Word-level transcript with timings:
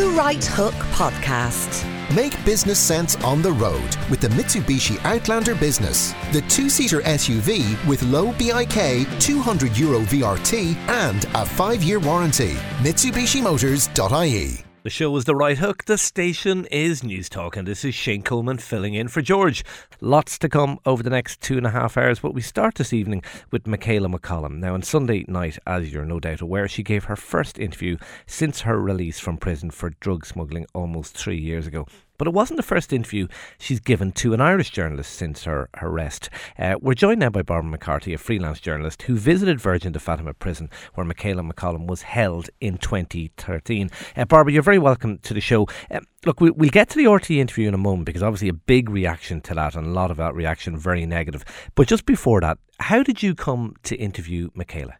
The 0.00 0.08
Right 0.08 0.42
Hook 0.42 0.72
Podcast. 0.94 1.84
Make 2.16 2.42
business 2.42 2.78
sense 2.78 3.16
on 3.16 3.42
the 3.42 3.52
road 3.52 3.96
with 4.08 4.22
the 4.22 4.28
Mitsubishi 4.28 4.98
Outlander 5.04 5.54
Business, 5.54 6.14
the 6.32 6.40
two 6.48 6.70
seater 6.70 7.02
SUV 7.02 7.76
with 7.86 8.02
low 8.04 8.32
BIK, 8.38 9.06
200 9.20 9.76
euro 9.76 10.00
VRT, 10.00 10.74
and 10.88 11.26
a 11.34 11.44
five 11.44 11.82
year 11.82 12.00
warranty. 12.00 12.54
MitsubishiMotors.ie. 12.82 14.69
The 14.82 14.88
show 14.88 15.14
is 15.16 15.26
The 15.26 15.36
Right 15.36 15.58
Hook. 15.58 15.84
The 15.84 15.98
station 15.98 16.64
is 16.70 17.02
Newstalk, 17.02 17.54
and 17.54 17.68
this 17.68 17.84
is 17.84 17.94
Shane 17.94 18.22
Coleman 18.22 18.56
filling 18.56 18.94
in 18.94 19.08
for 19.08 19.20
George. 19.20 19.62
Lots 20.00 20.38
to 20.38 20.48
come 20.48 20.78
over 20.86 21.02
the 21.02 21.10
next 21.10 21.42
two 21.42 21.58
and 21.58 21.66
a 21.66 21.70
half 21.70 21.98
hours, 21.98 22.20
but 22.20 22.32
we 22.32 22.40
start 22.40 22.76
this 22.76 22.94
evening 22.94 23.22
with 23.50 23.66
Michaela 23.66 24.08
McCollum. 24.08 24.56
Now, 24.56 24.72
on 24.72 24.80
Sunday 24.80 25.26
night, 25.28 25.58
as 25.66 25.92
you're 25.92 26.06
no 26.06 26.18
doubt 26.18 26.40
aware, 26.40 26.66
she 26.66 26.82
gave 26.82 27.04
her 27.04 27.16
first 27.16 27.58
interview 27.58 27.98
since 28.26 28.62
her 28.62 28.80
release 28.80 29.20
from 29.20 29.36
prison 29.36 29.70
for 29.70 29.90
drug 30.00 30.24
smuggling 30.24 30.64
almost 30.72 31.14
three 31.14 31.38
years 31.38 31.66
ago. 31.66 31.86
But 32.20 32.26
it 32.26 32.34
wasn't 32.34 32.58
the 32.58 32.62
first 32.62 32.92
interview 32.92 33.28
she's 33.58 33.80
given 33.80 34.12
to 34.12 34.34
an 34.34 34.42
Irish 34.42 34.68
journalist 34.68 35.14
since 35.14 35.44
her 35.44 35.70
arrest. 35.80 36.28
Uh, 36.58 36.74
we're 36.78 36.92
joined 36.92 37.20
now 37.20 37.30
by 37.30 37.40
Barbara 37.40 37.70
McCarthy, 37.70 38.12
a 38.12 38.18
freelance 38.18 38.60
journalist 38.60 39.00
who 39.04 39.16
visited 39.16 39.58
Virgen 39.58 39.92
de 39.92 39.98
Fatima 39.98 40.34
prison 40.34 40.68
where 40.92 41.06
Michaela 41.06 41.42
McCollum 41.42 41.86
was 41.86 42.02
held 42.02 42.50
in 42.60 42.76
2013. 42.76 43.90
Uh, 44.18 44.26
Barbara, 44.26 44.52
you're 44.52 44.62
very 44.62 44.78
welcome 44.78 45.16
to 45.20 45.32
the 45.32 45.40
show. 45.40 45.66
Uh, 45.90 46.00
look, 46.26 46.42
we, 46.42 46.50
we'll 46.50 46.68
get 46.68 46.90
to 46.90 46.98
the 46.98 47.06
RTE 47.06 47.38
interview 47.38 47.66
in 47.66 47.72
a 47.72 47.78
moment 47.78 48.04
because 48.04 48.22
obviously 48.22 48.50
a 48.50 48.52
big 48.52 48.90
reaction 48.90 49.40
to 49.40 49.54
that 49.54 49.74
and 49.74 49.86
a 49.86 49.90
lot 49.90 50.10
of 50.10 50.18
that 50.18 50.34
reaction 50.34 50.76
very 50.76 51.06
negative. 51.06 51.42
But 51.74 51.88
just 51.88 52.04
before 52.04 52.42
that, 52.42 52.58
how 52.80 53.02
did 53.02 53.22
you 53.22 53.34
come 53.34 53.76
to 53.84 53.96
interview 53.96 54.50
Michaela? 54.52 54.98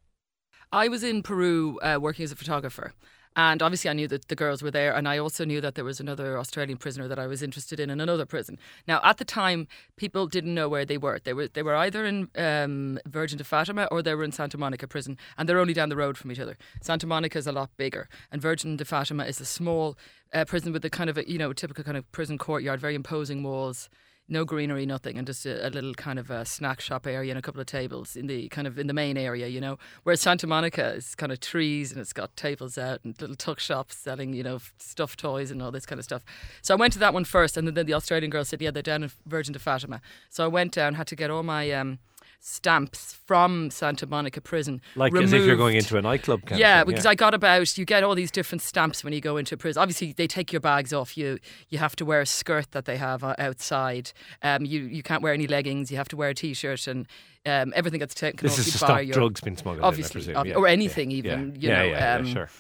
I 0.73 0.89
was 0.89 1.05
in 1.05 1.23
Peru 1.23 1.79
uh, 1.83 1.99
working 2.01 2.25
as 2.25 2.33
a 2.33 2.37
photographer. 2.37 2.95
And 3.37 3.63
obviously, 3.63 3.89
I 3.89 3.93
knew 3.93 4.09
that 4.09 4.27
the 4.27 4.35
girls 4.35 4.61
were 4.61 4.73
there, 4.73 4.93
and 4.95 5.07
I 5.07 5.19
also 5.19 5.45
knew 5.45 5.61
that 5.61 5.77
there 5.77 5.85
was 5.85 6.01
another 6.01 6.37
Australian 6.37 6.79
prisoner 6.79 7.07
that 7.07 7.19
I 7.19 7.29
was 7.29 7.43
interested 7.43 7.79
in 7.79 7.89
in 7.89 8.01
another 8.01 8.27
prison. 8.27 8.59
Now, 8.89 9.01
at 9.05 9.19
the 9.19 9.25
time, 9.25 9.69
people 9.97 10.27
didn't 10.27 10.53
know 10.53 10.69
where 10.69 10.85
they 10.85 10.99
were. 10.99 11.21
They 11.23 11.33
were 11.33 11.47
they 11.47 11.63
were 11.63 11.77
either 11.77 12.05
in 12.05 12.29
um, 12.37 12.99
Virgen 13.07 13.39
de 13.39 13.45
Fatima 13.45 13.85
or 13.93 14.03
they 14.03 14.15
were 14.17 14.25
in 14.25 14.33
Santa 14.33 14.59
Monica 14.59 14.89
prison, 14.89 15.17
and 15.39 15.49
they're 15.49 15.61
only 15.61 15.75
down 15.75 15.91
the 15.91 15.97
road 15.97 16.19
from 16.19 16.33
each 16.33 16.41
other. 16.41 16.57
Santa 16.81 17.07
Monica 17.07 17.39
is 17.39 17.47
a 17.47 17.53
lot 17.53 17.71
bigger, 17.77 18.09
and 18.33 18.43
Virgen 18.43 18.77
de 18.77 18.85
Fatima 18.85 19.25
is 19.25 19.41
a 19.41 19.45
small 19.45 19.97
uh, 20.35 20.45
prison 20.45 20.73
with 20.73 20.85
a 20.85 20.91
kind 20.91 21.09
of 21.09 21.17
a 21.17 21.29
you 21.31 21.39
know 21.39 21.53
typical 21.53 21.85
kind 21.85 21.97
of 21.97 22.11
prison 22.11 22.37
courtyard, 22.37 22.81
very 22.81 22.97
imposing 22.97 23.45
walls 23.45 23.89
no 24.31 24.45
greenery, 24.45 24.87
nothing, 24.87 25.19
and 25.19 25.27
just 25.27 25.45
a, 25.45 25.67
a, 25.67 25.71
little 25.71 25.93
kind 25.95 26.19
of 26.19 26.31
a 26.31 26.45
snack 26.45 26.81
shop 26.81 27.07
area 27.07 27.31
and 27.33 27.39
a 27.39 27.43
couple 27.43 27.61
of 27.61 27.67
tables 27.67 28.17
in 28.17 28.29
the 28.29 28.49
kind 28.49 28.67
of 28.67 28.79
in 28.79 28.87
the 28.87 28.95
main 28.95 29.17
area, 29.17 29.49
you 29.49 29.61
know. 29.61 29.79
Whereas 30.05 30.21
Santa 30.21 30.47
Monica 30.47 30.95
is 30.95 31.15
kind 31.15 31.33
of 31.33 31.41
trees 31.41 31.91
and 31.91 32.01
it's 32.01 32.13
got 32.13 32.37
tables 32.37 32.79
out 32.79 33.01
and 33.05 33.21
little 33.21 33.37
tuck 33.37 33.59
shops 33.59 33.97
selling, 33.97 34.33
you 34.33 34.43
know, 34.43 34.61
stuffed 34.79 35.19
toys 35.19 35.51
and 35.51 35.61
all 35.61 35.73
this 35.73 35.85
kind 35.85 35.99
of 35.99 36.05
stuff. 36.05 36.23
So 36.63 36.75
I 36.75 36.77
went 36.79 36.93
to 36.95 36.99
that 37.01 37.13
one 37.13 37.25
first, 37.25 37.57
and 37.57 37.69
then 37.69 37.87
the 37.87 37.95
Australian 37.95 38.31
girl 38.31 38.45
said, 38.45 38.63
"Yeah, 38.63 38.71
they're 38.71 38.83
down 38.83 39.03
in 39.03 39.11
Virgen 39.27 39.53
de 39.53 39.59
Fatima." 39.59 40.01
So 40.31 40.45
I 40.45 40.49
went 40.49 40.73
down, 40.73 40.95
had 40.95 41.09
to 41.09 41.17
get 41.17 41.31
all 41.31 41.43
my 41.43 41.71
um, 41.73 41.99
stamps 42.41 43.19
from 43.27 43.71
Santa 43.71 44.07
Monica 44.07 44.41
prison. 44.41 44.81
Like 44.97 45.13
removed. 45.13 45.35
as 45.35 45.41
if 45.41 45.47
you're 45.47 45.57
going 45.57 45.77
into 45.77 45.97
a 45.97 46.03
nightclub. 46.03 46.47
Kind 46.47 46.59
yeah, 46.59 46.83
because 46.83 47.07
I 47.07 47.15
got 47.15 47.35
about 47.35 47.77
you 47.79 47.85
get 47.85 48.03
all 48.03 48.15
these 48.15 48.31
different 48.31 48.63
stamps 48.63 49.05
when 49.05 49.13
you 49.13 49.21
go 49.21 49.37
into 49.37 49.55
a 49.55 49.59
prison. 49.59 49.81
Obviously, 49.81 50.13
they 50.13 50.27
take 50.27 50.53
your 50.53 50.61
bags 50.61 50.93
off 50.93 51.17
you. 51.17 51.39
You 51.69 51.79
have 51.79 51.95
to 51.97 52.05
wear 52.05 52.21
a 52.21 52.27
skirt 52.27 52.73
that 52.73 52.87
they 52.87 52.97
have 52.97 53.23
uh, 53.23 53.35
outside. 53.39 54.13
Um, 54.43 54.65
you 54.65 54.81
you 54.83 55.03
can't 55.03 55.23
wear 55.23 55.35
any 55.35 55.47
leggings. 55.47 55.91
You 55.91 55.99
have 55.99 56.09
to 56.09 56.17
wear 56.17 56.31
a 56.31 56.35
t-shirt 56.35 56.87
and. 56.87 57.07
Um, 57.47 57.73
everything 57.75 58.01
gets 58.01 58.15
taken 58.15 58.47
this 58.47 58.53
off 58.53 58.59
is 58.59 58.67
you 58.67 58.73
to 58.73 58.79
stop 58.79 59.03
your, 59.03 59.15
drugs 59.15 59.41
being 59.41 59.57
smuggled, 59.57 59.83
obviously, 59.83 60.29
in, 60.29 60.37
ob- 60.37 60.47
yeah. 60.47 60.57
or 60.57 60.69
anything 60.69 61.11
yeah. 61.11 61.17
even. 61.17 61.55
Yeah. 61.55 61.55
You 61.55 61.69
yeah, 61.69 61.77
know, 61.79 61.85
yeah, 61.85 62.15
um, 62.17 62.27
yeah, 62.27 62.33
sure. 62.35 62.51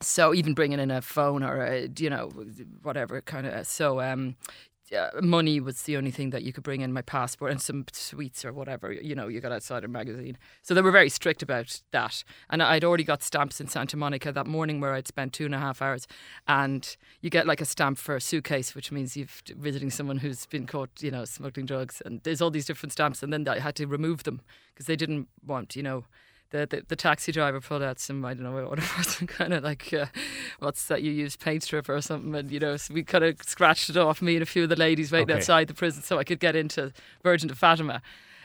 So 0.00 0.34
even 0.34 0.52
bringing 0.52 0.80
in 0.80 0.90
a 0.90 1.00
phone 1.00 1.44
or 1.44 1.62
a, 1.62 1.88
you 1.96 2.10
know 2.10 2.32
whatever 2.82 3.20
kind 3.20 3.46
of 3.46 3.68
so 3.68 4.00
um, 4.00 4.34
uh, 4.94 5.10
money 5.20 5.58
was 5.58 5.82
the 5.82 5.96
only 5.96 6.10
thing 6.10 6.30
that 6.30 6.42
you 6.42 6.52
could 6.52 6.62
bring 6.62 6.80
in 6.80 6.92
my 6.92 7.02
passport 7.02 7.50
and 7.50 7.60
some 7.60 7.84
sweets 7.92 8.44
or 8.44 8.52
whatever 8.52 8.92
you 8.92 9.14
know 9.14 9.26
you 9.26 9.40
got 9.40 9.52
outside 9.52 9.84
a 9.84 9.88
magazine. 9.88 10.38
So 10.62 10.74
they 10.74 10.82
were 10.82 10.90
very 10.90 11.08
strict 11.08 11.42
about 11.42 11.80
that. 11.90 12.22
And 12.50 12.62
I'd 12.62 12.84
already 12.84 13.04
got 13.04 13.22
stamps 13.22 13.60
in 13.60 13.68
Santa 13.68 13.96
Monica 13.96 14.30
that 14.32 14.46
morning 14.46 14.80
where 14.80 14.94
I'd 14.94 15.08
spent 15.08 15.32
two 15.32 15.44
and 15.44 15.54
a 15.54 15.58
half 15.58 15.82
hours. 15.82 16.06
And 16.46 16.96
you 17.20 17.30
get 17.30 17.46
like 17.46 17.60
a 17.60 17.64
stamp 17.64 17.98
for 17.98 18.16
a 18.16 18.20
suitcase 18.20 18.74
which 18.74 18.92
means 18.92 19.16
you've 19.16 19.42
visiting 19.56 19.90
someone 19.90 20.18
who's 20.18 20.46
been 20.46 20.66
caught 20.66 20.90
you 21.00 21.10
know 21.10 21.24
smuggling 21.24 21.66
drugs. 21.66 22.00
And 22.04 22.22
there's 22.22 22.40
all 22.40 22.50
these 22.50 22.66
different 22.66 22.92
stamps 22.92 23.22
and 23.22 23.32
then 23.32 23.46
I 23.48 23.58
had 23.58 23.74
to 23.76 23.86
remove 23.86 24.22
them 24.22 24.40
because 24.72 24.86
they 24.86 24.96
didn't 24.96 25.28
want 25.44 25.74
you 25.74 25.82
know 25.82 26.04
the, 26.50 26.66
the, 26.66 26.82
the 26.88 26.96
taxi 26.96 27.32
driver 27.32 27.60
pulled 27.60 27.82
out 27.82 27.98
some 27.98 28.24
I 28.24 28.34
don't 28.34 28.44
know 28.44 28.52
what 28.52 28.78
it 28.78 28.96
was 28.96 29.06
some 29.16 29.26
kind 29.26 29.52
of 29.52 29.64
like 29.64 29.92
uh, 29.92 30.06
what's 30.60 30.86
that 30.86 31.02
you 31.02 31.10
use 31.10 31.36
paint 31.36 31.62
stripper 31.64 31.94
or 31.94 32.00
something 32.00 32.34
and 32.34 32.50
you 32.50 32.60
know 32.60 32.76
so 32.76 32.94
we 32.94 33.02
kind 33.02 33.24
of 33.24 33.42
scratched 33.42 33.90
it 33.90 33.96
off 33.96 34.22
me 34.22 34.34
and 34.36 34.42
a 34.42 34.46
few 34.46 34.62
of 34.64 34.68
the 34.68 34.76
ladies 34.76 35.10
waiting 35.12 35.30
Okay. 35.30 35.38
outside 35.40 35.68
the 35.68 35.74
prison 35.74 36.02
so 36.02 36.18
I 36.18 36.24
could 36.24 36.40
get 36.40 36.54
into 36.56 36.92
Virgen 37.24 37.48
de 37.48 37.54
Fatima. 37.54 38.00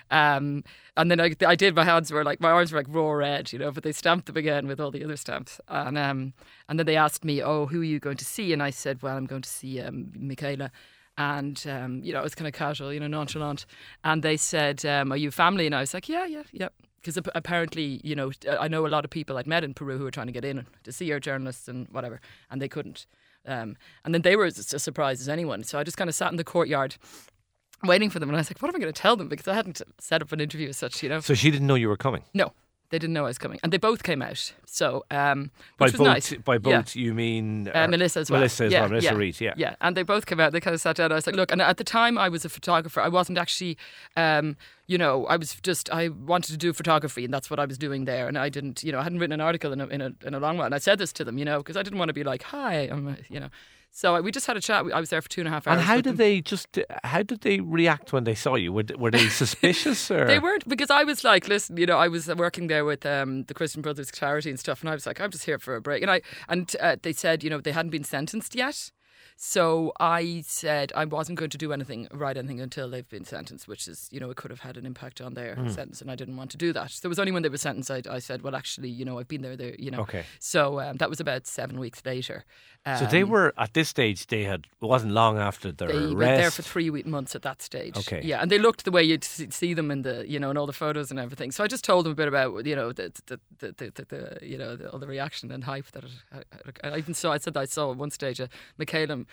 Um, 0.09 0.65
and 0.97 1.09
then 1.09 1.21
I, 1.21 1.33
I 1.47 1.55
did 1.55 1.73
my 1.73 1.85
hands 1.85 2.11
were 2.11 2.25
like 2.25 2.41
my 2.41 2.51
arms 2.51 2.73
were 2.73 2.79
like 2.79 2.87
raw 2.89 3.11
red 3.11 3.53
you 3.53 3.59
know 3.59 3.71
but 3.71 3.83
they 3.83 3.93
stamped 3.93 4.25
them 4.25 4.35
again 4.35 4.67
with 4.67 4.79
all 4.81 4.91
the 4.91 5.03
other 5.03 5.15
stamps. 5.15 5.61
And 5.69 5.97
um, 5.97 6.33
and 6.67 6.77
then 6.79 6.85
they 6.85 6.97
asked 6.97 7.23
me 7.23 7.41
oh 7.41 7.67
who 7.67 7.81
are 7.81 7.85
you 7.85 7.99
going 7.99 8.17
to 8.17 8.25
see? 8.25 8.51
And 8.51 8.61
I 8.61 8.71
said 8.71 9.01
well 9.01 9.15
I'm 9.15 9.25
going 9.25 9.43
to 9.43 9.49
see 9.49 9.79
um, 9.79 10.11
Michaela. 10.17 10.71
And 11.17 11.63
um, 11.69 12.01
you 12.03 12.11
know 12.13 12.19
it 12.19 12.23
was 12.23 12.35
kind 12.35 12.47
of 12.47 12.53
casual 12.53 12.91
you 12.91 12.99
know 12.99 13.07
nonchalant. 13.07 13.65
And 14.03 14.21
they 14.23 14.35
said 14.37 14.83
um, 14.85 15.13
are 15.13 15.17
you 15.17 15.31
family? 15.31 15.65
And 15.65 15.75
I 15.75 15.79
was 15.81 15.93
like 15.93 16.09
yeah 16.09 16.25
yeah 16.25 16.43
yeah 16.51 16.69
because 17.01 17.17
apparently, 17.33 17.99
you 18.03 18.15
know, 18.15 18.31
I 18.59 18.67
know 18.67 18.85
a 18.85 18.89
lot 18.89 19.03
of 19.05 19.11
people 19.11 19.37
I'd 19.37 19.47
met 19.47 19.63
in 19.63 19.73
Peru 19.73 19.97
who 19.97 20.03
were 20.03 20.11
trying 20.11 20.27
to 20.27 20.33
get 20.33 20.45
in 20.45 20.65
to 20.83 20.91
see 20.91 21.11
our 21.11 21.19
journalists 21.19 21.67
and 21.67 21.87
whatever, 21.89 22.21
and 22.49 22.61
they 22.61 22.67
couldn't. 22.67 23.05
Um, 23.45 23.75
and 24.05 24.13
then 24.13 24.21
they 24.21 24.35
were 24.35 24.45
as 24.45 24.73
as 24.73 24.83
surprised 24.83 25.21
as 25.21 25.29
anyone. 25.29 25.63
So 25.63 25.79
I 25.79 25.83
just 25.83 25.97
kind 25.97 26.09
of 26.09 26.15
sat 26.15 26.31
in 26.31 26.37
the 26.37 26.43
courtyard 26.43 26.97
waiting 27.83 28.09
for 28.11 28.19
them, 28.19 28.29
and 28.29 28.35
I 28.35 28.39
was 28.39 28.49
like, 28.49 28.61
"What 28.61 28.69
am 28.69 28.75
I 28.75 28.79
going 28.79 28.93
to 28.93 29.01
tell 29.01 29.15
them?" 29.15 29.27
Because 29.27 29.47
I 29.47 29.55
hadn't 29.55 29.81
set 29.99 30.21
up 30.21 30.31
an 30.31 30.39
interview 30.39 30.69
as 30.69 30.77
such, 30.77 31.01
you 31.01 31.09
know. 31.09 31.19
So 31.21 31.33
she 31.33 31.49
didn't 31.49 31.67
know 31.67 31.75
you 31.75 31.89
were 31.89 31.97
coming. 31.97 32.23
no, 32.33 32.53
they 32.91 32.99
didn't 32.99 33.13
know 33.13 33.23
I 33.25 33.29
was 33.29 33.37
coming, 33.37 33.59
and 33.63 33.73
they 33.73 33.77
both 33.77 34.03
came 34.03 34.21
out. 34.21 34.53
So 34.65 35.05
um, 35.09 35.49
By 35.77 35.85
which 35.85 35.93
was 35.93 35.99
both, 35.99 36.07
nice. 36.07 36.33
by 36.33 36.53
Yeah. 36.53 36.59
both 36.59 36.95
you 36.95 37.13
mean 37.13 37.69
Uh, 37.73 37.87
Melissa 37.87 38.19
as 38.19 38.29
well. 38.29 38.39
Melissa 38.39 38.65
as 38.65 38.71
yeah, 38.71 38.81
well. 38.81 38.89
Melissa 38.89 39.07
yeah, 39.07 39.13
Reid, 39.15 39.41
yeah. 39.41 39.53
Yeah, 39.57 39.75
and 39.81 39.97
they 39.97 40.03
both 40.03 40.25
came 40.25 40.39
out. 40.39 40.51
They 40.51 40.59
kind 40.59 40.73
of 40.73 40.81
sat 40.81 40.97
down. 40.97 41.11
I 41.11 41.15
was 41.15 41.25
like, 41.25 41.35
look, 41.35 41.51
and 41.51 41.61
at 41.61 41.77
the 41.77 41.83
time 41.83 42.17
I 42.17 42.29
was 42.29 42.45
a 42.45 42.49
photographer. 42.49 43.01
I 43.01 43.07
wasn't 43.09 43.37
actually, 43.37 43.77
um, 44.15 44.55
you 44.87 44.97
know, 44.97 45.25
I 45.25 45.37
was 45.37 45.55
just, 45.63 45.89
I 45.91 46.09
wanted 46.09 46.51
to 46.51 46.57
do 46.57 46.73
photography 46.73 47.25
and 47.25 47.33
that's 47.33 47.49
what 47.49 47.59
I 47.59 47.65
was 47.65 47.77
doing 47.77 48.05
there. 48.05 48.27
And 48.27 48.37
I 48.37 48.49
didn't, 48.49 48.83
you 48.83 48.91
know, 48.91 48.99
I 48.99 49.03
hadn't 49.03 49.19
written 49.19 49.33
an 49.33 49.41
article 49.41 49.71
in 49.73 49.81
a, 49.81 49.87
in 49.87 50.01
a, 50.01 50.11
in 50.25 50.33
a 50.33 50.39
long 50.39 50.57
while. 50.57 50.65
And 50.67 50.75
I 50.75 50.79
said 50.79 50.97
this 50.99 51.11
to 51.13 51.23
them, 51.23 51.37
you 51.37 51.45
know, 51.45 51.57
because 51.59 51.77
I 51.77 51.83
didn't 51.83 51.97
want 51.99 52.09
to 52.09 52.13
be 52.13 52.23
like, 52.23 52.43
hi, 52.43 52.89
I'm, 52.91 53.17
you 53.29 53.39
know. 53.39 53.49
So 53.93 54.19
we 54.21 54.31
just 54.31 54.47
had 54.47 54.55
a 54.55 54.61
chat. 54.61 54.85
I 54.93 54.99
was 55.01 55.09
there 55.09 55.21
for 55.21 55.27
two 55.29 55.41
and 55.41 55.47
a 55.49 55.51
half 55.51 55.67
hours. 55.67 55.77
And 55.79 55.85
how 55.85 55.95
did 55.97 56.05
them. 56.05 56.15
they 56.15 56.41
just? 56.41 56.79
How 57.03 57.23
did 57.23 57.41
they 57.41 57.59
react 57.59 58.13
when 58.13 58.23
they 58.23 58.35
saw 58.35 58.55
you? 58.55 58.71
Were, 58.71 58.85
were 58.97 59.11
they 59.11 59.27
suspicious 59.43 60.09
or? 60.09 60.25
They 60.25 60.39
weren't 60.39 60.67
because 60.67 60.89
I 60.89 61.03
was 61.03 61.23
like, 61.23 61.47
listen, 61.49 61.75
you 61.77 61.85
know, 61.85 61.97
I 61.97 62.07
was 62.07 62.27
working 62.33 62.67
there 62.67 62.85
with 62.85 63.05
um, 63.05 63.43
the 63.43 63.53
Christian 63.53 63.81
Brothers 63.81 64.09
charity 64.11 64.49
and 64.49 64.59
stuff, 64.59 64.81
and 64.81 64.89
I 64.89 64.93
was 64.93 65.05
like, 65.05 65.19
I'm 65.19 65.29
just 65.29 65.43
here 65.45 65.59
for 65.59 65.75
a 65.75 65.81
break. 65.81 66.01
And 66.01 66.09
I 66.09 66.21
and 66.47 66.73
uh, 66.79 66.95
they 67.01 67.11
said, 67.13 67.43
you 67.43 67.49
know, 67.49 67.59
they 67.59 67.73
hadn't 67.73 67.91
been 67.91 68.05
sentenced 68.05 68.55
yet. 68.55 68.91
So 69.43 69.91
I 69.99 70.43
said 70.45 70.91
I 70.95 71.05
wasn't 71.05 71.39
going 71.39 71.49
to 71.49 71.57
do 71.57 71.73
anything, 71.73 72.07
write 72.11 72.37
anything 72.37 72.61
until 72.61 72.87
they've 72.91 73.07
been 73.09 73.25
sentenced, 73.25 73.67
which 73.67 73.87
is, 73.87 74.07
you 74.11 74.19
know, 74.19 74.29
it 74.29 74.37
could 74.37 74.51
have 74.51 74.59
had 74.59 74.77
an 74.77 74.85
impact 74.85 75.19
on 75.19 75.33
their 75.33 75.55
Hmm. 75.55 75.67
sentence, 75.69 75.99
and 75.99 76.11
I 76.11 76.15
didn't 76.15 76.37
want 76.37 76.51
to 76.51 76.57
do 76.57 76.71
that. 76.73 76.91
So 76.91 77.07
it 77.07 77.09
was 77.09 77.17
only 77.17 77.31
when 77.31 77.41
they 77.41 77.49
were 77.49 77.57
sentenced 77.57 77.89
I, 77.89 78.03
I 78.07 78.19
said, 78.19 78.43
well, 78.43 78.55
actually, 78.55 78.89
you 78.89 79.03
know, 79.03 79.17
I've 79.17 79.27
been 79.27 79.41
there, 79.41 79.55
there, 79.55 79.73
you 79.79 79.89
know. 79.89 80.01
Okay. 80.01 80.25
So 80.39 80.79
um, 80.79 80.97
that 80.97 81.09
was 81.09 81.19
about 81.19 81.47
seven 81.47 81.79
weeks 81.79 82.03
later. 82.05 82.45
So 82.97 83.05
they 83.05 83.21
Um, 83.21 83.29
were 83.29 83.53
at 83.57 83.75
this 83.75 83.89
stage. 83.89 84.25
They 84.25 84.43
had. 84.43 84.61
It 84.81 84.85
wasn't 84.85 85.11
long 85.13 85.37
after 85.37 85.71
their 85.71 85.89
arrest. 85.89 85.99
they 85.99 86.05
arrest. 86.05 86.15
were 86.15 86.25
there 86.41 86.51
for 86.51 86.61
three 86.63 86.89
week- 86.89 87.05
months 87.05 87.35
at 87.35 87.43
that 87.43 87.61
stage. 87.61 87.95
Okay. 87.95 88.21
Yeah, 88.23 88.41
and 88.41 88.49
they 88.49 88.57
looked 88.57 88.85
the 88.85 88.91
way 88.91 89.03
you'd 89.03 89.23
see 89.23 89.75
them 89.75 89.91
in 89.91 90.01
the, 90.01 90.25
you 90.27 90.39
know, 90.39 90.49
in 90.49 90.57
all 90.57 90.65
the 90.65 90.73
photos 90.73 91.11
and 91.11 91.19
everything. 91.19 91.51
So 91.51 91.63
I 91.63 91.67
just 91.67 91.83
told 91.83 92.05
them 92.05 92.13
a 92.13 92.15
bit 92.15 92.27
about, 92.27 92.65
you 92.65 92.75
know, 92.75 92.91
the, 92.91 93.11
the, 93.27 93.39
the, 93.59 93.71
the, 93.93 94.05
the, 94.05 94.39
you 94.41 94.57
know, 94.57 94.75
the, 94.75 94.89
all 94.91 94.97
the 94.97 95.05
reaction 95.07 95.51
and 95.51 95.63
hype 95.63 95.91
that 95.91 96.05
it, 96.05 96.11
I, 96.83 96.89
I 96.89 96.97
even 96.97 97.13
saw. 97.13 97.31
I 97.33 97.37
said 97.37 97.55
I 97.55 97.65
saw 97.65 97.91
at 97.91 97.97
one 97.97 98.09
stage 98.09 98.39
a 98.39 98.49
Michaela 98.79 99.25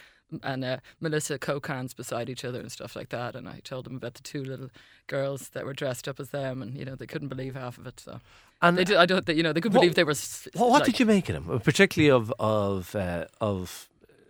and 0.42 0.62
uh, 0.62 0.76
Melissa 1.00 1.38
coke 1.38 1.68
hands 1.68 1.94
beside 1.94 2.28
each 2.28 2.44
other 2.44 2.60
and 2.60 2.70
stuff 2.70 2.94
like 2.94 3.08
that. 3.08 3.34
And 3.34 3.48
I 3.48 3.60
told 3.64 3.86
them 3.86 3.96
about 3.96 4.12
the 4.12 4.22
two 4.22 4.44
little 4.44 4.68
girls 5.06 5.48
that 5.54 5.64
were 5.64 5.72
dressed 5.72 6.06
up 6.06 6.20
as 6.20 6.28
them, 6.30 6.60
and 6.60 6.76
you 6.76 6.84
know, 6.84 6.94
they 6.96 7.06
couldn't 7.06 7.28
believe 7.28 7.54
half 7.54 7.78
of 7.78 7.86
it. 7.86 7.98
So 7.98 8.20
And 8.60 8.76
they 8.76 8.96
I 8.96 9.06
don't, 9.06 9.24
think 9.24 9.36
you 9.36 9.42
know, 9.44 9.52
they 9.52 9.60
couldn't 9.60 9.76
What- 9.76 9.82
believe 9.82 9.94
they 9.94 10.04
were. 10.04 10.14
What, 10.54 10.70
what 10.70 10.80
like- 10.80 10.84
did 10.86 11.00
you 11.00 11.06
make 11.06 11.28
of 11.28 11.46
them, 11.46 11.60
particularly 11.60 12.10
of 12.10 12.32
of 12.40 12.94
uh, 12.96 13.26
of 13.40 13.88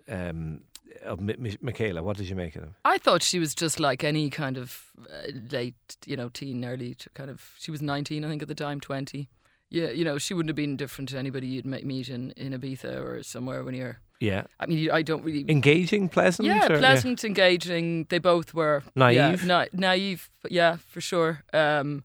um, 0.09 0.61
of 1.05 1.21
Mi- 1.21 1.37
Mi- 1.39 1.57
Michaela? 1.63 2.03
What 2.03 2.17
did 2.19 2.29
you 2.29 2.37
make 2.37 2.55
of 2.57 2.63
them? 2.63 2.75
I 2.85 2.99
thought 2.99 3.23
she 3.23 3.39
was 3.39 3.55
just 3.55 3.81
like 3.81 4.05
any 4.05 4.29
kind 4.31 4.57
of 4.59 4.83
uh, 5.01 5.33
late, 5.51 5.75
you 6.07 6.17
know, 6.17 6.29
teen, 6.29 6.65
early 6.65 6.97
kind 7.15 7.31
of. 7.31 7.53
She 7.59 7.71
was 7.71 7.81
19, 7.81 8.25
I 8.25 8.29
think, 8.29 8.43
at 8.43 8.49
the 8.49 8.55
time, 8.55 8.81
20. 8.81 9.29
Yeah, 9.71 9.91
you 9.91 10.05
know, 10.05 10.17
she 10.19 10.33
wouldn't 10.35 10.49
have 10.49 10.57
been 10.57 10.77
different 10.77 11.11
to 11.11 11.19
anybody 11.19 11.47
you'd 11.47 11.67
meet 11.67 12.09
in, 12.09 12.31
in 12.33 12.53
Ibiza 12.53 13.01
or 13.03 13.23
somewhere 13.23 13.63
when 13.65 13.75
you're. 13.75 13.99
Yeah, 14.21 14.45
I 14.59 14.67
mean, 14.67 14.91
I 14.91 15.03
don't 15.03 15.23
really. 15.23 15.45
engaging, 15.49 16.09
pleasant. 16.09 16.49
yeah, 16.49 16.67
or- 16.73 16.79
pleasant, 16.79 17.23
engaging. 17.25 18.05
They 18.09 18.19
both 18.19 18.53
were 18.55 18.83
yeah, 18.85 18.91
Naive? 19.31 19.47
na- 19.47 19.67
naive, 19.73 20.29
yeah, 20.51 20.77
for 20.89 21.01
sure. 21.01 21.45
Um, 21.53 22.03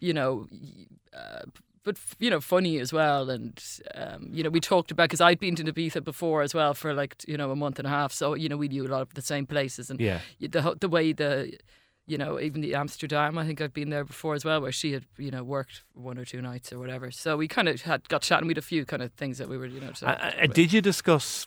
you 0.00 0.12
know, 0.12 0.48
uh, 1.16 1.42
but 1.84 1.96
you 2.18 2.30
know, 2.30 2.40
funny 2.40 2.78
as 2.80 2.92
well. 2.92 3.30
And 3.30 3.62
um, 3.94 4.28
you 4.32 4.42
know, 4.42 4.50
we 4.50 4.60
talked 4.60 4.90
about 4.90 5.04
because 5.04 5.20
I'd 5.20 5.38
been 5.38 5.54
to 5.56 5.64
Ibiza 5.64 6.02
before 6.02 6.42
as 6.42 6.52
well 6.54 6.74
for 6.74 6.92
like 6.92 7.14
you 7.28 7.36
know 7.36 7.50
a 7.52 7.56
month 7.56 7.78
and 7.78 7.86
a 7.86 7.90
half, 7.90 8.12
so 8.12 8.34
you 8.34 8.48
know 8.48 8.56
we 8.56 8.68
knew 8.68 8.84
a 8.86 8.88
lot 8.88 9.02
of 9.02 9.14
the 9.14 9.22
same 9.22 9.46
places 9.46 9.88
and 9.90 10.00
Yeah. 10.00 10.20
the 10.40 10.76
the 10.80 10.88
way 10.88 11.12
the 11.12 11.56
you 12.08 12.18
know 12.18 12.40
even 12.40 12.60
the 12.60 12.74
Amsterdam. 12.74 13.38
I 13.38 13.46
think 13.46 13.60
I've 13.60 13.72
been 13.72 13.90
there 13.90 14.04
before 14.04 14.34
as 14.34 14.44
well, 14.44 14.60
where 14.60 14.72
she 14.72 14.92
had 14.92 15.04
you 15.16 15.30
know 15.30 15.44
worked 15.44 15.84
one 15.94 16.18
or 16.18 16.24
two 16.24 16.42
nights 16.42 16.72
or 16.72 16.78
whatever. 16.80 17.10
So 17.12 17.36
we 17.36 17.46
kind 17.46 17.68
of 17.68 17.82
had 17.82 18.08
got 18.08 18.22
chatting. 18.22 18.48
We 18.48 18.52
had 18.52 18.58
a 18.58 18.62
few 18.62 18.84
kind 18.84 19.02
of 19.02 19.12
things 19.12 19.38
that 19.38 19.48
we 19.48 19.56
were 19.56 19.66
you 19.66 19.80
know. 19.80 19.92
Uh, 20.02 20.46
did 20.52 20.72
you 20.72 20.80
discuss 20.80 21.46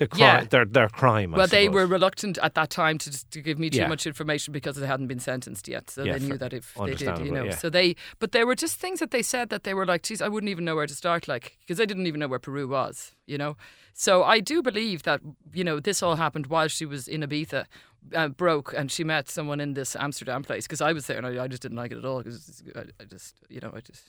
the 0.00 0.06
cri- 0.08 0.20
Yeah. 0.20 0.44
their 0.52 0.64
their 0.76 0.88
crime? 1.00 1.30
I 1.34 1.38
well, 1.38 1.46
they 1.58 1.68
were 1.76 1.86
reluctant 1.96 2.36
at 2.46 2.52
that 2.58 2.70
time 2.70 2.96
to, 3.04 3.08
to 3.34 3.38
give 3.46 3.58
me 3.62 3.68
too 3.70 3.78
Yeah. 3.82 3.88
much 3.94 4.04
information 4.12 4.52
because 4.58 4.76
they 4.80 4.86
hadn't 4.94 5.06
been 5.14 5.20
sentenced 5.30 5.66
yet. 5.74 5.84
So 5.90 6.02
Yeah, 6.02 6.14
they 6.18 6.26
knew 6.26 6.38
that 6.44 6.52
if 6.60 6.66
they 6.86 6.94
did, 6.94 7.18
you 7.26 7.32
know. 7.36 7.50
So 7.62 7.66
they, 7.70 7.94
but 8.18 8.32
there 8.32 8.46
were 8.48 8.58
just 8.64 8.74
things 8.84 8.98
that 9.00 9.10
they 9.10 9.22
said 9.22 9.46
that 9.50 9.62
they 9.64 9.74
were 9.78 9.86
like, 9.92 10.02
geez, 10.02 10.20
I 10.22 10.28
wouldn't 10.32 10.50
even 10.50 10.64
know 10.64 10.76
where 10.78 10.86
to 10.86 10.94
start, 10.94 11.28
like, 11.34 11.46
because 11.60 11.78
I 11.80 11.86
didn't 11.90 12.06
even 12.06 12.18
know 12.20 12.28
where 12.32 12.38
Peru 12.48 12.66
was, 12.68 12.96
you 13.26 13.38
know. 13.38 13.56
So 13.94 14.12
I 14.36 14.40
do 14.40 14.62
believe 14.62 15.02
that, 15.02 15.20
you 15.52 15.64
know, 15.64 15.80
this 15.80 16.02
all 16.02 16.16
happened 16.16 16.46
while 16.46 16.68
she 16.68 16.86
was 16.86 17.06
in 17.14 17.20
Ibiza, 17.22 17.66
uh, 18.14 18.28
broke, 18.28 18.72
and 18.78 18.90
she 18.90 19.04
met 19.04 19.28
someone 19.28 19.60
in 19.60 19.74
this 19.74 19.94
Amsterdam 19.96 20.42
place 20.42 20.64
because 20.66 20.80
I 20.80 20.92
was 20.92 21.06
there 21.06 21.18
and 21.18 21.26
I, 21.26 21.44
I 21.44 21.48
just 21.48 21.62
didn't 21.62 21.76
like 21.82 21.92
it 21.92 21.98
at 21.98 22.04
all 22.06 22.18
because 22.22 22.62
I, 22.74 22.84
I 23.02 23.04
just, 23.04 23.34
you 23.48 23.60
know, 23.60 23.72
I 23.76 23.80
just. 23.80 24.04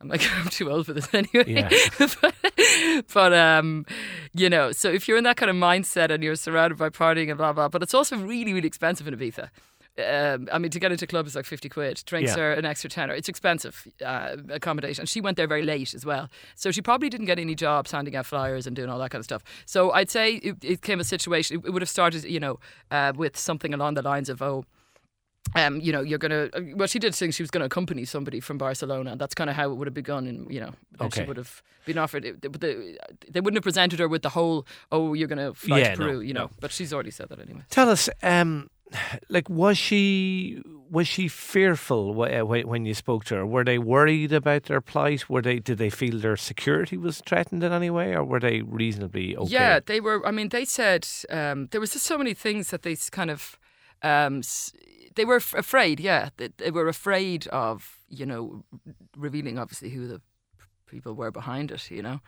I'm 0.00 0.08
like 0.08 0.22
I'm 0.36 0.48
too 0.48 0.70
old 0.70 0.86
for 0.86 0.92
this 0.92 1.08
anyway. 1.12 1.44
Yeah. 1.46 1.68
but, 1.98 2.34
but 3.12 3.32
um, 3.32 3.84
you 4.32 4.48
know, 4.48 4.72
so 4.72 4.88
if 4.90 5.08
you're 5.08 5.16
in 5.18 5.24
that 5.24 5.36
kind 5.36 5.50
of 5.50 5.56
mindset 5.56 6.10
and 6.10 6.22
you're 6.22 6.36
surrounded 6.36 6.78
by 6.78 6.88
partying 6.90 7.28
and 7.30 7.38
blah 7.38 7.52
blah, 7.52 7.68
but 7.68 7.82
it's 7.82 7.94
also 7.94 8.16
really 8.16 8.52
really 8.52 8.68
expensive 8.68 9.06
in 9.08 9.14
Ibiza. 9.16 9.48
Um, 9.98 10.48
I 10.52 10.58
mean, 10.58 10.70
to 10.70 10.78
get 10.78 10.92
into 10.92 11.08
club 11.08 11.26
is 11.26 11.34
like 11.34 11.44
fifty 11.44 11.68
quid. 11.68 12.04
Drinks 12.06 12.36
Yeah. 12.36 12.42
are 12.44 12.52
an 12.52 12.64
extra 12.64 12.88
tenner. 12.88 13.12
It's 13.14 13.28
expensive 13.28 13.84
uh, 14.06 14.36
accommodation. 14.50 15.02
And 15.02 15.08
she 15.08 15.20
went 15.20 15.36
there 15.36 15.48
very 15.48 15.64
late 15.64 15.92
as 15.92 16.06
well, 16.06 16.28
so 16.54 16.70
she 16.70 16.80
probably 16.82 17.08
didn't 17.08 17.26
get 17.26 17.40
any 17.40 17.56
jobs 17.56 17.90
handing 17.90 18.14
out 18.14 18.24
flyers 18.26 18.64
and 18.68 18.76
doing 18.76 18.88
all 18.90 19.00
that 19.00 19.10
kind 19.10 19.18
of 19.18 19.24
stuff. 19.24 19.42
So 19.66 19.90
I'd 19.90 20.08
say 20.08 20.34
it, 20.34 20.56
it 20.62 20.82
came 20.82 21.00
a 21.00 21.04
situation. 21.04 21.56
It, 21.58 21.66
it 21.66 21.70
would 21.72 21.82
have 21.82 21.88
started, 21.88 22.22
you 22.22 22.38
know, 22.38 22.60
uh, 22.92 23.12
with 23.16 23.36
something 23.36 23.74
along 23.74 23.94
the 23.94 24.02
lines 24.02 24.28
of, 24.28 24.40
oh, 24.40 24.64
um, 25.54 25.80
you 25.80 25.92
know, 25.92 26.00
you're 26.00 26.18
gonna. 26.18 26.48
Well, 26.74 26.88
she 26.88 26.98
did 26.98 27.14
think 27.14 27.34
she 27.34 27.42
was 27.42 27.50
going 27.50 27.60
to 27.60 27.66
accompany 27.66 28.04
somebody 28.04 28.40
from 28.40 28.58
Barcelona. 28.58 29.16
That's 29.16 29.34
kind 29.34 29.48
of 29.50 29.56
how 29.56 29.70
it 29.70 29.74
would 29.74 29.86
have 29.86 29.94
begun, 29.94 30.26
and 30.26 30.50
you 30.52 30.60
know, 30.60 30.72
Okay. 31.00 31.22
she 31.22 31.26
would 31.26 31.36
have 31.36 31.62
been 31.86 31.98
offered. 31.98 32.24
But 32.40 32.60
the, 32.60 32.98
they 33.30 33.40
wouldn't 33.40 33.56
have 33.56 33.62
presented 33.64 33.98
her 34.00 34.08
with 34.08 34.22
the 34.22 34.30
whole, 34.30 34.66
"Oh, 34.92 35.14
you're 35.14 35.28
going 35.28 35.38
to 35.46 35.54
fly 35.54 35.78
Yeah, 35.78 35.94
to 35.94 36.00
no, 36.00 36.06
Peru," 36.06 36.20
you 36.20 36.34
know. 36.34 36.44
no. 36.46 36.50
But 36.60 36.72
she's 36.72 36.92
already 36.92 37.10
said 37.10 37.28
that 37.30 37.38
anyway. 37.40 37.62
Tell 37.70 37.88
us, 37.88 38.08
um, 38.22 38.68
like, 39.28 39.48
was 39.48 39.76
she 39.78 40.62
was 40.90 41.06
she 41.06 41.28
fearful 41.28 42.22
uh, 42.22 42.44
when 42.44 42.86
you 42.86 42.94
spoke 42.94 43.24
to 43.26 43.34
her? 43.36 43.46
Were 43.46 43.64
they 43.64 43.78
worried 43.78 44.32
about 44.32 44.64
their 44.64 44.80
plight? 44.80 45.28
Were 45.28 45.42
they 45.42 45.58
did 45.58 45.78
they 45.78 45.90
feel 45.90 46.18
their 46.18 46.36
security 46.36 46.96
was 46.96 47.20
threatened 47.26 47.62
in 47.62 47.72
any 47.72 47.90
way, 47.90 48.14
or 48.14 48.24
were 48.24 48.40
they 48.40 48.62
reasonably 48.62 49.36
okay? 49.36 49.52
Yeah, 49.52 49.80
they 49.84 50.00
were. 50.00 50.26
I 50.26 50.30
mean, 50.30 50.48
they 50.48 50.64
said 50.64 51.06
um, 51.30 51.68
there 51.70 51.80
was 51.80 51.92
just 51.92 52.06
so 52.06 52.16
many 52.18 52.34
things 52.34 52.68
that 52.70 52.82
they 52.82 52.96
kind 53.10 53.30
of. 53.30 53.58
Um, 54.02 54.42
they 55.14 55.24
were 55.24 55.36
f- 55.36 55.54
afraid. 55.54 56.00
Yeah, 56.00 56.30
they, 56.36 56.48
they 56.56 56.70
were 56.70 56.88
afraid 56.88 57.46
of 57.48 57.98
you 58.08 58.26
know 58.26 58.64
revealing 59.16 59.58
obviously 59.58 59.90
who 59.90 60.06
the 60.06 60.20
people 60.86 61.14
were 61.14 61.30
behind 61.30 61.70
it. 61.70 61.90
You 61.90 62.02
know. 62.02 62.20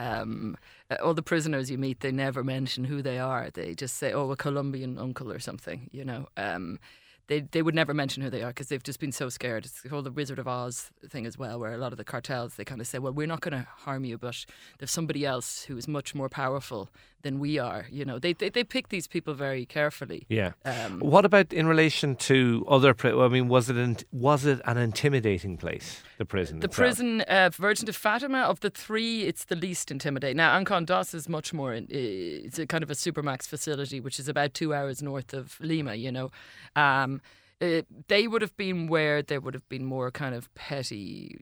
Um, 0.00 0.56
uh, 0.92 0.96
all 1.02 1.12
the 1.12 1.22
prisoners 1.22 1.72
you 1.72 1.76
meet, 1.76 2.00
they 2.00 2.12
never 2.12 2.44
mention 2.44 2.84
who 2.84 3.02
they 3.02 3.18
are. 3.18 3.50
They 3.50 3.74
just 3.74 3.96
say, 3.96 4.12
"Oh, 4.12 4.30
a 4.30 4.36
Colombian 4.36 4.96
uncle" 4.96 5.32
or 5.32 5.40
something. 5.40 5.90
You 5.92 6.04
know, 6.04 6.28
um, 6.36 6.78
they 7.26 7.40
they 7.40 7.62
would 7.62 7.74
never 7.74 7.92
mention 7.92 8.22
who 8.22 8.30
they 8.30 8.42
are 8.42 8.50
because 8.50 8.68
they've 8.68 8.82
just 8.82 9.00
been 9.00 9.12
so 9.12 9.28
scared. 9.28 9.64
It's 9.66 9.82
the 9.82 9.88
whole 9.88 10.02
the 10.02 10.12
Wizard 10.12 10.38
of 10.38 10.46
Oz 10.48 10.90
thing 11.08 11.26
as 11.26 11.36
well, 11.36 11.58
where 11.58 11.74
a 11.74 11.78
lot 11.78 11.92
of 11.92 11.98
the 11.98 12.04
cartels 12.04 12.54
they 12.54 12.64
kind 12.64 12.80
of 12.80 12.86
say, 12.86 12.98
"Well, 12.98 13.12
we're 13.12 13.26
not 13.26 13.40
going 13.40 13.60
to 13.60 13.66
harm 13.78 14.04
you, 14.04 14.18
but 14.18 14.46
there's 14.78 14.90
somebody 14.90 15.26
else 15.26 15.64
who 15.64 15.76
is 15.76 15.88
much 15.88 16.14
more 16.14 16.28
powerful 16.28 16.90
than 17.22 17.38
we 17.38 17.58
are." 17.58 17.86
You 17.90 18.04
know, 18.04 18.18
they 18.18 18.32
they, 18.32 18.48
they 18.50 18.64
pick 18.64 18.88
these 18.88 19.06
people 19.06 19.34
very 19.34 19.64
carefully. 19.66 20.24
Yeah. 20.28 20.52
Um, 20.64 21.00
What 21.00 21.24
about 21.24 21.52
in 21.52 21.66
relation 21.66 22.16
to 22.16 22.64
other? 22.68 22.94
Pri- 22.94 23.12
I 23.12 23.28
mean, 23.28 23.48
was 23.48 23.68
it 23.70 23.76
an, 23.76 23.96
was 24.12 24.44
it 24.44 24.60
an 24.64 24.76
intimidating 24.78 25.56
place? 25.56 26.02
The 26.18 26.24
prison. 26.24 26.60
The 26.60 26.66
itself? 26.66 26.84
prison, 26.86 27.20
uh, 27.22 27.50
Virgen 27.52 27.86
de 27.86 27.92
Fatima, 27.92 28.38
of 28.40 28.60
the 28.60 28.70
three, 28.70 29.22
it's 29.22 29.44
the 29.44 29.54
least 29.56 29.90
intimidating. 29.90 30.36
Now, 30.36 30.58
Ancón 30.58 30.84
Dos 30.86 31.14
is 31.14 31.28
much 31.28 31.52
more, 31.52 31.72
in- 31.72 31.86
it's 31.90 32.58
a 32.58 32.66
kind 32.66 32.82
of 32.82 32.90
a 32.90 32.94
supermax 32.94 33.46
facility, 33.46 34.00
which 34.00 34.18
is 34.18 34.28
about 34.28 34.52
two 34.54 34.74
hours 34.74 35.00
north 35.02 35.32
of 35.32 35.58
Lima, 35.60 35.94
you 35.94 36.10
know. 36.10 36.30
Um, 36.74 37.20
uh, 37.60 37.82
they 38.08 38.26
would 38.28 38.42
have 38.42 38.56
been 38.56 38.86
where 38.88 39.22
there 39.22 39.40
would 39.40 39.54
have 39.54 39.68
been 39.68 39.84
more 39.84 40.10
kind 40.10 40.34
of 40.34 40.52
petty 40.54 41.38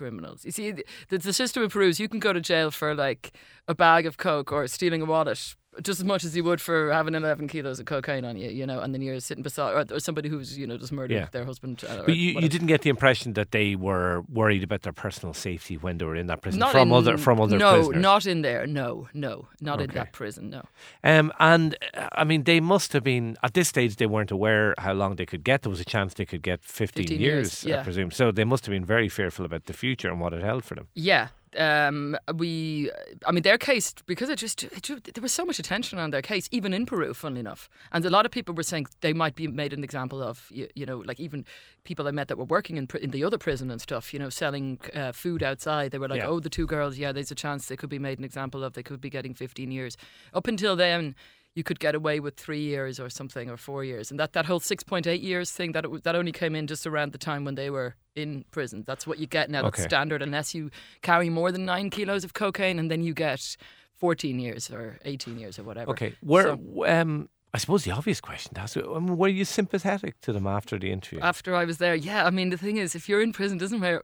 criminals. 0.00 0.46
You 0.46 0.50
see, 0.50 0.72
the, 1.10 1.18
the 1.18 1.32
system 1.34 1.62
in 1.62 1.68
Peru 1.68 1.88
is 1.88 2.00
you 2.00 2.08
can 2.08 2.20
go 2.20 2.32
to 2.32 2.40
jail 2.40 2.70
for 2.70 2.94
like 2.94 3.32
a 3.68 3.74
bag 3.74 4.06
of 4.06 4.16
coke 4.16 4.50
or 4.50 4.66
stealing 4.66 5.02
a 5.02 5.04
wallet 5.04 5.54
just 5.82 6.00
as 6.00 6.04
much 6.04 6.24
as 6.24 6.36
you 6.36 6.42
would 6.42 6.60
for 6.60 6.92
having 6.92 7.14
11 7.14 7.46
kilos 7.48 7.78
of 7.78 7.86
cocaine 7.86 8.24
on 8.24 8.36
you, 8.36 8.50
you 8.50 8.66
know, 8.66 8.80
and 8.80 8.92
then 8.92 9.00
you're 9.02 9.20
sitting 9.20 9.42
beside, 9.42 9.72
or, 9.72 9.96
or 9.96 10.00
somebody 10.00 10.28
who's, 10.28 10.58
you 10.58 10.66
know, 10.66 10.76
just 10.76 10.90
murdered 10.92 11.14
Yeah. 11.14 11.28
their 11.30 11.44
husband. 11.44 11.82
uh, 11.88 12.02
But 12.04 12.16
you, 12.16 12.40
you 12.40 12.48
didn't 12.48 12.66
get 12.66 12.82
the 12.82 12.90
impression 12.90 13.34
that 13.34 13.52
they 13.52 13.76
were 13.76 14.22
worried 14.28 14.62
about 14.64 14.82
their 14.82 14.92
personal 14.92 15.32
safety 15.32 15.76
when 15.76 15.98
they 15.98 16.04
were 16.04 16.16
in 16.16 16.26
that 16.26 16.42
prison 16.42 16.58
Not 16.58 16.72
from 16.72 16.88
in- 16.88 16.94
other 16.94 17.16
from 17.16 17.40
other 17.40 17.56
no, 17.56 17.76
prisoners. 17.76 18.02
not 18.02 18.26
in 18.26 18.42
there. 18.42 18.66
No, 18.66 19.08
no, 19.14 19.46
not 19.60 19.80
in 19.80 19.90
that 19.90 20.12
prison. 20.12 20.50
No. 20.50 20.62
Um, 21.04 21.32
and 21.38 21.76
I 22.12 22.24
mean, 22.24 22.42
they 22.44 22.58
must 22.60 22.92
have 22.92 23.04
been 23.04 23.36
at 23.42 23.54
this 23.54 23.68
stage. 23.68 23.96
They 23.96 24.06
weren't 24.06 24.32
aware 24.32 24.74
how 24.78 24.92
long 24.92 25.14
they 25.16 25.26
could 25.26 25.44
get. 25.44 25.62
There 25.62 25.70
was 25.70 25.80
a 25.80 25.84
chance 25.84 26.14
they 26.14 26.26
could 26.26 26.42
get 26.42 26.64
fifteen, 26.64 27.04
15 27.06 27.20
years, 27.20 27.64
years, 27.64 27.78
I 27.80 27.84
presume. 27.84 28.10
So 28.10 28.32
they 28.32 28.44
must 28.44 28.66
have 28.66 28.72
been 28.72 28.84
very 28.84 29.08
fearful 29.08 29.44
about 29.44 29.66
the 29.66 29.72
future 29.72 30.08
and 30.10 30.20
what 30.20 30.32
it 30.32 30.42
held 30.42 30.64
for 30.64 30.74
them. 30.74 30.88
Yeah. 30.94 31.28
Um, 31.58 32.16
we, 32.36 32.90
I 33.26 33.32
mean, 33.32 33.42
their 33.42 33.58
case 33.58 33.92
because 34.06 34.28
it 34.28 34.36
just 34.36 34.62
it, 34.62 34.82
ju- 34.82 35.00
there 35.00 35.20
was 35.22 35.32
so 35.32 35.44
much 35.44 35.58
attention 35.58 35.98
on 35.98 36.10
their 36.10 36.22
case, 36.22 36.48
even 36.52 36.72
in 36.72 36.86
Peru, 36.86 37.12
funnily 37.12 37.40
enough, 37.40 37.68
and 37.90 38.04
a 38.04 38.10
lot 38.10 38.24
of 38.24 38.30
people 38.30 38.54
were 38.54 38.62
saying 38.62 38.86
they 39.00 39.12
might 39.12 39.34
be 39.34 39.48
made 39.48 39.72
an 39.72 39.82
example 39.82 40.22
of. 40.22 40.46
You, 40.50 40.68
you 40.76 40.86
know, 40.86 40.98
like 40.98 41.18
even 41.18 41.44
people 41.82 42.06
I 42.06 42.12
met 42.12 42.28
that 42.28 42.38
were 42.38 42.44
working 42.44 42.76
in 42.76 42.86
in 43.02 43.10
the 43.10 43.24
other 43.24 43.36
prison 43.38 43.70
and 43.70 43.80
stuff. 43.80 44.12
You 44.14 44.20
know, 44.20 44.28
selling 44.30 44.78
uh, 44.94 45.10
food 45.12 45.42
outside. 45.42 45.90
They 45.90 45.98
were 45.98 46.08
like, 46.08 46.20
Yeah. 46.20 46.28
oh, 46.28 46.38
the 46.38 46.50
two 46.50 46.66
girls, 46.66 46.98
yeah, 46.98 47.10
there's 47.10 47.32
a 47.32 47.34
chance 47.34 47.66
they 47.66 47.76
could 47.76 47.90
be 47.90 47.98
made 47.98 48.18
an 48.18 48.24
example 48.24 48.62
of. 48.62 48.74
They 48.74 48.84
could 48.84 49.00
be 49.00 49.10
getting 49.10 49.34
15 49.34 49.72
years. 49.72 49.96
Up 50.32 50.46
until 50.46 50.76
then. 50.76 51.14
You 51.52 51.64
could 51.64 51.80
get 51.80 51.96
away 51.96 52.20
with 52.20 52.36
three 52.36 52.60
years 52.62 53.00
or 53.00 53.10
something, 53.10 53.50
or 53.50 53.56
four 53.56 53.82
years, 53.82 54.12
and 54.12 54.20
that, 54.20 54.34
that 54.34 54.46
whole 54.46 54.60
six 54.60 54.84
point 54.84 55.08
eight 55.08 55.20
years 55.20 55.50
thing 55.50 55.72
that 55.72 55.84
it, 55.84 56.04
that 56.04 56.14
only 56.14 56.30
came 56.30 56.54
in 56.54 56.68
just 56.68 56.86
around 56.86 57.10
the 57.10 57.18
time 57.18 57.44
when 57.44 57.56
they 57.56 57.70
were 57.70 57.96
in 58.16 58.44
prison. 58.50 58.84
That's 58.86 59.06
what 59.06 59.18
you 59.18 59.26
get 59.26 59.50
now. 59.50 59.62
That's 59.62 59.78
Okay. 59.80 59.88
standard 59.88 60.22
unless 60.22 60.54
you 60.54 60.70
carry 61.02 61.28
more 61.30 61.52
than 61.52 61.64
nine 61.64 61.90
kilos 61.90 62.24
of 62.24 62.34
cocaine, 62.34 62.78
and 62.78 62.90
then 62.90 63.02
you 63.02 63.14
get 63.14 63.56
14 63.94 64.38
years 64.38 64.70
or 64.70 64.98
18 65.04 65.38
years 65.38 65.58
or 65.58 65.62
whatever. 65.64 65.90
Okay, 65.92 66.14
where 66.20 66.44
So- 66.56 66.86
um, 66.86 67.28
I 67.52 67.58
suppose 67.58 67.82
the 67.82 67.90
obvious 67.90 68.20
question 68.20 68.54
to 68.54 68.60
ask: 68.60 68.76
I 68.76 68.82
mean, 68.82 69.16
were 69.16 69.26
you 69.26 69.44
sympathetic 69.44 70.20
to 70.20 70.32
them 70.32 70.46
after 70.46 70.78
the 70.78 70.92
interview? 70.92 71.18
After 71.20 71.54
I 71.56 71.64
was 71.64 71.78
there, 71.78 71.96
yeah. 71.96 72.24
I 72.24 72.30
mean, 72.30 72.50
the 72.50 72.56
thing 72.56 72.76
is, 72.76 72.94
if 72.94 73.08
you're 73.08 73.20
in 73.20 73.32
prison, 73.32 73.58
doesn't 73.58 73.80
matter. 73.80 74.00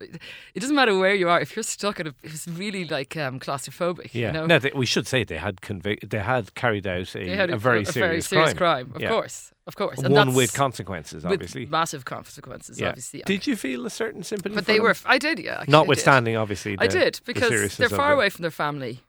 It 0.54 0.58
doesn't 0.60 0.74
matter 0.74 0.98
where 0.98 1.14
you 1.14 1.28
are. 1.28 1.40
If 1.40 1.54
you're 1.54 1.62
stuck 1.62 2.00
at 2.00 2.08
a, 2.08 2.14
it's 2.24 2.48
really 2.48 2.84
like 2.86 3.16
um, 3.16 3.38
claustrophobic. 3.38 4.10
yeah. 4.14 4.26
You 4.28 4.32
know? 4.32 4.46
No, 4.46 4.58
they, 4.58 4.72
we 4.74 4.84
should 4.84 5.06
say 5.06 5.22
they 5.22 5.36
had 5.38 5.60
convic- 5.60 6.10
They 6.10 6.18
had 6.18 6.54
carried 6.56 6.88
out 6.88 7.14
a, 7.14 7.36
had 7.36 7.50
a 7.50 7.56
very 7.56 7.82
a 7.82 7.86
serious, 7.86 7.94
very 7.94 8.20
serious 8.22 8.54
crime. 8.54 8.86
crime. 8.86 8.96
Of 8.96 9.02
Yeah. 9.02 9.10
course, 9.10 9.52
of 9.68 9.76
course. 9.76 9.98
And 10.00 10.12
One 10.12 10.34
with 10.34 10.52
consequences, 10.52 11.22
with 11.22 11.32
obviously. 11.34 11.66
massive 11.66 12.04
consequences. 12.04 12.80
yeah. 12.80 12.88
Obviously, 12.88 13.22
Did 13.26 13.46
you 13.46 13.54
feel 13.54 13.86
a 13.86 13.90
certain 13.90 14.24
sympathy? 14.24 14.56
but 14.56 14.66
they 14.66 14.78
them? 14.78 14.82
were. 14.82 14.96
I 15.04 15.18
did, 15.18 15.38
yeah. 15.38 15.58
I 15.60 15.64
did. 15.66 15.70
notwithstanding, 15.70 16.36
obviously. 16.36 16.76
I 16.80 16.88
the- 16.88 16.98
did 16.98 17.14
the 17.14 17.20
because 17.32 17.76
they're 17.76 17.88
far 17.88 18.12
away 18.12 18.28
from 18.28 18.42
their 18.42 18.50
family, 18.50 19.02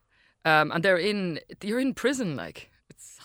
um, 0.46 0.72
and 0.72 0.84
they're 0.84 0.98
in. 0.98 1.40
You're 1.64 1.80
in 1.80 1.96
prison, 1.96 2.36
like 2.36 2.70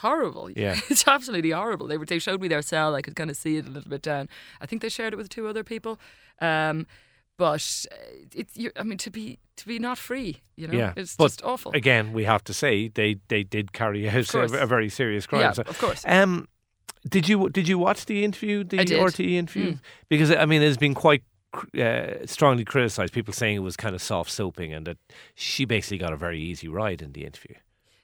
horrible. 0.03 0.51
Yeah. 0.57 0.79
it's 0.91 1.07
absolutely 1.09 1.51
horrible. 1.53 1.87
They 1.87 1.97
were. 1.99 2.07
They 2.07 2.19
showed 2.19 2.41
me 2.41 2.49
their 2.49 2.63
cell. 2.63 2.95
I 2.95 3.03
could 3.03 3.17
kind 3.17 3.31
of 3.31 3.37
see 3.37 3.57
it 3.57 3.67
a 3.67 3.71
little 3.71 3.91
bit 3.91 4.03
down. 4.03 4.29
I 4.61 4.67
think 4.67 4.83
they 4.83 4.89
shared 4.91 5.13
it 5.15 5.17
with 5.17 5.29
two 5.29 5.47
other 5.49 5.65
people. 5.65 5.99
Um, 6.41 6.87
but 7.39 7.87
uh, 7.91 7.97
it's. 8.35 8.57
you 8.57 8.71
I 8.77 8.83
mean, 8.83 8.99
to 8.99 9.11
be 9.11 9.39
to 9.57 9.67
be 9.67 9.79
not 9.79 9.99
free, 9.99 10.43
you 10.57 10.69
know, 10.69 10.79
Yeah, 10.79 10.93
it's 10.97 11.17
but 11.17 11.29
just 11.29 11.43
awful. 11.45 11.73
Again, 11.73 12.13
we 12.13 12.25
have 12.25 12.45
to 12.45 12.53
say 12.53 12.89
they, 12.89 13.17
they 13.29 13.43
did 13.43 13.73
carry 13.73 14.09
out 14.17 14.35
a, 14.35 14.63
a 14.63 14.67
very 14.67 14.89
serious 14.89 15.27
crime. 15.27 15.41
yeah, 15.43 15.53
So, 15.53 15.63
of 15.63 15.79
course. 15.79 16.05
um, 16.07 16.47
did 17.09 17.29
you 17.29 17.49
did 17.49 17.67
you 17.69 17.79
watch 17.79 18.07
the 18.07 18.25
interview, 18.25 18.65
the. 18.65 18.79
RTE 18.79 19.33
interview? 19.33 19.73
Mm. 19.73 19.81
Because 20.09 20.31
I 20.31 20.45
mean, 20.47 20.63
it's 20.63 20.77
been 20.77 20.95
quite 20.95 21.23
uh, 21.79 22.27
strongly 22.27 22.65
criticised. 22.65 23.13
People 23.13 23.33
saying 23.35 23.57
it 23.57 23.61
was 23.61 23.77
kind 23.77 23.95
of 23.95 24.03
soft 24.03 24.31
soaping, 24.31 24.73
and 24.73 24.87
that 24.87 24.99
she 25.35 25.65
basically 25.65 25.99
got 25.99 26.13
a 26.13 26.17
very 26.17 26.41
easy 26.41 26.69
ride 26.69 27.03
in 27.03 27.13
the 27.13 27.25
interview. 27.25 27.57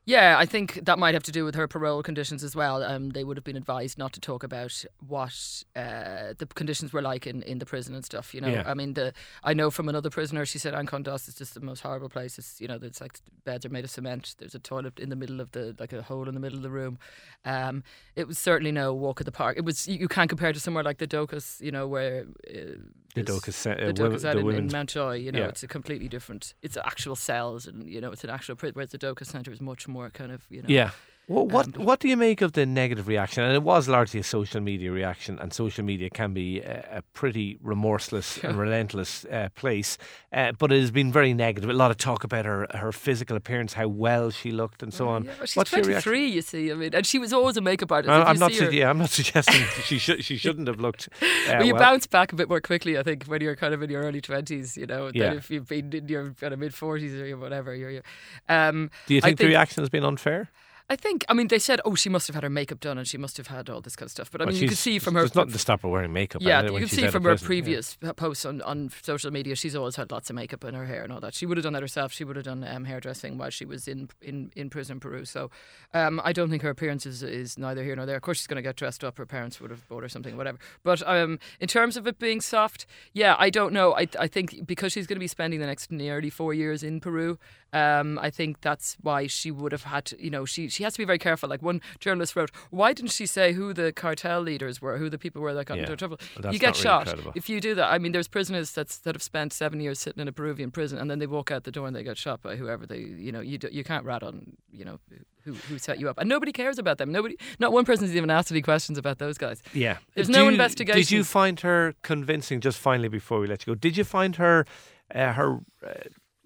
Yeah, 0.08 0.38
I 0.38 0.46
think 0.46 0.86
that 0.86 0.98
might 0.98 1.12
have 1.12 1.22
to 1.24 1.32
do 1.32 1.44
with 1.44 1.54
her 1.54 1.68
parole 1.68 2.02
conditions 2.02 2.42
as 2.42 2.56
well. 2.56 2.82
Um, 2.82 3.10
they 3.10 3.24
would 3.24 3.36
have 3.36 3.44
been 3.44 3.58
advised 3.58 3.98
not 3.98 4.14
to 4.14 4.20
talk 4.20 4.42
about 4.42 4.72
what 5.06 5.64
uh, 5.76 6.32
the 6.38 6.46
conditions 6.54 6.94
were 6.94 7.02
like 7.02 7.26
in, 7.26 7.42
in 7.42 7.58
the 7.58 7.66
prison 7.66 7.94
and 7.94 8.02
stuff. 8.02 8.32
You 8.34 8.40
know, 8.40 8.48
Yeah. 8.48 8.62
I 8.66 8.72
mean, 8.72 8.94
the 8.94 9.12
I 9.44 9.52
know 9.52 9.70
from 9.70 9.86
another 9.86 10.08
prisoner, 10.08 10.46
she 10.46 10.58
said 10.58 10.72
Ancón 10.72 11.02
Dos 11.02 11.28
is 11.28 11.34
just 11.34 11.52
the 11.52 11.60
most 11.60 11.80
horrible 11.80 12.08
place. 12.08 12.38
It's 12.38 12.58
you 12.58 12.68
know, 12.68 12.78
it's 12.80 13.02
like 13.02 13.20
beds 13.44 13.66
are 13.66 13.68
made 13.68 13.84
of 13.84 13.90
cement. 13.90 14.34
There's 14.38 14.54
a 14.54 14.58
toilet 14.58 14.98
in 14.98 15.10
the 15.10 15.16
middle 15.16 15.42
of 15.42 15.50
the 15.52 15.76
like 15.78 15.92
a 15.92 16.00
hole 16.00 16.26
in 16.26 16.34
the 16.34 16.40
middle 16.40 16.56
of 16.56 16.62
the 16.62 16.70
room. 16.70 16.98
Um, 17.44 17.82
it 18.16 18.26
was 18.26 18.38
certainly 18.38 18.72
no 18.72 18.94
walk 18.94 19.20
of 19.20 19.26
the 19.26 19.32
park. 19.32 19.58
It 19.58 19.64
was 19.66 19.86
you, 19.86 19.98
you 19.98 20.08
can't 20.08 20.30
compare 20.30 20.54
to 20.54 20.60
somewhere 20.60 20.84
like 20.84 20.96
the 20.96 21.06
Dóchas, 21.06 21.60
you 21.60 21.70
know, 21.70 21.86
where 21.86 22.24
uh, 22.48 22.80
The 23.14 23.24
Dóchas, 23.24 23.58
uh, 23.70 23.86
the 23.88 23.92
Dóchas 23.92 24.24
out 24.24 24.36
the 24.36 24.48
in, 24.48 24.56
in 24.56 24.66
Mountjoy. 24.72 25.16
You 25.16 25.32
know, 25.32 25.40
Yeah. 25.40 25.48
it's 25.48 25.62
a 25.62 25.68
completely 25.68 26.08
different. 26.08 26.54
It's 26.62 26.78
actual 26.78 27.16
cells, 27.16 27.66
and 27.66 27.86
you 27.86 28.00
know, 28.00 28.10
it's 28.10 28.24
an 28.24 28.30
actual 28.30 28.56
prison. 28.56 28.72
Whereas 28.74 28.92
the 28.92 28.98
Dóchas 28.98 29.26
Centre 29.26 29.52
is 29.52 29.60
much 29.60 29.86
more 29.86 29.97
kind 30.14 30.32
of 30.32 30.42
you 30.50 30.62
know. 30.62 30.68
Yeah. 30.68 30.90
Well, 31.28 31.46
what 31.46 31.66
Um, 31.76 31.84
what 31.84 32.00
do 32.00 32.08
you 32.08 32.16
make 32.16 32.40
of 32.40 32.52
the 32.52 32.64
negative 32.64 33.06
reaction? 33.06 33.42
And 33.44 33.52
it 33.54 33.62
was 33.62 33.86
largely 33.86 34.18
a 34.20 34.22
social 34.24 34.62
media 34.62 34.90
reaction, 34.90 35.38
and 35.38 35.52
social 35.52 35.84
media 35.84 36.08
can 36.08 36.32
be 36.32 36.60
a, 36.60 36.98
a 36.98 37.02
pretty 37.12 37.58
remorseless 37.62 38.38
and 38.42 38.58
relentless 38.58 39.26
uh, 39.26 39.50
place. 39.54 39.98
Uh, 40.32 40.52
but 40.58 40.72
it 40.72 40.80
has 40.80 40.90
been 40.90 41.12
very 41.12 41.34
negative. 41.34 41.68
A 41.68 41.74
lot 41.74 41.90
of 41.90 41.98
talk 41.98 42.24
about 42.24 42.46
her 42.46 42.66
her 42.72 42.92
physical 42.92 43.36
appearance, 43.36 43.74
how 43.74 43.88
well 43.88 44.30
she 44.30 44.50
looked, 44.50 44.82
and 44.82 44.92
so 44.94 45.08
on. 45.08 45.24
Yeah, 45.24 45.32
well, 45.36 45.46
she's 45.46 45.56
What's 45.56 45.72
your 45.72 45.82
23, 45.84 46.26
you 46.28 46.40
see. 46.42 46.72
I 46.72 46.74
mean, 46.74 46.94
and 46.94 47.06
she 47.06 47.18
was 47.18 47.32
always 47.34 47.58
a 47.58 47.60
makeup 47.60 47.92
artist. 47.92 48.10
I'm 48.10 48.38
not. 48.38 48.52
su- 48.54 48.70
yeah, 48.72 48.88
I'm 48.88 48.98
not 48.98 49.10
suggesting 49.10 49.62
she 49.84 49.98
should. 49.98 50.24
She 50.24 50.38
shouldn't 50.38 50.66
have 50.66 50.80
looked. 50.80 51.10
Uh, 51.20 51.26
well, 51.48 51.64
you 51.66 51.74
well. 51.74 51.82
bounce 51.82 52.06
back 52.06 52.32
a 52.32 52.36
bit 52.36 52.48
more 52.48 52.60
quickly, 52.62 52.96
I 52.98 53.02
think, 53.02 53.24
when 53.24 53.42
you're 53.42 53.56
kind 53.56 53.74
of 53.74 53.82
in 53.82 53.90
your 53.90 54.02
early 54.02 54.22
twenties, 54.22 54.78
you 54.78 54.86
know, 54.86 55.10
Yeah. 55.12 55.28
than 55.28 55.38
if 55.38 55.50
you've 55.50 55.68
been 55.68 55.92
in 55.92 56.08
your 56.08 56.30
kind 56.40 56.54
of 56.54 56.58
mid 56.58 56.74
forties 56.74 57.14
or 57.14 57.36
whatever. 57.36 57.74
You're, 57.74 57.90
you're, 57.90 58.02
um, 58.48 58.90
Do 59.06 59.14
you 59.14 59.20
I 59.22 59.26
think, 59.26 59.38
the 59.40 59.46
reaction 59.46 59.82
has 59.82 59.90
been 59.90 60.04
unfair? 60.04 60.48
I 60.90 60.96
think, 60.96 61.22
I 61.28 61.34
mean, 61.34 61.48
they 61.48 61.58
said, 61.58 61.82
oh, 61.84 61.94
she 61.94 62.08
must 62.08 62.26
have 62.28 62.34
had 62.34 62.42
her 62.44 62.48
makeup 62.50 62.80
done 62.80 62.96
and 62.96 63.06
she 63.06 63.18
must 63.18 63.36
have 63.36 63.48
had 63.48 63.68
all 63.68 63.82
this 63.82 63.94
kind 63.94 64.06
of 64.06 64.10
stuff. 64.10 64.30
But 64.30 64.40
I 64.40 64.44
Well, 64.46 64.54
mean, 64.54 64.62
you 64.62 64.68
can 64.68 64.76
see 64.76 64.98
from 64.98 65.14
her. 65.14 65.20
There's 65.20 65.34
nothing 65.34 65.52
to 65.52 65.58
stop 65.58 65.82
her 65.82 65.88
wearing 65.88 66.14
makeup. 66.14 66.40
Yeah, 66.40 66.62
you 66.62 66.78
can 66.78 66.88
see 66.88 67.06
from 67.08 67.24
her 67.24 67.32
prison. 67.32 67.46
Previous 67.46 67.96
p- 67.96 68.10
posts 68.14 68.46
on, 68.46 68.62
on 68.62 68.90
social 69.02 69.30
media, 69.30 69.54
she's 69.54 69.76
always 69.76 69.96
had 69.96 70.10
lots 70.10 70.30
of 70.30 70.36
makeup 70.36 70.64
in 70.64 70.72
her 70.72 70.86
hair 70.86 71.02
and 71.02 71.12
all 71.12 71.20
that. 71.20 71.34
She 71.34 71.44
would 71.44 71.58
have 71.58 71.64
done 71.64 71.74
that 71.74 71.82
herself. 71.82 72.12
She 72.14 72.24
would 72.24 72.36
have 72.36 72.46
done 72.46 72.64
um, 72.64 72.84
hairdressing 72.86 73.36
while 73.36 73.50
she 73.50 73.66
was 73.66 73.86
in, 73.86 74.08
in, 74.22 74.50
in 74.56 74.70
prison 74.70 74.94
in 74.96 75.00
Peru. 75.00 75.26
So 75.26 75.50
um, 75.92 76.22
I 76.24 76.32
don't 76.32 76.48
think 76.48 76.62
her 76.62 76.70
appearance 76.70 77.04
is, 77.04 77.22
is 77.22 77.58
neither 77.58 77.84
here 77.84 77.94
nor 77.94 78.06
there. 78.06 78.16
Of 78.16 78.22
course, 78.22 78.38
she's 78.38 78.46
going 78.46 78.56
to 78.56 78.62
get 78.62 78.76
dressed 78.76 79.04
up. 79.04 79.18
Her 79.18 79.26
parents 79.26 79.60
would 79.60 79.70
have 79.70 79.86
bought 79.90 80.04
her 80.04 80.08
something, 80.08 80.38
whatever. 80.38 80.58
But 80.82 81.06
um, 81.06 81.38
in 81.60 81.68
terms 81.68 81.98
of 81.98 82.06
it 82.06 82.18
being 82.18 82.40
soft, 82.40 82.86
yeah, 83.12 83.36
I 83.38 83.50
don't 83.50 83.74
know. 83.74 83.94
I, 83.94 84.08
I 84.18 84.26
think 84.26 84.66
because 84.66 84.92
she's 84.92 85.06
going 85.06 85.16
to 85.16 85.20
be 85.20 85.28
spending 85.28 85.60
the 85.60 85.66
next 85.66 85.92
nearly 85.92 86.30
four 86.30 86.54
years 86.54 86.82
in 86.82 86.98
Peru, 87.00 87.38
um, 87.72 88.18
I 88.20 88.30
think 88.30 88.60
that's 88.60 88.96
why 89.00 89.26
she 89.26 89.50
would 89.50 89.72
have 89.72 89.84
had 89.84 90.06
to, 90.06 90.22
you 90.22 90.30
know, 90.30 90.44
she, 90.44 90.68
she 90.68 90.84
has 90.84 90.94
to 90.94 90.98
be 90.98 91.04
very 91.04 91.18
careful. 91.18 91.48
Like 91.48 91.62
one 91.62 91.80
journalist 92.00 92.34
wrote, 92.34 92.50
why 92.70 92.92
didn't 92.92 93.10
she 93.12 93.26
say 93.26 93.52
who 93.52 93.72
the 93.74 93.92
cartel 93.92 94.40
leaders 94.40 94.80
were, 94.80 94.96
who 94.98 95.10
the 95.10 95.18
people 95.18 95.42
were 95.42 95.52
that 95.54 95.66
got 95.66 95.76
Yeah. 95.76 95.84
into 95.84 95.96
trouble? 95.96 96.18
Well, 96.42 96.52
you 96.52 96.58
get 96.58 96.68
really 96.68 96.80
shot 96.82 97.06
credible. 97.06 97.32
if 97.34 97.48
you 97.48 97.60
do 97.60 97.74
that. 97.74 97.92
I 97.92 97.98
mean, 97.98 98.12
there's 98.12 98.28
prisoners 98.28 98.72
that's, 98.72 98.98
that 98.98 99.14
have 99.14 99.22
spent 99.22 99.52
seven 99.52 99.80
years 99.80 99.98
sitting 99.98 100.20
in 100.20 100.28
a 100.28 100.32
Peruvian 100.32 100.70
prison 100.70 100.98
and 100.98 101.10
then 101.10 101.18
they 101.18 101.26
walk 101.26 101.50
out 101.50 101.64
the 101.64 101.70
door 101.72 101.86
and 101.86 101.94
they 101.94 102.02
get 102.02 102.16
shot 102.16 102.40
by 102.42 102.56
whoever 102.56 102.86
they, 102.86 102.98
you 102.98 103.32
know, 103.32 103.40
you 103.40 103.58
do, 103.58 103.68
you 103.70 103.84
can't 103.84 104.04
rat 104.04 104.22
on, 104.22 104.56
you 104.72 104.84
know, 104.84 104.98
who, 105.44 105.52
who 105.52 105.78
set 105.78 105.98
you 105.98 106.08
up. 106.08 106.18
And 106.18 106.28
nobody 106.28 106.52
cares 106.52 106.78
about 106.78 106.98
them. 106.98 107.12
Nobody, 107.12 107.36
not 107.58 107.72
one 107.72 107.84
person's 107.84 108.14
even 108.14 108.30
asked 108.30 108.50
any 108.50 108.62
questions 108.62 108.98
about 108.98 109.18
those 109.18 109.38
guys. 109.38 109.62
Yeah. 109.72 109.98
There's 110.14 110.26
Do 110.28 110.32
no 110.34 110.48
investigation. 110.48 110.98
Did 111.00 111.10
you 111.10 111.24
find 111.24 111.60
her 111.60 111.94
convincing? 112.02 112.60
Just 112.60 112.78
finally, 112.78 113.08
before 113.08 113.40
we 113.40 113.46
let 113.46 113.66
you 113.66 113.72
go, 113.72 113.74
did 113.74 113.96
you 113.96 114.04
find 114.04 114.36
her 114.36 114.66
uh, 115.14 115.32
her 115.32 115.60
uh, 115.86 115.92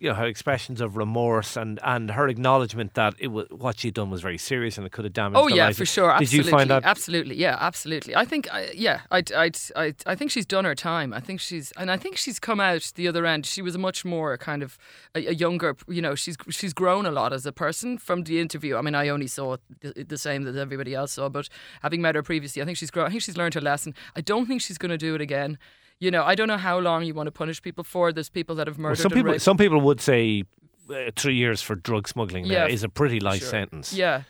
you 0.02 0.08
know 0.08 0.14
her 0.14 0.26
expressions 0.26 0.80
of 0.80 0.96
remorse 0.96 1.56
and, 1.56 1.78
and 1.84 2.10
her 2.10 2.26
acknowledgement 2.26 2.94
that 2.94 3.14
it 3.20 3.28
was 3.28 3.46
what 3.50 3.78
she'd 3.78 3.94
done 3.94 4.10
was 4.10 4.20
very 4.20 4.36
serious 4.36 4.76
and 4.76 4.84
it 4.84 4.90
could 4.90 5.04
have 5.04 5.14
damaged. 5.14 5.38
Oh 5.38 5.46
yeah, 5.46 5.66
life 5.66 5.76
for 5.76 5.86
sure. 5.86 6.08
Did 6.18 6.22
Absolutely. 6.22 6.50
you 6.50 6.58
find 6.58 6.70
that? 6.70 6.84
Absolutely. 6.84 7.36
Yeah, 7.36 7.56
absolutely. 7.60 8.16
I 8.16 8.24
think. 8.24 8.52
I, 8.52 8.72
yeah, 8.74 9.02
I, 9.12 9.22
I, 9.36 9.50
I, 9.76 9.94
I 10.04 10.14
think 10.16 10.32
she's 10.32 10.44
done 10.44 10.64
her 10.64 10.74
time. 10.74 11.12
I 11.12 11.20
think 11.20 11.38
she's, 11.38 11.72
and 11.76 11.88
I 11.88 11.96
think 11.96 12.16
she's 12.16 12.40
come 12.40 12.58
out 12.58 12.90
the 12.96 13.06
other 13.06 13.24
end. 13.24 13.46
She 13.46 13.62
was 13.62 13.76
a 13.76 13.78
much 13.78 14.04
more 14.04 14.36
kind 14.38 14.64
of 14.64 14.76
a, 15.14 15.28
a 15.28 15.34
younger. 15.34 15.76
You 15.86 16.02
know, 16.02 16.16
she's 16.16 16.36
she's 16.50 16.72
grown 16.72 17.06
a 17.06 17.12
lot 17.12 17.32
as 17.32 17.46
a 17.46 17.52
person 17.52 17.96
from 17.96 18.24
the 18.24 18.40
interview. 18.40 18.76
I 18.76 18.80
mean, 18.80 18.96
I 18.96 19.08
only 19.08 19.28
saw 19.28 19.58
the, 19.82 20.02
the 20.02 20.18
same 20.18 20.42
that 20.42 20.56
everybody 20.56 20.96
else 20.96 21.12
saw, 21.12 21.28
but 21.28 21.48
having 21.82 22.02
met 22.02 22.16
her 22.16 22.24
previously, 22.24 22.60
I 22.60 22.64
think 22.64 22.76
she's 22.76 22.90
grown. 22.90 23.06
I 23.06 23.10
think 23.10 23.22
she's 23.22 23.36
learned 23.36 23.54
her 23.54 23.60
lesson. 23.60 23.94
I 24.16 24.20
don't 24.20 24.46
think 24.46 24.62
she's 24.62 24.78
going 24.78 24.90
to 24.90 24.98
do 24.98 25.14
it 25.14 25.20
again. 25.20 25.58
You 26.00 26.10
know, 26.10 26.24
I 26.24 26.34
don't 26.34 26.48
know 26.48 26.56
how 26.58 26.78
long 26.78 27.04
you 27.04 27.14
want 27.14 27.26
to 27.28 27.32
punish 27.32 27.62
people 27.62 27.84
for. 27.84 28.12
There's 28.12 28.28
people 28.30 28.54
that 28.56 28.66
have 28.66 28.76
Well, 28.78 28.90
murdered. 28.90 28.98
some 29.02 29.12
people 29.12 29.38
some 29.38 29.56
people 29.56 29.80
would 29.80 30.00
say 30.00 30.44
uh, 30.90 31.10
three 31.16 31.36
years 31.36 31.62
for 31.62 31.74
drug 31.76 32.08
smuggling 32.08 32.44
Yeah, 32.46 32.66
is 32.66 32.82
a 32.82 32.88
pretty 32.88 33.20
light 33.20 33.40
Sure. 33.40 33.48
sentence. 33.48 33.92
Yeah. 33.92 34.22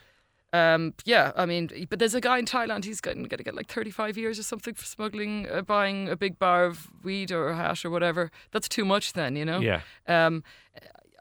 Um, 0.55 0.93
yeah, 1.07 1.33
I 1.35 1.47
mean, 1.47 1.71
but 1.89 1.99
there's 1.99 2.15
a 2.15 2.21
guy 2.21 2.39
in 2.39 2.45
Thailand. 2.45 2.85
He's 2.85 3.01
going 3.01 3.27
to 3.27 3.37
get 3.37 3.55
like 3.55 3.69
35 3.69 4.19
years 4.19 4.39
or 4.39 4.43
something 4.43 4.75
for 4.75 4.85
smuggling, 4.85 5.49
uh, 5.51 5.63
buying 5.63 6.11
a 6.11 6.17
big 6.17 6.39
bar 6.39 6.67
of 6.67 6.89
weed 7.03 7.33
or 7.33 7.55
hash 7.55 7.87
or 7.87 7.91
whatever. 7.91 8.31
That's 8.51 8.69
too 8.69 8.85
much, 8.85 9.15
then, 9.15 9.35
you 9.35 9.47
know. 9.47 9.61
Yeah. 9.61 9.81
Um, 10.07 10.45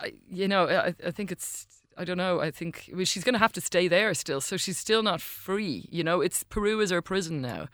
I, 0.02 0.12
you 0.30 0.50
know, 0.50 0.68
I, 0.68 0.94
I 1.08 1.12
think 1.12 1.32
it's. 1.32 1.68
I 1.98 2.04
don't 2.04 2.18
know. 2.18 2.42
I 2.42 2.52
think 2.52 2.90
mean, 2.92 3.06
she's 3.06 3.24
going 3.24 3.34
to 3.34 3.40
have 3.40 3.54
to 3.54 3.62
stay 3.62 3.88
there 3.88 4.14
still, 4.14 4.42
so 4.42 4.58
she's 4.58 4.78
still 4.78 5.04
not 5.04 5.22
free. 5.22 5.88
You 5.92 6.04
know, 6.04 6.20
it's 6.20 6.44
Peru 6.44 6.80
is 6.82 6.90
her 6.92 7.02
prison 7.02 7.42
now. 7.42 7.68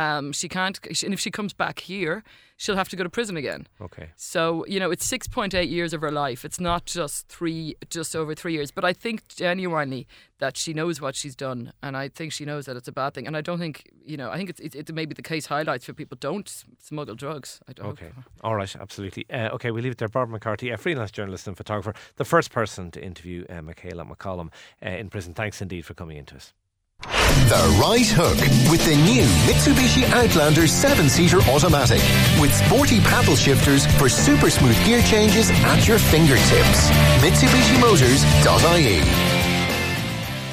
Um, 0.00 0.32
she 0.32 0.48
can't, 0.48 0.78
and 1.04 1.12
if 1.12 1.20
she 1.20 1.30
comes 1.30 1.52
back 1.52 1.80
here, 1.80 2.22
she'll 2.56 2.76
have 2.76 2.88
to 2.88 2.96
go 2.96 3.04
to 3.04 3.10
prison 3.10 3.36
again. 3.36 3.66
Okay. 3.80 4.08
So 4.16 4.64
you 4.66 4.80
know, 4.80 4.90
it's 4.90 5.04
six 5.04 5.28
point 5.28 5.54
eight 5.54 5.68
years 5.68 5.92
of 5.92 6.00
her 6.00 6.10
life. 6.10 6.44
It's 6.48 6.60
not 6.60 6.82
just 6.86 7.28
three, 7.28 7.74
just 7.90 8.16
over 8.16 8.34
three 8.34 8.54
years. 8.56 8.70
But 8.70 8.84
I 8.90 8.92
think 8.94 9.28
genuinely 9.28 10.06
that 10.38 10.56
she 10.56 10.72
knows 10.72 11.00
what 11.00 11.14
she's 11.14 11.36
done, 11.36 11.72
and 11.82 11.96
I 11.96 12.08
think 12.08 12.32
she 12.32 12.44
knows 12.44 12.64
that 12.66 12.76
it's 12.76 12.88
a 12.88 12.92
bad 12.92 13.12
thing. 13.14 13.26
And 13.26 13.36
I 13.36 13.42
don't 13.42 13.58
think 13.58 13.74
you 14.12 14.16
know. 14.16 14.30
I 14.30 14.36
think 14.38 14.50
it's 14.50 14.60
it, 14.60 14.74
it 14.74 14.94
maybe 14.94 15.14
the 15.14 15.28
case 15.34 15.46
highlights 15.46 15.84
for 15.84 15.92
people 15.92 16.16
don't 16.18 16.48
smuggle 16.78 17.14
drugs. 17.14 17.60
I 17.68 17.72
don't. 17.72 17.86
Okay. 17.88 18.10
All 18.42 18.56
right. 18.56 18.74
Absolutely. 18.76 19.26
Uh, 19.30 19.56
okay. 19.56 19.70
We'll 19.70 19.82
leave 19.82 19.92
it 19.92 19.98
there. 19.98 20.08
Barbara 20.08 20.32
McCarthy, 20.32 20.70
a 20.70 20.78
freelance 20.78 21.10
journalist 21.10 21.46
and 21.46 21.56
photographer, 21.56 21.94
the 22.16 22.24
first 22.24 22.50
person 22.52 22.90
to 22.92 23.04
interview 23.04 23.44
uh, 23.50 23.60
Michaela 23.60 24.04
McCollum 24.04 24.48
uh, 24.84 24.88
in 24.88 25.10
prison. 25.10 25.34
Thanks 25.34 25.60
indeed 25.60 25.84
for 25.84 25.94
coming 25.94 26.16
into 26.16 26.36
us. 26.36 26.54
The 27.02 27.78
Right 27.80 28.06
Hook 28.06 28.38
with 28.70 28.84
the 28.84 28.96
new 28.96 29.24
Mitsubishi 29.46 30.04
Outlander 30.12 30.62
7-seater 30.62 31.40
automatic 31.50 32.00
with 32.40 32.54
sporty 32.54 33.00
paddle 33.00 33.36
shifters 33.36 33.86
for 33.96 34.08
super 34.08 34.50
smooth 34.50 34.76
gear 34.84 35.02
changes 35.02 35.50
at 35.50 35.88
your 35.88 35.98
fingertips. 35.98 36.90
MitsubishiMotors.ie 37.20 39.39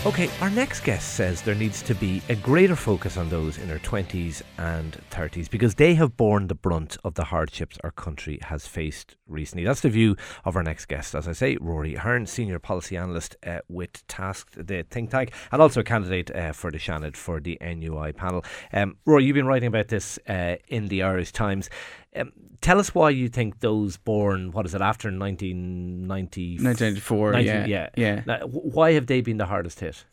Okay, 0.07 0.29
our 0.39 0.49
next 0.49 0.85
guest 0.85 1.15
says 1.15 1.41
there 1.41 1.53
needs 1.53 1.81
to 1.81 1.93
be 1.93 2.21
a 2.29 2.35
greater 2.35 2.77
focus 2.77 3.17
on 3.17 3.27
those 3.27 3.57
in 3.57 3.67
their 3.67 3.79
20s 3.79 4.41
and 4.57 4.97
30s 5.11 5.49
because 5.49 5.75
they 5.75 5.95
have 5.95 6.15
borne 6.15 6.47
the 6.47 6.55
brunt 6.55 6.95
of 7.03 7.15
the 7.15 7.25
hardships 7.25 7.77
our 7.83 7.91
country 7.91 8.39
has 8.43 8.65
faced 8.65 9.17
recently. 9.27 9.65
That's 9.65 9.81
the 9.81 9.89
view 9.89 10.15
of 10.45 10.55
our 10.55 10.63
next 10.63 10.85
guest. 10.85 11.13
As 11.13 11.27
I 11.27 11.33
say, 11.33 11.57
Rory 11.59 11.95
Hearne, 11.95 12.25
Senior 12.25 12.57
Policy 12.57 12.95
Analyst 12.95 13.35
uh, 13.45 13.59
with 13.67 14.07
TASC, 14.07 14.45
the 14.65 14.83
think 14.83 15.11
tank, 15.11 15.33
and 15.51 15.61
also 15.61 15.81
a 15.81 15.83
candidate 15.83 16.33
uh, 16.33 16.53
for 16.53 16.71
the 16.71 16.77
Seanad 16.77 17.17
for 17.17 17.41
the 17.41 17.57
NUI 17.59 18.13
panel. 18.13 18.45
Um, 18.71 18.95
Rory, 19.05 19.25
you've 19.25 19.35
been 19.35 19.45
writing 19.45 19.67
about 19.67 19.89
this 19.89 20.17
uh, 20.29 20.55
in 20.69 20.87
the 20.87 21.03
Irish 21.03 21.33
Times. 21.33 21.69
Um, 22.15 22.31
tell 22.61 22.79
us 22.79 22.95
why 22.95 23.09
you 23.09 23.29
think 23.29 23.59
those 23.59 23.97
born, 23.97 24.51
what 24.51 24.65
is 24.65 24.73
it, 24.73 24.81
after 24.81 25.09
1990? 25.09 26.57
1994, 26.63 27.31
19 27.33 27.47
yeah, 27.47 27.65
yeah. 27.65 27.89
yeah. 27.95 28.21
Now, 28.25 28.47
why 28.47 28.93
have 28.93 29.07
they 29.07 29.21
been 29.21 29.37
the 29.37 29.45
hardest 29.45 29.79
hit? 29.79 30.05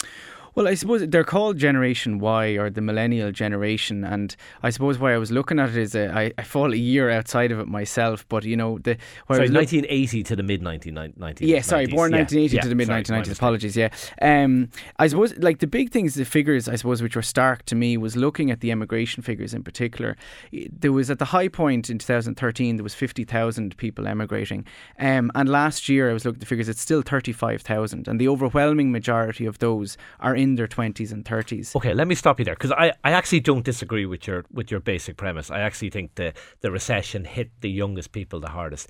Well, 0.54 0.68
I 0.68 0.74
suppose 0.74 1.04
they're 1.08 1.24
called 1.24 1.58
Generation 1.58 2.20
Y 2.20 2.50
or 2.50 2.70
the 2.70 2.80
Millennial 2.80 3.32
Generation, 3.32 4.04
and 4.04 4.36
I 4.62 4.70
suppose 4.70 5.00
why 5.00 5.12
I 5.12 5.18
was 5.18 5.32
looking 5.32 5.58
at 5.58 5.70
it 5.70 5.76
is 5.76 5.96
uh, 5.96 6.12
I, 6.14 6.32
I 6.38 6.44
fall 6.44 6.72
a 6.72 6.76
year 6.76 7.10
outside 7.10 7.50
of 7.50 7.58
it 7.58 7.66
myself, 7.66 8.24
but 8.28 8.44
you 8.44 8.56
know 8.56 8.78
the 8.78 8.96
Sorry, 9.26 9.40
was 9.40 9.50
1980 9.50 10.22
to 10.22 10.36
the 10.36 10.44
mid 10.44 10.62
1990s. 10.62 11.38
Yeah, 11.40 11.60
sorry, 11.60 11.86
born 11.86 12.12
1980 12.12 12.58
to 12.58 12.68
the 12.68 12.74
mid 12.76 12.88
1990s. 12.88 13.32
Apologies. 13.32 13.76
Yeah, 13.76 13.88
um, 14.22 14.70
I 15.00 15.08
suppose 15.08 15.36
like 15.38 15.58
the 15.58 15.66
big 15.66 15.90
things, 15.90 16.14
the 16.14 16.24
figures, 16.24 16.68
I 16.68 16.76
suppose, 16.76 17.02
which 17.02 17.16
were 17.16 17.22
stark 17.22 17.64
to 17.64 17.74
me 17.74 17.96
was 17.96 18.14
looking 18.14 18.52
at 18.52 18.60
the 18.60 18.70
emigration 18.70 19.24
figures 19.24 19.54
in 19.54 19.64
particular. 19.64 20.16
There 20.52 20.92
was 20.92 21.10
at 21.10 21.18
the 21.18 21.24
high 21.24 21.48
point 21.48 21.90
in 21.90 21.98
2013, 21.98 22.76
there 22.76 22.84
was 22.84 22.94
50,000 22.94 23.76
people 23.76 24.06
emigrating, 24.06 24.66
um, 25.00 25.32
and 25.34 25.48
last 25.48 25.88
year 25.88 26.10
I 26.10 26.12
was 26.12 26.24
looking 26.24 26.36
at 26.36 26.40
the 26.40 26.46
figures. 26.46 26.68
It's 26.68 26.80
still 26.80 27.02
35,000, 27.02 28.06
and 28.06 28.20
the 28.20 28.28
overwhelming 28.28 28.92
majority 28.92 29.46
of 29.46 29.58
those 29.58 29.96
are 30.20 30.36
in 30.36 30.43
their 30.52 30.68
20s 30.68 31.12
and 31.12 31.24
30s. 31.24 31.74
Okay, 31.76 31.94
let 31.94 32.06
me 32.06 32.14
stop 32.14 32.38
you 32.38 32.44
there 32.44 32.54
because 32.54 32.72
I, 32.72 32.92
I 33.02 33.12
actually 33.12 33.40
don't 33.40 33.64
disagree 33.64 34.06
with 34.06 34.26
your 34.26 34.44
with 34.52 34.70
your 34.70 34.80
basic 34.80 35.16
premise. 35.16 35.50
I 35.50 35.60
actually 35.60 35.90
think 35.90 36.14
the 36.14 36.32
the 36.60 36.70
recession 36.70 37.24
hit 37.24 37.50
the 37.60 37.70
youngest 37.70 38.12
people 38.12 38.40
the 38.40 38.50
hardest. 38.50 38.88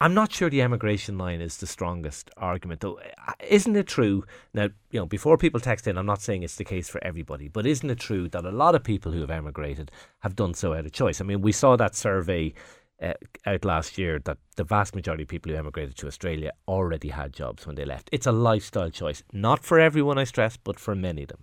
I'm 0.00 0.14
not 0.14 0.32
sure 0.32 0.50
the 0.50 0.60
emigration 0.60 1.16
line 1.16 1.40
is 1.40 1.56
the 1.58 1.66
strongest 1.66 2.30
argument, 2.36 2.80
though. 2.80 2.98
Isn't 3.48 3.76
it 3.76 3.86
true 3.86 4.24
now? 4.52 4.68
You 4.90 5.00
know, 5.00 5.06
before 5.06 5.38
people 5.38 5.60
text 5.60 5.86
in, 5.86 5.96
I'm 5.96 6.06
not 6.06 6.20
saying 6.20 6.42
it's 6.42 6.56
the 6.56 6.64
case 6.64 6.88
for 6.88 7.02
everybody, 7.02 7.48
but 7.48 7.66
isn't 7.66 7.88
it 7.88 8.00
true 8.00 8.28
that 8.30 8.44
a 8.44 8.50
lot 8.50 8.74
of 8.74 8.82
people 8.82 9.12
who 9.12 9.20
have 9.20 9.30
emigrated 9.30 9.90
have 10.20 10.36
done 10.36 10.54
so 10.54 10.74
out 10.74 10.84
of 10.84 10.92
choice? 10.92 11.20
I 11.20 11.24
mean, 11.24 11.40
we 11.42 11.52
saw 11.52 11.76
that 11.76 11.94
survey 11.94 12.52
uh, 13.04 13.12
out 13.46 13.64
last 13.64 13.98
year 13.98 14.18
that 14.24 14.38
the 14.56 14.64
vast 14.64 14.94
majority 14.94 15.24
of 15.24 15.28
people 15.28 15.52
who 15.52 15.58
emigrated 15.58 15.96
to 15.96 16.06
Australia 16.06 16.52
already 16.66 17.08
had 17.08 17.32
jobs 17.32 17.66
when 17.66 17.76
they 17.76 17.84
left. 17.84 18.08
It's 18.12 18.26
a 18.26 18.32
lifestyle 18.32 18.90
choice, 18.90 19.22
not 19.32 19.62
for 19.64 19.78
everyone, 19.78 20.18
I 20.18 20.24
stress, 20.24 20.56
but 20.56 20.80
for 20.80 20.94
many 20.94 21.22
of 21.22 21.28
them. 21.28 21.40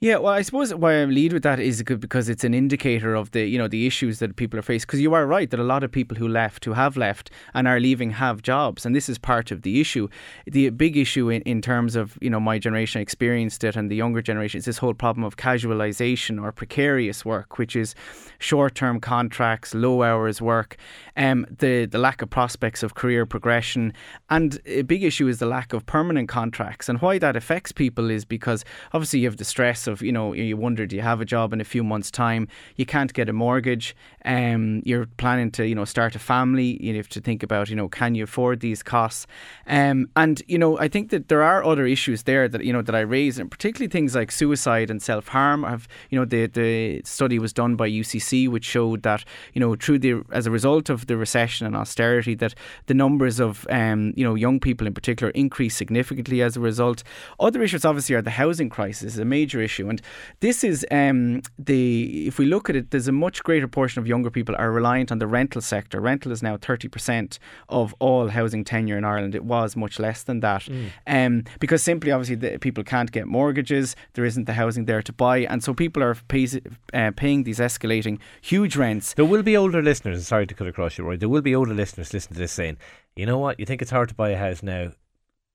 Yeah, 0.00 0.18
well, 0.18 0.32
I 0.32 0.42
suppose 0.42 0.72
why 0.72 1.02
I 1.02 1.04
lead 1.06 1.32
with 1.32 1.42
that 1.42 1.58
is 1.58 1.82
because 1.82 2.28
it's 2.28 2.44
an 2.44 2.54
indicator 2.54 3.16
of 3.16 3.32
the 3.32 3.44
you 3.46 3.58
know 3.58 3.66
the 3.66 3.84
issues 3.84 4.20
that 4.20 4.36
people 4.36 4.56
are 4.56 4.62
facing. 4.62 4.86
Because 4.86 5.00
you 5.00 5.12
are 5.12 5.26
right 5.26 5.50
that 5.50 5.58
a 5.58 5.64
lot 5.64 5.82
of 5.82 5.90
people 5.90 6.16
who 6.16 6.28
left, 6.28 6.64
who 6.64 6.74
have 6.74 6.96
left 6.96 7.32
and 7.52 7.66
are 7.66 7.80
leaving, 7.80 8.10
have 8.12 8.40
jobs, 8.40 8.86
and 8.86 8.94
this 8.94 9.08
is 9.08 9.18
part 9.18 9.50
of 9.50 9.62
the 9.62 9.80
issue. 9.80 10.06
The 10.46 10.70
big 10.70 10.96
issue 10.96 11.30
in, 11.30 11.42
in 11.42 11.60
terms 11.60 11.96
of 11.96 12.16
you 12.20 12.30
know 12.30 12.38
my 12.38 12.60
generation 12.60 13.02
experienced 13.02 13.64
it, 13.64 13.74
and 13.74 13.90
the 13.90 13.96
younger 13.96 14.22
generation 14.22 14.58
is 14.58 14.66
this 14.66 14.78
whole 14.78 14.94
problem 14.94 15.24
of 15.24 15.36
casualisation 15.36 16.40
or 16.40 16.52
precarious 16.52 17.24
work, 17.24 17.58
which 17.58 17.74
is 17.74 17.96
short-term 18.38 19.00
contracts, 19.00 19.74
low 19.74 20.04
hours 20.04 20.40
work, 20.40 20.76
um, 21.16 21.44
the 21.58 21.86
the 21.86 21.98
lack 21.98 22.22
of 22.22 22.30
prospects 22.30 22.84
of 22.84 22.94
career 22.94 23.26
progression, 23.26 23.92
and 24.30 24.60
a 24.64 24.82
big 24.82 25.02
issue 25.02 25.26
is 25.26 25.40
the 25.40 25.46
lack 25.46 25.72
of 25.72 25.84
permanent 25.86 26.28
contracts. 26.28 26.88
And 26.88 27.02
why 27.02 27.18
that 27.18 27.34
affects 27.34 27.72
people 27.72 28.10
is 28.10 28.24
because 28.24 28.64
obviously 28.92 29.18
you 29.18 29.26
have 29.26 29.38
the 29.38 29.44
stress 29.44 29.87
of 29.88 30.02
you 30.02 30.12
know 30.12 30.32
you 30.32 30.56
wonder 30.56 30.86
do 30.86 30.96
you 30.96 31.02
have 31.02 31.20
a 31.20 31.24
job 31.24 31.52
in 31.52 31.60
a 31.60 31.64
few 31.64 31.82
months' 31.82 32.10
time? 32.10 32.48
You 32.76 32.86
can't 32.86 33.12
get 33.12 33.28
a 33.28 33.32
mortgage. 33.32 33.96
Um, 34.24 34.82
you're 34.84 35.06
planning 35.16 35.50
to 35.52 35.66
you 35.66 35.74
know 35.74 35.84
start 35.84 36.14
a 36.14 36.18
family. 36.18 36.82
You 36.82 36.94
have 36.96 37.08
to 37.10 37.20
think 37.20 37.42
about 37.42 37.68
you 37.68 37.76
know 37.76 37.88
can 37.88 38.14
you 38.14 38.24
afford 38.24 38.60
these 38.60 38.82
costs? 38.82 39.26
Um, 39.66 40.08
and 40.16 40.42
you 40.46 40.58
know 40.58 40.78
I 40.78 40.88
think 40.88 41.10
that 41.10 41.28
there 41.28 41.42
are 41.42 41.64
other 41.64 41.86
issues 41.86 42.24
there 42.24 42.48
that 42.48 42.64
you 42.64 42.72
know 42.72 42.82
that 42.82 42.94
I 42.94 43.00
raise, 43.00 43.38
and 43.38 43.50
particularly 43.50 43.88
things 43.88 44.14
like 44.14 44.30
suicide 44.30 44.90
and 44.90 45.02
self 45.02 45.28
harm. 45.28 45.64
I've 45.64 45.88
you 46.10 46.18
know 46.18 46.24
the 46.24 46.46
the 46.46 47.02
study 47.04 47.38
was 47.38 47.52
done 47.52 47.76
by 47.76 47.88
UCC, 47.88 48.48
which 48.48 48.64
showed 48.64 49.02
that 49.02 49.24
you 49.54 49.60
know 49.60 49.74
through 49.74 50.00
the 50.00 50.22
as 50.32 50.46
a 50.46 50.50
result 50.50 50.90
of 50.90 51.06
the 51.06 51.16
recession 51.16 51.66
and 51.66 51.76
austerity, 51.76 52.34
that 52.36 52.54
the 52.86 52.94
numbers 52.94 53.40
of 53.40 53.66
um, 53.70 54.12
you 54.16 54.24
know 54.24 54.34
young 54.34 54.60
people 54.60 54.86
in 54.86 54.94
particular 54.94 55.30
increased 55.30 55.76
significantly 55.76 56.42
as 56.42 56.56
a 56.56 56.60
result. 56.60 57.02
Other 57.40 57.62
issues 57.62 57.84
obviously 57.84 58.14
are 58.14 58.22
the 58.22 58.30
housing 58.30 58.68
crisis, 58.68 59.18
a 59.18 59.24
major 59.24 59.60
issue 59.60 59.77
issue. 59.78 59.88
And 59.88 60.02
this 60.40 60.64
is 60.64 60.86
um, 60.90 61.42
the 61.58 62.26
if 62.26 62.38
we 62.38 62.46
look 62.46 62.68
at 62.68 62.76
it, 62.76 62.90
there's 62.90 63.08
a 63.08 63.12
much 63.12 63.42
greater 63.42 63.68
portion 63.68 64.00
of 64.00 64.06
younger 64.06 64.30
people 64.30 64.54
are 64.58 64.70
reliant 64.70 65.12
on 65.12 65.18
the 65.18 65.26
rental 65.26 65.60
sector. 65.60 66.00
Rental 66.00 66.32
is 66.32 66.42
now 66.42 66.56
30% 66.56 67.38
of 67.68 67.94
all 67.98 68.28
housing 68.28 68.64
tenure 68.64 68.98
in 68.98 69.04
Ireland. 69.04 69.34
It 69.34 69.44
was 69.44 69.76
much 69.76 69.98
less 69.98 70.22
than 70.22 70.40
that, 70.40 70.62
mm. 70.62 70.90
um, 71.06 71.44
because 71.60 71.82
simply, 71.82 72.12
obviously, 72.12 72.36
the, 72.36 72.58
people 72.58 72.84
can't 72.84 73.10
get 73.12 73.26
mortgages. 73.26 73.96
There 74.14 74.24
isn't 74.24 74.44
the 74.44 74.54
housing 74.54 74.86
there 74.86 75.02
to 75.02 75.12
buy, 75.12 75.38
and 75.38 75.62
so 75.62 75.74
people 75.74 76.02
are 76.02 76.14
pay, 76.28 76.46
uh, 76.92 77.12
paying 77.16 77.44
these 77.44 77.58
escalating 77.58 78.18
huge 78.40 78.76
rents. 78.76 79.14
There 79.14 79.24
will 79.24 79.42
be 79.42 79.56
older 79.56 79.82
listeners. 79.82 80.26
Sorry 80.26 80.46
to 80.46 80.54
cut 80.54 80.66
across 80.66 80.98
you, 80.98 81.04
Roy. 81.04 81.16
There 81.16 81.28
will 81.28 81.42
be 81.42 81.54
older 81.54 81.74
listeners 81.74 82.12
listening 82.12 82.34
to 82.34 82.40
this 82.40 82.52
saying, 82.52 82.78
"You 83.16 83.26
know 83.26 83.38
what? 83.38 83.58
You 83.60 83.66
think 83.66 83.82
it's 83.82 83.90
hard 83.90 84.08
to 84.08 84.14
buy 84.14 84.30
a 84.30 84.38
house 84.38 84.62
now." 84.62 84.92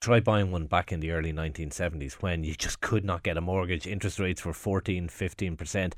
Try 0.03 0.19
buying 0.19 0.51
one 0.51 0.65
back 0.65 0.91
in 0.91 0.99
the 0.99 1.11
early 1.11 1.31
1970s 1.31 2.13
when 2.15 2.43
you 2.43 2.53
just 2.53 2.81
could 2.81 3.05
not 3.05 3.23
get 3.23 3.37
a 3.37 3.41
mortgage. 3.41 3.87
Interest 3.87 4.19
rates 4.19 4.43
were 4.43 4.53
14, 4.53 5.07
15%. 5.07 5.93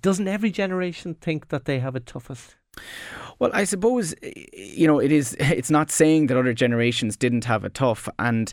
Doesn't 0.00 0.26
every 0.26 0.50
generation 0.50 1.14
think 1.14 1.48
that 1.48 1.66
they 1.66 1.78
have 1.78 1.94
it 1.94 2.06
toughest? 2.06 2.56
Well, 3.38 3.50
I 3.52 3.64
suppose 3.64 4.14
you 4.54 4.86
know 4.86 4.98
it 4.98 5.12
is. 5.12 5.36
It's 5.40 5.70
not 5.70 5.90
saying 5.90 6.28
that 6.28 6.38
other 6.38 6.54
generations 6.54 7.18
didn't 7.18 7.44
have 7.44 7.64
it 7.64 7.74
tough, 7.74 8.08
and 8.18 8.50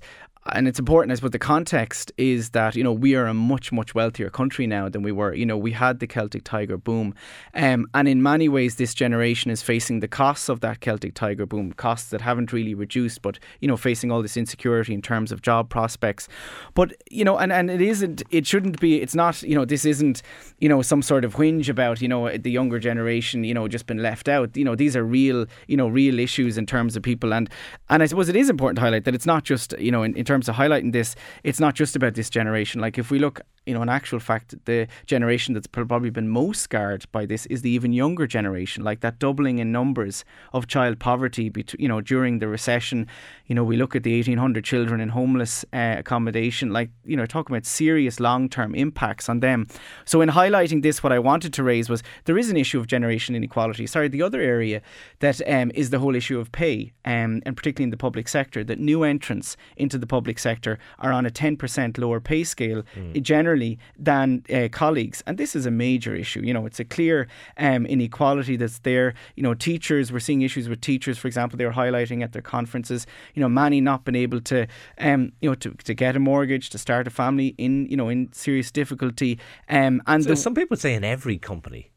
and 0.53 0.67
it's 0.67 0.79
important, 0.79 1.11
I 1.11 1.15
suppose, 1.15 1.31
the 1.31 1.39
context 1.39 2.11
is 2.17 2.51
that, 2.51 2.75
you 2.75 2.83
know, 2.83 2.93
we 2.93 3.15
are 3.15 3.25
a 3.25 3.33
much, 3.33 3.71
much 3.71 3.95
wealthier 3.95 4.29
country 4.29 4.67
now 4.67 4.89
than 4.89 5.01
we 5.01 5.11
were. 5.11 5.33
You 5.33 5.45
know, 5.45 5.57
we 5.57 5.71
had 5.71 5.99
the 5.99 6.07
Celtic 6.07 6.43
Tiger 6.43 6.77
boom. 6.77 7.13
Um, 7.53 7.87
and 7.93 8.07
in 8.07 8.21
many 8.21 8.49
ways, 8.49 8.75
this 8.75 8.93
generation 8.93 9.51
is 9.51 9.61
facing 9.61 9.99
the 9.99 10.07
costs 10.07 10.49
of 10.49 10.61
that 10.61 10.79
Celtic 10.79 11.13
Tiger 11.13 11.45
boom, 11.45 11.73
costs 11.73 12.09
that 12.11 12.21
haven't 12.21 12.53
really 12.53 12.73
reduced, 12.73 13.21
but, 13.21 13.39
you 13.59 13.67
know, 13.67 13.77
facing 13.77 14.11
all 14.11 14.21
this 14.21 14.37
insecurity 14.37 14.93
in 14.93 15.01
terms 15.01 15.31
of 15.31 15.41
job 15.41 15.69
prospects. 15.69 16.27
But, 16.73 16.93
you 17.09 17.25
know, 17.25 17.37
and, 17.37 17.51
and 17.51 17.69
it 17.69 17.81
isn't, 17.81 18.23
it 18.31 18.47
shouldn't 18.47 18.79
be, 18.79 19.01
it's 19.01 19.15
not, 19.15 19.43
you 19.43 19.55
know, 19.55 19.65
this 19.65 19.85
isn't, 19.85 20.21
you 20.59 20.69
know, 20.69 20.81
some 20.81 21.01
sort 21.01 21.25
of 21.25 21.35
whinge 21.35 21.69
about, 21.69 22.01
you 22.01 22.07
know, 22.07 22.37
the 22.37 22.51
younger 22.51 22.79
generation, 22.79 23.43
you 23.43 23.53
know, 23.53 23.67
just 23.67 23.85
been 23.85 24.01
left 24.01 24.29
out. 24.29 24.55
You 24.55 24.65
know, 24.65 24.75
these 24.75 24.95
are 24.95 25.03
real, 25.03 25.45
you 25.67 25.77
know, 25.77 25.87
real 25.87 26.19
issues 26.19 26.57
in 26.57 26.65
terms 26.65 26.95
of 26.95 27.03
people. 27.03 27.33
And, 27.33 27.49
and 27.89 28.01
I 28.03 28.05
suppose 28.05 28.29
it 28.29 28.35
is 28.35 28.49
important 28.49 28.77
to 28.77 28.81
highlight 28.81 29.05
that 29.05 29.15
it's 29.15 29.25
not 29.25 29.43
just, 29.43 29.73
you 29.79 29.91
know, 29.91 30.03
in, 30.03 30.15
in 30.15 30.25
terms 30.25 30.38
terms 30.39 30.49
of 30.49 30.55
highlighting 30.55 30.93
this, 30.93 31.15
it's 31.43 31.59
not 31.59 31.75
just 31.75 31.95
about 31.95 32.13
this 32.13 32.29
generation. 32.29 32.79
Like 32.79 32.97
if 32.97 33.11
we 33.11 33.19
look, 33.19 33.41
you 33.65 33.73
know, 33.73 33.81
in 33.81 33.89
actual 33.89 34.19
fact, 34.19 34.55
the 34.65 34.87
generation 35.05 35.53
that's 35.53 35.67
probably 35.67 36.09
been 36.09 36.29
most 36.29 36.61
scarred 36.61 37.05
by 37.11 37.25
this 37.25 37.45
is 37.47 37.61
the 37.61 37.69
even 37.69 37.93
younger 37.93 38.25
generation. 38.25 38.83
Like 38.83 39.01
that 39.01 39.19
doubling 39.19 39.59
in 39.59 39.71
numbers 39.71 40.23
of 40.53 40.67
child 40.67 40.99
poverty, 40.99 41.51
you 41.77 41.87
know, 41.87 42.01
during 42.01 42.39
the 42.39 42.47
recession. 42.47 43.07
You 43.47 43.55
know, 43.55 43.63
we 43.63 43.75
look 43.75 43.95
at 43.95 44.03
the 44.03 44.13
1,800 44.13 44.63
children 44.63 45.01
in 45.01 45.09
homeless 45.09 45.65
uh, 45.73 45.95
accommodation. 45.97 46.71
Like 46.71 46.89
you 47.03 47.17
know, 47.17 47.25
talking 47.25 47.55
about 47.55 47.65
serious 47.65 48.19
long-term 48.19 48.75
impacts 48.75 49.29
on 49.29 49.41
them. 49.41 49.67
So 50.05 50.21
in 50.21 50.29
highlighting 50.29 50.81
this, 50.83 51.03
what 51.03 51.11
I 51.11 51.19
wanted 51.19 51.53
to 51.53 51.63
raise 51.63 51.89
was 51.89 52.03
there 52.25 52.37
is 52.37 52.49
an 52.49 52.57
issue 52.57 52.79
of 52.79 52.87
generation 52.87 53.35
inequality. 53.35 53.87
Sorry, 53.87 54.07
the 54.07 54.21
other 54.21 54.41
area 54.41 54.81
that 55.19 55.41
um, 55.47 55.71
is 55.75 55.89
the 55.89 55.99
whole 55.99 56.15
issue 56.15 56.39
of 56.39 56.51
pay, 56.51 56.93
um, 57.03 57.41
and 57.45 57.57
particularly 57.57 57.85
in 57.85 57.89
the 57.89 57.97
public 57.97 58.27
sector, 58.27 58.63
that 58.63 58.79
new 58.79 59.03
entrants 59.03 59.57
into 59.75 59.97
the 59.97 60.07
public 60.07 60.28
public 60.29 60.39
sector 60.39 60.77
are 60.99 61.11
on 61.11 61.25
a 61.25 61.29
10% 61.29 61.97
lower 61.97 62.19
pay 62.19 62.43
scale 62.43 62.83
mm. 62.95 63.21
generally 63.21 63.79
than 63.97 64.43
uh, 64.53 64.67
colleagues. 64.71 65.23
And 65.25 65.37
this 65.37 65.55
is 65.55 65.65
a 65.65 65.71
major 65.71 66.15
issue. 66.15 66.41
You 66.41 66.53
know, 66.53 66.67
it's 66.67 66.79
a 66.79 66.85
clear 66.85 67.27
um, 67.57 67.85
inequality 67.87 68.57
that's 68.57 68.79
there. 68.79 69.13
You 69.35 69.43
know, 69.43 69.55
teachers, 69.55 70.11
we're 70.11 70.19
seeing 70.19 70.43
issues 70.43 70.69
with 70.69 70.81
teachers, 70.81 71.17
for 71.17 71.27
example, 71.27 71.57
they 71.57 71.65
were 71.65 71.73
highlighting 71.73 72.23
at 72.23 72.31
their 72.31 72.43
conferences, 72.43 73.07
you 73.33 73.41
know, 73.41 73.49
many 73.49 73.81
not 73.81 74.05
been 74.05 74.15
able 74.15 74.41
to, 74.41 74.67
um, 74.99 75.31
you 75.41 75.49
know, 75.49 75.55
to, 75.55 75.71
to 75.71 75.93
get 75.93 76.15
a 76.15 76.19
mortgage, 76.19 76.69
to 76.69 76.77
start 76.77 77.07
a 77.07 77.09
family 77.09 77.55
in, 77.57 77.87
you 77.87 77.97
know, 77.97 78.09
in 78.09 78.31
serious 78.31 78.71
difficulty. 78.71 79.39
Um, 79.67 80.01
and 80.05 80.23
so 80.23 80.29
the, 80.29 80.35
some 80.35 80.53
people 80.53 80.77
say 80.77 80.93
in 80.93 81.03
every 81.03 81.39
company, 81.39 81.91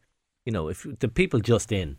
you 0.47 0.53
know, 0.53 0.69
if 0.69 0.87
the 1.01 1.09
people 1.09 1.41
just 1.41 1.71
in 1.71 1.99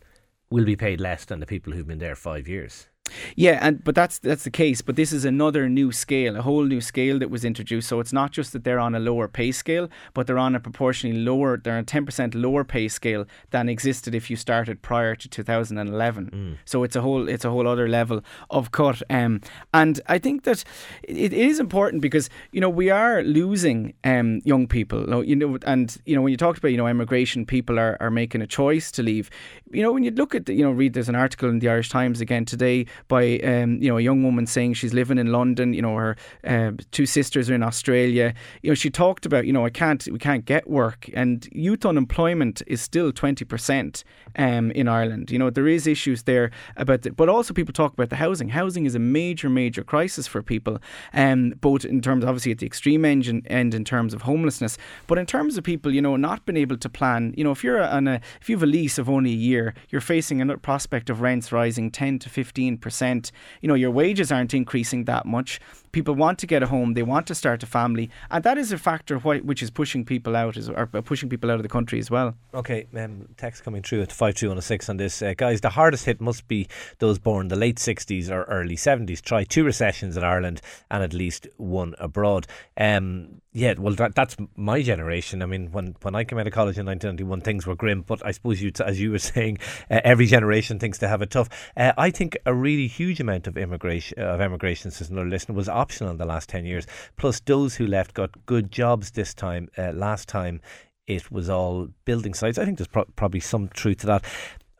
will 0.50 0.64
be 0.64 0.76
paid 0.76 1.00
less 1.00 1.24
than 1.24 1.40
the 1.40 1.46
people 1.46 1.72
who've 1.72 1.86
been 1.86 1.98
there 1.98 2.16
five 2.16 2.48
years. 2.48 2.88
Yeah, 3.36 3.58
and 3.60 3.82
but 3.84 3.94
that's 3.94 4.18
that's 4.18 4.44
the 4.44 4.50
case. 4.50 4.80
But 4.80 4.96
this 4.96 5.12
is 5.12 5.24
another 5.24 5.68
new 5.68 5.92
scale, 5.92 6.36
a 6.36 6.42
whole 6.42 6.64
new 6.64 6.80
scale 6.80 7.18
that 7.18 7.30
was 7.30 7.44
introduced. 7.44 7.88
So 7.88 8.00
it's 8.00 8.12
not 8.12 8.32
just 8.32 8.52
that 8.52 8.64
they're 8.64 8.78
on 8.78 8.94
a 8.94 8.98
lower 8.98 9.28
pay 9.28 9.52
scale, 9.52 9.88
but 10.14 10.26
they're 10.26 10.38
on 10.38 10.54
a 10.54 10.60
proportionally 10.60 11.18
lower, 11.18 11.58
they're 11.58 11.74
on 11.74 11.80
a 11.80 11.84
ten 11.84 12.06
percent 12.06 12.34
lower 12.34 12.64
pay 12.64 12.88
scale 12.88 13.26
than 13.50 13.68
existed 13.68 14.14
if 14.14 14.30
you 14.30 14.36
started 14.36 14.80
prior 14.80 15.14
to 15.14 15.28
2011. 15.28 16.30
Mm. 16.30 16.56
So 16.64 16.82
it's 16.82 16.96
a 16.96 17.02
whole 17.02 17.28
it's 17.28 17.44
a 17.44 17.50
whole 17.50 17.68
other 17.68 17.88
level 17.88 18.22
of 18.50 18.72
cut. 18.72 19.02
Um, 19.10 19.42
and 19.72 20.00
I 20.06 20.18
think 20.18 20.44
that 20.44 20.64
it 21.02 21.32
is 21.32 21.60
important 21.60 22.00
because 22.00 22.30
you 22.52 22.60
know 22.60 22.70
we 22.70 22.88
are 22.90 23.22
losing 23.22 23.94
um, 24.04 24.40
young 24.44 24.66
people. 24.66 25.24
You 25.24 25.36
know, 25.36 25.58
and 25.66 25.96
you 26.06 26.16
know 26.16 26.22
when 26.22 26.30
you 26.30 26.38
talked 26.38 26.58
about 26.58 26.68
you 26.68 26.78
know 26.78 26.88
immigration, 26.88 27.44
people 27.44 27.78
are, 27.78 27.98
are 28.00 28.10
making 28.10 28.40
a 28.40 28.46
choice 28.46 28.90
to 28.92 29.02
leave. 29.02 29.28
You 29.70 29.82
know 29.82 29.92
when 29.92 30.04
you 30.04 30.10
look 30.10 30.34
at 30.34 30.46
the, 30.46 30.54
you 30.54 30.64
know 30.64 30.70
read 30.70 30.94
there's 30.94 31.08
an 31.08 31.16
article 31.16 31.50
in 31.50 31.58
the 31.58 31.68
Irish 31.68 31.90
Times 31.90 32.20
again 32.22 32.44
today 32.44 32.86
by 33.08 33.38
um, 33.40 33.80
you 33.82 33.88
know 33.88 33.98
a 33.98 34.00
young 34.02 34.22
woman 34.22 34.46
saying 34.46 34.74
she's 34.74 34.94
living 34.94 35.18
in 35.18 35.32
London. 35.32 35.72
You 35.74 35.82
know 35.82 35.96
her 35.96 36.16
uh, 36.44 36.72
two 36.90 37.06
sisters 37.06 37.50
are 37.50 37.54
in 37.54 37.62
Australia. 37.62 38.34
You 38.62 38.70
know 38.70 38.74
she 38.74 38.90
talked 38.90 39.26
about 39.26 39.46
you 39.46 39.52
know 39.52 39.64
I 39.64 39.70
can't 39.70 40.06
we 40.10 40.18
can't 40.18 40.44
get 40.44 40.68
work 40.68 41.08
and 41.14 41.48
youth 41.52 41.84
unemployment 41.84 42.62
is 42.66 42.80
still 42.80 43.12
twenty 43.12 43.44
percent 43.44 44.04
um, 44.36 44.70
in 44.72 44.88
Ireland. 44.88 45.30
You 45.30 45.38
know 45.38 45.50
there 45.50 45.68
is 45.68 45.86
issues 45.86 46.24
there 46.24 46.50
about 46.76 47.02
the, 47.02 47.12
but 47.12 47.28
also 47.28 47.54
people 47.54 47.72
talk 47.72 47.92
about 47.92 48.10
the 48.10 48.16
housing. 48.16 48.48
Housing 48.48 48.86
is 48.86 48.94
a 48.94 48.98
major 48.98 49.48
major 49.48 49.82
crisis 49.82 50.26
for 50.26 50.42
people, 50.42 50.78
um, 51.12 51.50
both 51.60 51.84
in 51.84 52.00
terms 52.00 52.24
obviously 52.24 52.52
at 52.52 52.58
the 52.58 52.66
extreme 52.66 53.04
end, 53.04 53.24
end 53.46 53.74
in 53.74 53.84
terms 53.84 54.14
of 54.14 54.22
homelessness, 54.22 54.78
but 55.06 55.18
in 55.18 55.26
terms 55.26 55.56
of 55.56 55.64
people 55.64 55.94
you 55.94 56.02
know 56.02 56.16
not 56.16 56.44
being 56.46 56.56
able 56.56 56.76
to 56.76 56.88
plan. 56.88 57.34
You 57.36 57.44
know 57.44 57.52
if 57.52 57.64
you're 57.64 57.82
on 57.82 58.08
a 58.08 58.20
if 58.40 58.48
you 58.48 58.56
have 58.56 58.62
a 58.62 58.66
lease 58.66 58.98
of 58.98 59.08
only 59.08 59.30
a 59.30 59.36
year, 59.36 59.74
you're 59.90 60.00
facing 60.00 60.40
a 60.40 60.58
prospect 60.58 61.10
of 61.10 61.20
rents 61.20 61.52
rising 61.52 61.90
ten 61.90 62.18
to 62.20 62.28
fifteen 62.28 62.78
percent. 62.84 63.32
You 63.62 63.68
know, 63.68 63.74
your 63.74 63.90
wages 63.90 64.30
aren't 64.30 64.54
increasing 64.54 65.06
that 65.06 65.26
much. 65.26 65.58
People 65.94 66.14
want 66.16 66.40
to 66.40 66.46
get 66.46 66.60
a 66.60 66.66
home, 66.66 66.94
they 66.94 67.04
want 67.04 67.28
to 67.28 67.36
start 67.36 67.62
a 67.62 67.66
family, 67.66 68.10
and 68.28 68.42
that 68.42 68.58
is 68.58 68.72
a 68.72 68.78
factor 68.78 69.16
which 69.18 69.62
is 69.62 69.70
pushing 69.70 70.04
people 70.04 70.34
out, 70.34 70.58
or 70.68 70.86
pushing 70.86 71.28
people 71.28 71.52
out 71.52 71.56
of 71.56 71.62
the 71.62 71.68
country 71.68 72.00
as 72.00 72.10
well. 72.10 72.34
Okay, 72.52 72.88
um, 72.96 73.28
text 73.36 73.62
coming 73.62 73.80
through 73.80 74.02
at 74.02 74.10
five 74.10 74.34
two 74.34 74.48
one 74.48 74.60
six 74.60 74.88
on 74.88 74.96
this, 74.96 75.22
uh, 75.22 75.34
guys. 75.36 75.60
The 75.60 75.70
hardest 75.70 76.04
hit 76.04 76.20
must 76.20 76.48
be 76.48 76.66
those 76.98 77.20
born 77.20 77.46
the 77.46 77.54
late 77.54 77.78
sixties 77.78 78.28
or 78.28 78.42
early 78.44 78.74
seventies. 78.74 79.20
Try 79.20 79.44
two 79.44 79.62
recessions 79.62 80.16
in 80.16 80.24
Ireland 80.24 80.60
and 80.90 81.04
at 81.04 81.12
least 81.12 81.46
one 81.56 81.94
abroad. 81.98 82.48
Um, 82.76 83.40
yeah, 83.56 83.74
well, 83.78 83.94
that, 83.94 84.16
that's 84.16 84.36
my 84.56 84.82
generation. 84.82 85.40
I 85.40 85.46
mean, 85.46 85.70
when, 85.70 85.94
when 86.02 86.16
I 86.16 86.24
came 86.24 86.40
out 86.40 86.46
of 86.48 86.52
college 86.52 86.76
in 86.76 86.86
1991, 86.86 87.40
things 87.42 87.68
were 87.68 87.76
grim. 87.76 88.02
But 88.02 88.26
I 88.26 88.32
suppose 88.32 88.60
you, 88.60 88.72
as 88.84 89.00
you 89.00 89.12
were 89.12 89.18
saying, 89.20 89.58
uh, 89.88 90.00
every 90.02 90.26
generation 90.26 90.80
thinks 90.80 90.98
they 90.98 91.06
have 91.06 91.22
it 91.22 91.30
tough. 91.30 91.48
Uh, 91.76 91.92
I 91.96 92.10
think 92.10 92.36
a 92.44 92.52
really 92.52 92.88
huge 92.88 93.20
amount 93.20 93.46
of 93.46 93.56
immigration 93.56 94.18
of 94.18 94.40
immigration, 94.40 94.90
says 94.90 95.08
another 95.08 95.28
listener, 95.28 95.54
was 95.54 95.68
optional 95.84 96.10
in 96.10 96.18
the 96.18 96.32
last 96.34 96.48
10 96.48 96.64
years. 96.64 96.86
Plus, 97.16 97.40
those 97.40 97.76
who 97.76 97.86
left 97.86 98.14
got 98.14 98.30
good 98.46 98.66
jobs 98.70 99.10
this 99.12 99.34
time. 99.34 99.68
Uh, 99.76 99.92
last 99.92 100.28
time, 100.28 100.60
it 101.06 101.30
was 101.30 101.48
all 101.48 101.88
building 102.04 102.34
sites. 102.34 102.58
I 102.58 102.64
think 102.64 102.78
there's 102.78 102.94
pro- 102.96 103.12
probably 103.16 103.40
some 103.40 103.68
truth 103.68 103.98
to 103.98 104.06
that. 104.06 104.24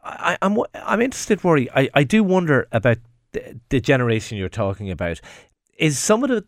I, 0.02 0.36
am 0.42 0.58
I'm, 0.58 0.64
I'm 0.74 1.00
interested, 1.00 1.44
Rory. 1.44 1.70
I, 1.74 1.88
I 1.94 2.04
do 2.04 2.22
wonder 2.24 2.66
about 2.72 2.98
the, 3.32 3.60
the 3.68 3.80
generation 3.80 4.38
you're 4.38 4.48
talking 4.48 4.90
about. 4.90 5.20
Is 5.78 5.98
some 5.98 6.24
of 6.24 6.30
it 6.30 6.44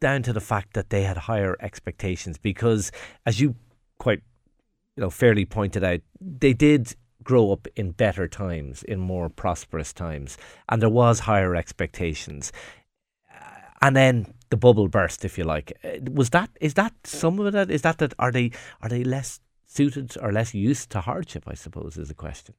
down 0.00 0.22
to 0.24 0.32
the 0.32 0.40
fact 0.40 0.74
that 0.74 0.90
they 0.90 1.02
had 1.02 1.16
higher 1.16 1.56
expectations? 1.60 2.38
Because, 2.38 2.92
as 3.24 3.40
you 3.40 3.54
quite 3.98 4.22
you 4.96 5.02
know 5.02 5.10
fairly 5.10 5.44
pointed 5.44 5.84
out, 5.84 6.00
they 6.20 6.52
did 6.52 6.94
grow 7.22 7.52
up 7.52 7.66
in 7.74 7.90
better 7.92 8.28
times, 8.28 8.82
in 8.82 9.00
more 9.00 9.28
prosperous 9.28 9.92
times, 9.92 10.36
and 10.68 10.82
there 10.82 10.90
was 10.90 11.20
higher 11.20 11.54
expectations. 11.54 12.52
And 13.80 13.94
then 13.96 14.34
the 14.50 14.56
bubble 14.56 14.88
burst, 14.88 15.24
if 15.24 15.36
you 15.38 15.44
like. 15.44 15.72
Uh, 15.84 16.10
was 16.12 16.30
that 16.30 16.50
is 16.60 16.74
that 16.74 16.92
some 17.04 17.38
of 17.38 17.54
it? 17.54 17.70
Is 17.70 17.82
that 17.82 17.98
that 17.98 18.14
are 18.18 18.32
they 18.32 18.52
are 18.82 18.88
they 18.88 19.04
less 19.04 19.40
suited 19.66 20.16
or 20.20 20.32
less 20.32 20.54
used 20.54 20.90
to 20.90 21.00
hardship? 21.00 21.44
I 21.46 21.54
suppose 21.54 21.96
is 21.96 22.08
the 22.08 22.14
question. 22.14 22.54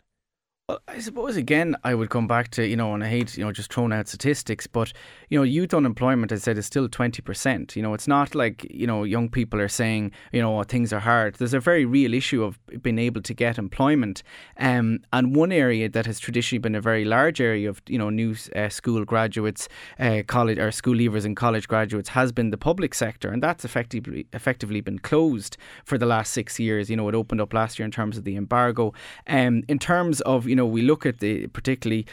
Well, 0.68 0.82
I 0.88 1.00
suppose 1.00 1.36
again, 1.36 1.76
I 1.84 1.94
would 1.94 2.10
come 2.10 2.28
back 2.28 2.50
to 2.52 2.66
you 2.66 2.76
know, 2.76 2.96
and 2.96 3.04
I 3.04 3.08
hate 3.08 3.38
you 3.38 3.46
know 3.46 3.52
just 3.52 3.72
throwing 3.72 3.94
out 3.94 4.08
statistics, 4.08 4.66
but 4.66 4.92
you 5.30 5.38
know, 5.38 5.44
youth 5.44 5.76
unemployment, 5.76 6.32
I 6.32 6.38
said, 6.38 6.58
is 6.58 6.66
still 6.66 6.90
twenty 6.90 7.22
percent. 7.22 7.76
You 7.76 7.84
know, 7.84 7.94
it's 7.94 8.08
not 8.08 8.34
like 8.34 8.66
you 8.72 8.88
know 8.88 9.04
young 9.04 9.30
people 9.30 9.62
are 9.62 9.68
saying 9.68 10.12
you 10.32 10.42
know 10.42 10.64
things 10.64 10.92
are 10.92 11.00
hard. 11.00 11.36
There's 11.36 11.54
a 11.54 11.60
very 11.60 11.86
real 11.86 12.16
issue 12.16 12.44
of 12.44 12.58
being 12.82 12.98
able 12.98 13.22
to 13.22 13.34
get 13.36 13.60
employment, 13.60 14.24
um, 14.58 15.02
and 15.14 15.36
one 15.36 15.52
area 15.52 15.88
that 15.88 16.08
has 16.08 16.20
traditionally 16.20 16.58
been 16.58 16.74
a 16.74 16.82
very 16.82 17.06
large 17.06 17.40
area 17.40 17.70
of 17.70 17.84
you 17.88 18.00
know 18.00 18.10
new 18.10 18.36
uh, 18.56 18.70
school 18.70 19.06
graduates, 19.06 19.70
uh, 20.00 20.24
college 20.26 20.58
or 20.58 20.72
school 20.72 20.96
leavers 20.96 21.26
and 21.26 21.38
college 21.38 21.68
graduates 21.68 22.10
has 22.10 22.32
been 22.32 22.50
the 22.50 22.58
public 22.58 22.96
sector, 22.96 23.30
and 23.30 23.44
that's 23.44 23.66
effectively 23.66 24.26
effectively 24.34 24.82
been 24.82 24.98
closed 24.98 25.58
for 25.84 26.00
the 26.00 26.08
last 26.08 26.34
six 26.34 26.60
years. 26.60 26.90
You 26.90 26.96
know, 26.96 27.08
it 27.08 27.14
opened 27.14 27.40
up 27.40 27.54
last 27.54 27.78
year 27.78 27.86
in 27.86 27.92
terms 27.92 28.18
of 28.18 28.24
the 28.24 28.36
embargo. 28.36 28.96
Um, 29.28 29.62
in 29.68 29.78
terms 29.78 30.22
of 30.22 30.48
you 30.48 30.55
know, 30.56 30.66
we 30.66 30.82
look 30.82 31.06
at 31.06 31.20
the 31.20 31.48
particularly 31.48 32.06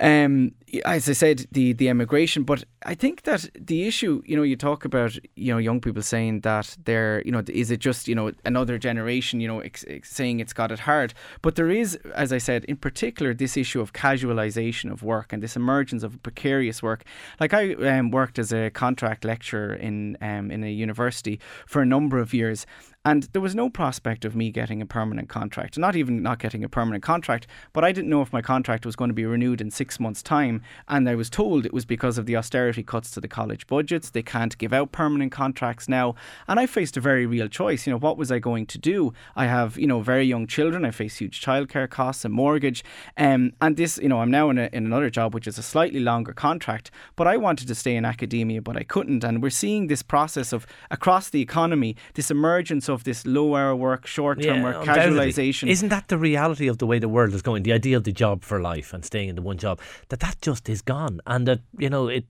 um, 0.00 0.52
as 0.84 1.08
I 1.08 1.12
said, 1.12 1.46
the 1.52 1.72
the 1.72 1.88
emigration. 1.88 2.42
But 2.42 2.64
I 2.84 2.94
think 2.94 3.22
that 3.22 3.48
the 3.54 3.86
issue, 3.86 4.22
you 4.26 4.36
know, 4.36 4.42
you 4.42 4.56
talk 4.56 4.84
about, 4.84 5.16
you 5.36 5.52
know, 5.52 5.58
young 5.58 5.80
people 5.80 6.02
saying 6.02 6.40
that 6.40 6.76
they're, 6.84 7.22
you 7.24 7.30
know, 7.30 7.42
is 7.48 7.70
it 7.70 7.78
just, 7.78 8.08
you 8.08 8.14
know, 8.14 8.32
another 8.44 8.76
generation, 8.78 9.40
you 9.40 9.46
know, 9.46 9.60
ex- 9.60 9.84
ex- 9.86 10.10
saying 10.10 10.40
it's 10.40 10.52
got 10.52 10.72
it 10.72 10.80
hard. 10.80 11.14
But 11.42 11.54
there 11.54 11.70
is, 11.70 11.94
as 12.14 12.32
I 12.32 12.38
said, 12.38 12.64
in 12.64 12.76
particular, 12.76 13.34
this 13.34 13.56
issue 13.56 13.80
of 13.80 13.92
casualisation 13.92 14.90
of 14.90 15.02
work 15.02 15.32
and 15.32 15.42
this 15.42 15.56
emergence 15.56 16.02
of 16.02 16.20
precarious 16.22 16.82
work. 16.82 17.04
Like 17.38 17.54
I 17.54 17.74
um, 17.74 18.10
worked 18.10 18.38
as 18.38 18.52
a 18.52 18.70
contract 18.70 19.24
lecturer 19.24 19.74
in 19.74 20.16
um, 20.20 20.50
in 20.50 20.64
a 20.64 20.70
university 20.70 21.38
for 21.66 21.82
a 21.82 21.86
number 21.86 22.18
of 22.18 22.34
years, 22.34 22.66
and 23.04 23.24
there 23.32 23.42
was 23.42 23.54
no 23.54 23.68
prospect 23.68 24.24
of 24.24 24.34
me 24.34 24.50
getting 24.50 24.80
a 24.80 24.86
permanent 24.86 25.28
contract, 25.28 25.76
not 25.76 25.94
even 25.94 26.22
not 26.22 26.38
getting 26.38 26.64
a 26.64 26.70
permanent 26.70 27.04
contract, 27.04 27.46
but 27.74 27.84
I 27.84 27.92
didn't 27.92 28.08
know 28.08 28.22
if 28.22 28.32
my 28.32 28.40
contract 28.40 28.86
was 28.86 28.96
going 28.96 29.10
to 29.10 29.14
be 29.14 29.26
renewed 29.26 29.60
in 29.60 29.70
six 29.70 30.00
months' 30.00 30.22
time. 30.22 30.62
And 30.88 31.06
I 31.06 31.14
was 31.14 31.28
told 31.28 31.66
it 31.66 31.74
was 31.74 31.84
because 31.84 32.16
of 32.16 32.24
the 32.24 32.36
austerity 32.36 32.82
cuts 32.82 33.10
to 33.10 33.20
the 33.20 33.28
college 33.28 33.66
budgets. 33.66 34.08
They 34.08 34.22
can't 34.22 34.56
give 34.56 34.72
out 34.72 34.90
permanent 34.92 35.32
contracts 35.32 35.86
now. 35.86 36.14
And 36.48 36.58
I 36.58 36.64
faced 36.64 36.96
a 36.96 37.00
very 37.00 37.26
real 37.26 37.46
choice. 37.48 37.86
You 37.86 37.92
know, 37.92 37.98
what 37.98 38.16
was 38.16 38.32
I 38.32 38.38
going 38.38 38.64
to 38.66 38.78
do? 38.78 39.12
I 39.36 39.46
have, 39.46 39.76
you 39.76 39.86
know, 39.86 40.00
very 40.00 40.24
young 40.24 40.46
children. 40.46 40.86
I 40.86 40.90
face 40.90 41.16
huge 41.16 41.42
childcare 41.42 41.90
costs 41.90 42.24
and 42.24 42.32
mortgage. 42.32 42.82
Um, 43.18 43.52
and 43.60 43.76
this, 43.76 43.98
you 43.98 44.08
know, 44.08 44.20
I'm 44.20 44.30
now 44.30 44.48
in, 44.48 44.56
a, 44.56 44.70
in 44.72 44.86
another 44.86 45.10
job, 45.10 45.34
which 45.34 45.46
is 45.46 45.58
a 45.58 45.62
slightly 45.62 46.00
longer 46.00 46.32
contract, 46.32 46.90
but 47.16 47.26
I 47.26 47.36
wanted 47.36 47.68
to 47.68 47.74
stay 47.74 47.96
in 47.96 48.06
academia, 48.06 48.62
but 48.62 48.78
I 48.78 48.82
couldn't. 48.82 49.24
And 49.24 49.42
we're 49.42 49.50
seeing 49.50 49.88
this 49.88 50.02
process 50.02 50.54
of 50.54 50.66
across 50.90 51.28
the 51.28 51.42
economy, 51.42 51.96
this 52.14 52.30
emergence 52.30 52.88
of 52.88 52.93
of 52.94 53.04
this 53.04 53.26
low 53.26 53.54
hour 53.54 53.76
work, 53.76 54.06
short 54.06 54.42
term 54.42 54.58
yeah, 54.58 54.64
work, 54.64 54.86
casualisation. 54.86 55.68
Isn't 55.68 55.90
that 55.90 56.08
the 56.08 56.16
reality 56.16 56.66
of 56.68 56.78
the 56.78 56.86
way 56.86 56.98
the 56.98 57.08
world 57.08 57.34
is 57.34 57.42
going? 57.42 57.62
The 57.64 57.72
idea 57.72 57.96
of 57.96 58.04
the 58.04 58.12
job 58.12 58.42
for 58.42 58.60
life 58.60 58.94
and 58.94 59.04
staying 59.04 59.28
in 59.28 59.36
the 59.36 59.42
one 59.42 59.58
job, 59.58 59.80
that 60.08 60.20
that 60.20 60.40
just 60.40 60.68
is 60.68 60.80
gone. 60.80 61.20
And 61.26 61.46
that, 61.46 61.60
you 61.78 61.90
know, 61.90 62.08
it 62.08 62.24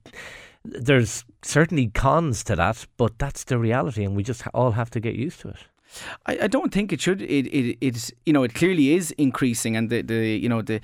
there's 0.65 1.25
certainly 1.41 1.87
cons 1.87 2.43
to 2.45 2.55
that, 2.55 2.85
but 2.97 3.17
that's 3.19 3.43
the 3.43 3.57
reality, 3.57 4.03
and 4.03 4.15
we 4.15 4.23
just 4.23 4.43
all 4.53 4.71
have 4.71 4.89
to 4.91 4.99
get 4.99 5.15
used 5.15 5.39
to 5.41 5.49
it. 5.49 5.57
I, 6.25 6.39
I 6.43 6.47
don't 6.47 6.73
think 6.73 6.91
it 6.91 6.99
should. 6.99 7.21
It, 7.21 7.47
it 7.47 7.77
it's 7.81 8.11
you 8.25 8.33
know 8.33 8.43
it 8.43 8.53
clearly 8.53 8.93
is 8.93 9.11
increasing, 9.11 9.77
and 9.77 9.89
the, 9.89 10.01
the 10.01 10.37
you 10.37 10.49
know 10.49 10.61
the 10.61 10.81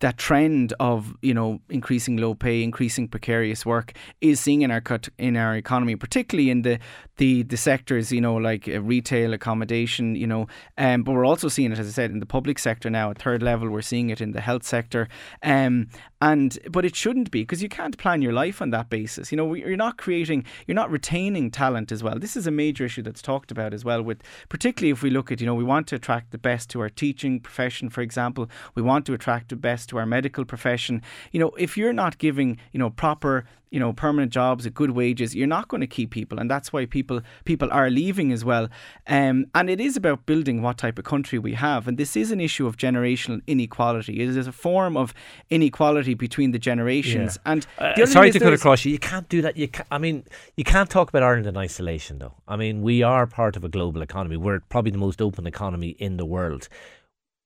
that 0.00 0.16
trend 0.16 0.72
of 0.78 1.14
you 1.22 1.34
know 1.34 1.60
increasing 1.68 2.16
low 2.16 2.34
pay, 2.34 2.62
increasing 2.62 3.08
precarious 3.08 3.66
work 3.66 3.92
is 4.20 4.40
seeing 4.40 4.62
in 4.62 4.70
our 4.70 4.80
cut 4.80 5.08
in 5.18 5.36
our 5.36 5.56
economy, 5.56 5.96
particularly 5.96 6.50
in 6.50 6.62
the 6.62 6.78
the, 7.16 7.42
the 7.42 7.56
sectors 7.56 8.12
you 8.12 8.20
know 8.20 8.36
like 8.36 8.68
uh, 8.68 8.80
retail, 8.80 9.32
accommodation, 9.32 10.14
you 10.14 10.26
know, 10.26 10.46
um, 10.76 11.02
but 11.02 11.12
we're 11.12 11.26
also 11.26 11.48
seeing 11.48 11.72
it 11.72 11.78
as 11.78 11.88
I 11.88 11.90
said 11.90 12.10
in 12.10 12.20
the 12.20 12.26
public 12.26 12.58
sector 12.58 12.88
now 12.90 13.10
at 13.10 13.18
third 13.18 13.42
level. 13.42 13.68
We're 13.68 13.82
seeing 13.82 14.10
it 14.10 14.20
in 14.20 14.32
the 14.32 14.40
health 14.40 14.62
sector, 14.62 15.08
um, 15.42 15.88
and 16.20 16.58
but 16.70 16.84
it 16.84 16.94
shouldn't 16.94 17.30
be 17.30 17.42
because 17.42 17.62
you 17.62 17.68
can't 17.68 17.98
plan 17.98 18.22
your 18.22 18.32
life 18.32 18.62
on 18.62 18.70
that 18.70 18.90
basis. 18.90 19.32
You 19.32 19.36
know, 19.36 19.54
you're 19.54 19.76
not 19.76 19.98
creating, 19.98 20.44
you're 20.66 20.74
not 20.74 20.90
retaining 20.90 21.50
talent 21.50 21.90
as 21.90 22.02
well. 22.02 22.18
This 22.18 22.36
is 22.36 22.46
a 22.46 22.50
major 22.50 22.84
issue 22.84 23.02
that's 23.02 23.22
talked 23.22 23.50
about 23.50 23.74
as 23.74 23.84
well. 23.84 24.02
With 24.02 24.22
particularly 24.48 24.90
if 24.90 25.02
we 25.02 25.10
look 25.10 25.32
at 25.32 25.40
you 25.40 25.46
know 25.46 25.54
we 25.54 25.64
want 25.64 25.88
to 25.88 25.96
attract 25.96 26.30
the 26.30 26.38
best 26.38 26.70
to 26.70 26.80
our 26.80 26.88
teaching 26.88 27.40
profession, 27.40 27.90
for 27.90 28.00
example, 28.00 28.48
we 28.76 28.82
want 28.82 29.06
to 29.06 29.12
attract 29.12 29.48
the 29.48 29.56
best 29.56 29.87
to 29.88 29.98
our 29.98 30.06
medical 30.06 30.44
profession. 30.44 31.02
You 31.32 31.40
know, 31.40 31.50
if 31.58 31.76
you're 31.76 31.92
not 31.92 32.18
giving, 32.18 32.58
you 32.72 32.78
know, 32.78 32.90
proper 32.90 33.44
you 33.70 33.80
know 33.80 33.92
permanent 33.92 34.32
jobs 34.32 34.66
at 34.66 34.74
good 34.74 34.92
wages 34.92 35.34
you're 35.34 35.46
not 35.46 35.68
going 35.68 35.80
to 35.80 35.86
keep 35.86 36.10
people 36.10 36.38
and 36.38 36.50
that's 36.50 36.72
why 36.72 36.86
people 36.86 37.20
people 37.44 37.68
are 37.70 37.90
leaving 37.90 38.32
as 38.32 38.44
well. 38.44 38.68
Um, 39.06 39.46
and 39.54 39.68
it 39.68 39.80
is 39.80 39.96
about 39.96 40.26
building 40.26 40.62
what 40.62 40.78
type 40.78 40.98
of 40.98 41.04
country 41.04 41.38
we 41.38 41.54
have 41.54 41.88
and 41.88 41.98
this 41.98 42.16
is 42.16 42.30
an 42.30 42.40
issue 42.40 42.66
of 42.66 42.76
generational 42.76 43.42
inequality. 43.46 44.20
It 44.20 44.28
is 44.28 44.46
a 44.46 44.52
form 44.52 44.96
of 44.96 45.14
inequality 45.50 46.14
between 46.14 46.52
the 46.52 46.58
generations 46.58 47.38
yeah. 47.44 47.52
and 47.52 47.66
uh, 47.78 48.06
sorry 48.06 48.30
to 48.30 48.38
cut 48.38 48.52
across 48.52 48.84
you. 48.84 48.92
You 48.92 48.98
can't 48.98 49.28
do 49.28 49.42
that. 49.42 49.56
You 49.56 49.68
can, 49.68 49.84
I 49.90 49.98
mean 49.98 50.24
you 50.56 50.64
can't 50.64 50.88
talk 50.88 51.08
about 51.08 51.22
Ireland 51.22 51.46
in 51.46 51.56
isolation 51.56 52.18
though. 52.18 52.34
I 52.46 52.56
mean 52.56 52.82
we 52.82 53.02
are 53.02 53.26
part 53.26 53.56
of 53.56 53.64
a 53.64 53.68
global 53.68 54.02
economy. 54.02 54.36
We're 54.36 54.60
probably 54.60 54.92
the 54.92 54.98
most 54.98 55.20
open 55.20 55.46
economy 55.46 55.90
in 55.98 56.16
the 56.16 56.24
world 56.24 56.68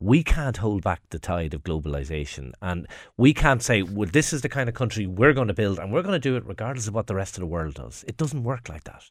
we 0.03 0.25
can't 0.25 0.57
hold 0.57 0.83
back 0.83 1.01
the 1.11 1.19
tide 1.19 1.55
of 1.55 1.63
globalization. 1.63 2.53
And 2.61 2.89
we 3.17 3.33
can't 3.33 3.63
say, 3.63 3.83
well, 3.83 4.09
this 4.13 4.33
is 4.33 4.43
the 4.43 4.49
kind 4.49 4.69
of 4.69 4.75
country 4.75 5.07
we're 5.07 5.33
going 5.33 5.49
to 5.49 5.55
build 5.55 5.79
and 5.79 5.93
we're 5.93 6.03
going 6.03 6.15
to 6.15 6.19
do 6.19 6.37
it 6.37 6.45
regardless 6.45 6.89
of 6.89 6.95
what 6.95 7.07
the 7.07 7.15
rest 7.15 7.37
of 7.37 7.41
the 7.41 7.47
world 7.47 7.75
does. 7.75 8.05
It 8.09 8.17
doesn't 8.17 8.43
work 8.43 8.69
like 8.69 8.85
that. 8.85 9.05